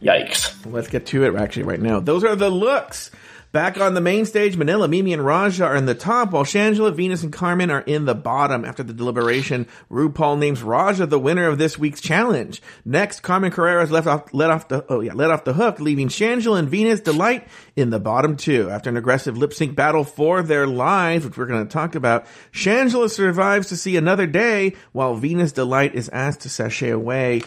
[0.03, 0.55] Yikes.
[0.71, 1.99] Let's get to it actually right now.
[1.99, 3.11] Those are the looks.
[3.51, 6.95] Back on the main stage, Manila, Mimi, and Raja are in the top, while Shangela,
[6.95, 8.63] Venus, and Carmen are in the bottom.
[8.63, 12.61] After the deliberation, RuPaul names Raja the winner of this week's challenge.
[12.85, 15.81] Next, Carmen Carrera is left off, let off the, oh yeah, let off the hook,
[15.81, 18.69] leaving Shangela and Venus D-Lite in the bottom two.
[18.69, 22.27] After an aggressive lip sync battle for their lives, which we're going to talk about,
[22.53, 27.41] Shangela survives to see another day, while Venus D-Lite is asked to sashay away.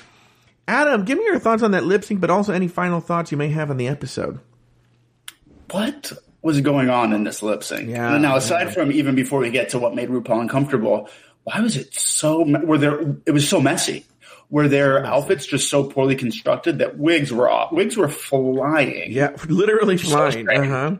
[0.67, 3.37] Adam, give me your thoughts on that lip sync, but also any final thoughts you
[3.37, 4.39] may have on the episode.
[5.71, 6.11] What
[6.41, 7.89] was going on in this lip sync?
[7.89, 11.09] Yeah, now, aside from even before we get to what made RuPaul uncomfortable,
[11.43, 12.43] why was it so?
[12.43, 12.99] Were there?
[13.25, 14.05] It was so messy.
[14.49, 17.71] Were their outfits just so poorly constructed that wigs were off?
[17.71, 19.11] Wigs were flying.
[19.11, 20.31] Yeah, literally flying.
[20.31, 20.49] strange.
[20.49, 20.95] Uh huh.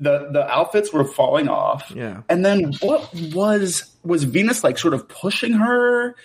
[0.00, 1.92] the the outfits were falling off.
[1.94, 2.22] Yeah.
[2.28, 6.16] And then what was was Venus like sort of pushing her?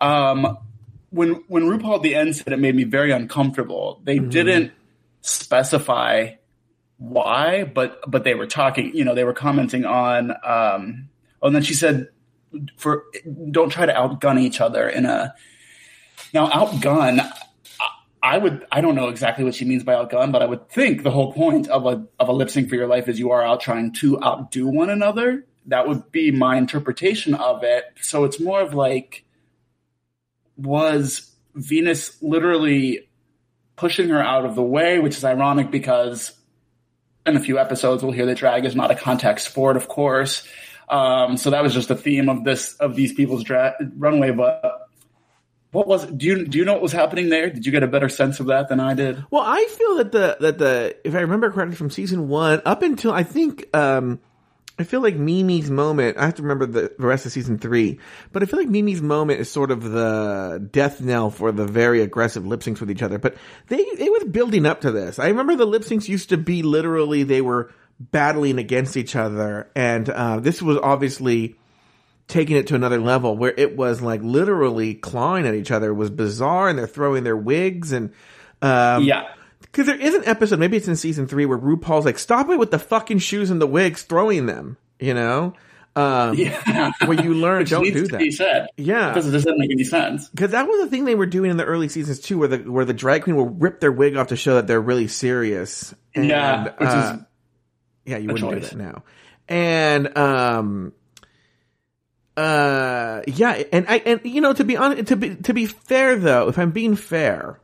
[0.00, 0.56] Um
[1.10, 4.30] when when RuPaul at the end said it made me very uncomfortable, they Mm-hmm.
[4.30, 4.72] didn't
[5.20, 6.30] specify
[7.00, 11.08] why, but but they were talking, you know, they were commenting on um
[11.40, 12.08] oh, and then she said
[12.76, 13.04] for
[13.50, 15.34] don't try to outgun each other in a
[16.34, 17.32] now outgun I-
[18.22, 21.02] I would I don't know exactly what she means by outgun, but I would think
[21.02, 23.42] the whole point of a of a lip sync for your life is you are
[23.42, 25.46] out trying to outdo one another.
[25.66, 27.84] That would be my interpretation of it.
[28.02, 29.24] So it's more of like
[30.58, 33.08] was Venus literally
[33.76, 36.32] pushing her out of the way, which is ironic because
[37.26, 40.46] in a few episodes we'll hear that drag is not a contact sport, of course.
[40.88, 44.32] Um, so that was just a theme of this of these people's dra- runway.
[44.32, 44.88] But
[45.70, 46.04] what was?
[46.06, 47.48] Do you do you know what was happening there?
[47.48, 49.24] Did you get a better sense of that than I did?
[49.30, 52.82] Well, I feel that the that the if I remember correctly from season one up
[52.82, 54.20] until I think um
[54.80, 56.16] I feel like Mimi's moment.
[56.16, 57.98] I have to remember the, the rest of season three,
[58.32, 62.00] but I feel like Mimi's moment is sort of the death knell for the very
[62.00, 63.18] aggressive lip syncs with each other.
[63.18, 63.36] But
[63.68, 65.18] they it was building up to this.
[65.18, 69.70] I remember the lip syncs used to be literally they were battling against each other,
[69.76, 71.56] and uh, this was obviously
[72.26, 75.90] taking it to another level where it was like literally clawing at each other.
[75.90, 78.12] It was bizarre, and they're throwing their wigs and.
[78.62, 79.32] Um, Yeah,
[79.70, 82.58] because there is an episode, maybe it's in season three, where RuPaul's like, "Stop it
[82.58, 85.54] with the fucking shoes and the wigs, throwing them." You know,
[85.96, 86.92] um, yeah.
[87.04, 88.36] where you learn don't needs do to be that.
[88.36, 88.66] said.
[88.76, 90.28] Yeah, because it doesn't make any sense.
[90.28, 92.58] because that was the thing they were doing in the early seasons too, where the
[92.58, 95.94] where the drag queen will rip their wig off to show that they're really serious.
[96.14, 97.24] And, yeah, which uh, is
[98.04, 99.02] yeah, you wouldn't do that now.
[99.48, 100.92] And um,
[102.36, 106.16] uh, yeah, and I and you know to be honest, to be to be fair
[106.16, 107.60] though, if I'm being fair,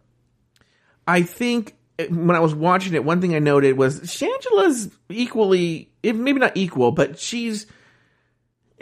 [1.07, 1.77] I think
[2.11, 6.93] when I was watching it, one thing I noted was Shangela's equally, maybe not equal,
[6.93, 7.67] but she's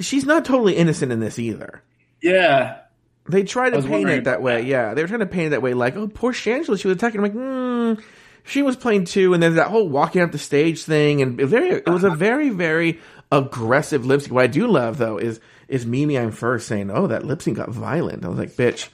[0.00, 1.82] she's not totally innocent in this either.
[2.20, 2.78] yeah.
[3.26, 4.62] They try to paint wondering it that way.
[4.64, 6.96] Yeah, they were trying to paint it that way, like, oh, poor Shangela, she was
[6.98, 7.20] attacking.
[7.20, 8.02] I'm like, hmm,
[8.44, 9.32] she was playing too.
[9.32, 12.10] And then that whole walking up the stage thing, and it very, it was a
[12.10, 13.00] very, very
[13.32, 14.34] aggressive lip sync.
[14.34, 17.70] What I do love though is is Mimi Imfurst saying, "Oh, that lip sync got
[17.70, 18.90] violent." I was like, "Bitch,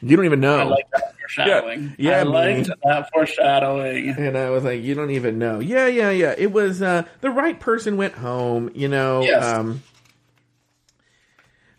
[0.00, 1.94] you don't even know." I like that foreshadowing.
[1.98, 2.32] Yeah, yeah, I man.
[2.32, 4.08] liked that foreshadowing.
[4.10, 6.34] and I was like, "You don't even know." Yeah, yeah, yeah.
[6.36, 8.70] It was uh, the right person went home.
[8.74, 9.22] You know.
[9.22, 9.44] Yes.
[9.44, 9.82] Um,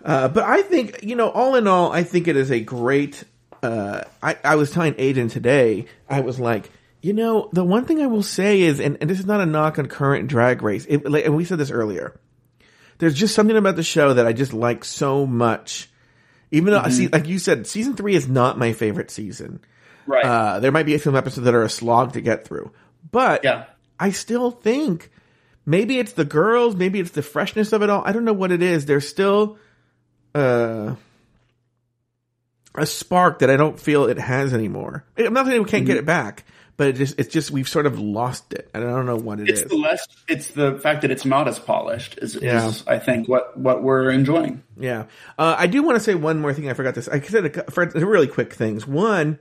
[0.04, 3.24] uh, but I think you know, all in all, I think it is a great.
[3.64, 6.72] Uh, I I was telling Aiden today, I was like.
[7.00, 9.46] You know, the one thing I will say is, and, and this is not a
[9.46, 12.20] knock on current drag race, it, like, and we said this earlier.
[12.98, 15.90] There's just something about the show that I just like so much.
[16.52, 19.60] Even though I see, like you said, season three is not my favorite season.
[20.06, 20.24] Right.
[20.24, 22.72] Uh, there might be a few episodes that are a slog to get through,
[23.12, 23.66] but yeah.
[24.00, 25.12] I still think
[25.66, 28.04] maybe it's the girls, maybe it's the freshness of it all.
[28.06, 28.86] I don't know what it is.
[28.86, 29.58] There's still
[30.34, 30.96] uh,
[32.76, 35.04] a spark that I don't feel it has anymore.
[35.18, 35.88] I'm not saying we can't Mm-hmm.
[35.88, 36.46] get it back,
[36.78, 38.70] but it just it's just we've sort of lost it.
[38.74, 39.68] and I don't know what it It's is.
[39.68, 40.08] the less.
[40.28, 42.18] It's the fact that it's not as polished.
[42.22, 42.68] Is, Yeah.
[42.68, 44.64] is I think what what we're enjoying.
[44.80, 45.06] Yeah.
[45.38, 46.70] Uh, I do want to say one more thing.
[46.70, 47.08] I forgot this.
[47.10, 48.86] I said a, for really quick things.
[48.88, 49.40] One,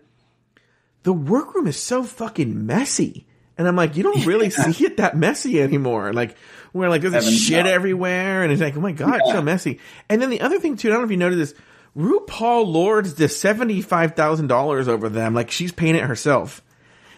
[1.02, 3.26] the workroom is so fucking messy.
[3.58, 6.12] And I'm like, you don't really see it that messy anymore.
[6.12, 6.36] Like,
[6.72, 7.70] where like there's shit no.
[7.70, 9.80] everywhere, and it's like, oh my god, it's so messy.
[10.10, 11.62] And then the other thing too, I don't know if you noticed this.
[11.96, 16.62] RuPaul lords the seventy five thousand dollars over them, like she's paying it herself.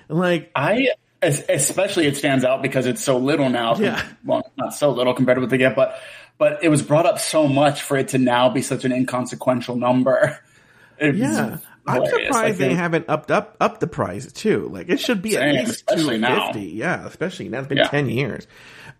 [0.09, 0.89] Like, I
[1.23, 3.77] especially it stands out because it's so little now.
[3.77, 4.03] Yeah.
[4.25, 6.01] Well, not so little compared to what they get, but
[6.39, 9.77] but it was brought up so much for it to now be such an inconsequential
[9.77, 10.39] number.
[11.01, 14.69] Yeah, I'm surprised they haven't upped up up the price too.
[14.73, 16.63] Like it should be at least two fifty.
[16.75, 17.61] Yeah, especially now.
[17.61, 17.87] It's been Yeah.
[17.87, 18.49] ten years.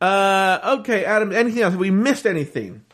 [0.01, 1.33] Uh, okay, Adam.
[1.33, 1.73] Anything else?
[1.73, 2.85] Have we missed anything?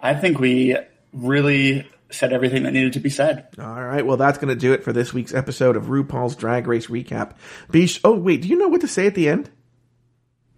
[0.00, 0.78] I think we
[1.12, 3.48] really said everything that needed to be said.
[3.58, 4.04] All right.
[4.04, 7.32] Well, that's going to do it for this week's episode of RuPaul's Drag Race recap.
[7.70, 9.50] Be sh- oh wait, do you know what to say at the end?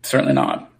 [0.02, 0.70] Certainly not.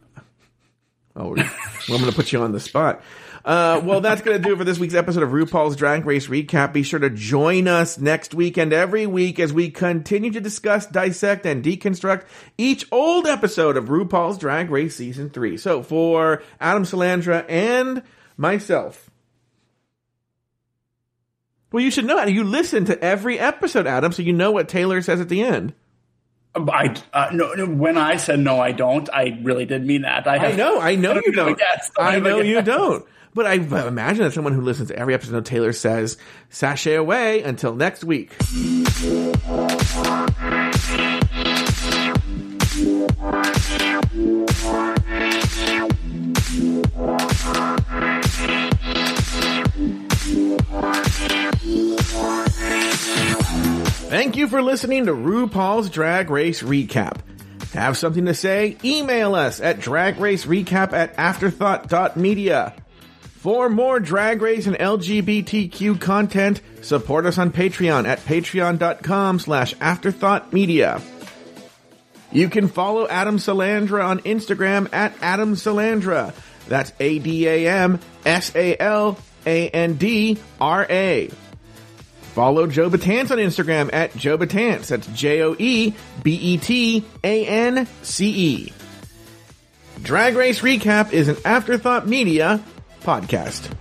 [1.16, 3.02] Oh, well, I'm going to put you on the spot.
[3.46, 6.26] Uh, well, that's going to do it for this week's episode of RuPaul's Drag Race
[6.26, 6.72] Recap.
[6.72, 10.84] Be sure to join us next week and every week as we continue to discuss,
[10.84, 12.24] dissect, and deconstruct
[12.58, 15.58] each old episode of RuPaul's Drag Race Season 3.
[15.58, 18.02] So, for Adam Salandra and
[18.36, 19.05] myself,
[21.76, 25.02] well, you should know, you listen to every episode, Adam, so you know what Taylor
[25.02, 25.74] says at the end.
[26.54, 29.06] I uh, no, when I said no, I don't.
[29.12, 30.26] I really did mean that.
[30.26, 31.60] I, I have, know, I know don't you even have a don't.
[31.60, 33.04] I don't I have a know you don't.
[33.34, 36.16] But I imagine that someone who listens to every episode of Taylor says,
[36.48, 38.32] sashay away until next week.
[54.08, 57.20] Thank you for listening to RuPaul's Drag Race Recap.
[57.74, 58.76] Have something to say?
[58.82, 62.74] Email us at dragracerecap at afterthought.media.
[63.22, 71.00] For more Drag Race and LGBTQ content, support us on Patreon at patreon.com slash afterthoughtmedia.
[72.32, 76.34] You can follow Adam Salandra on Instagram at Adam Salandra.
[76.66, 76.90] That's
[79.46, 81.30] A-D-A-M-S-A-L-A-N-D-R-A.
[82.34, 84.88] Follow Joe Betance on Instagram at Joe Betance.
[84.88, 88.72] That's J O E B E T A N C E.
[90.02, 92.62] Drag Race Recap is an Afterthought Media
[93.00, 93.72] podcast.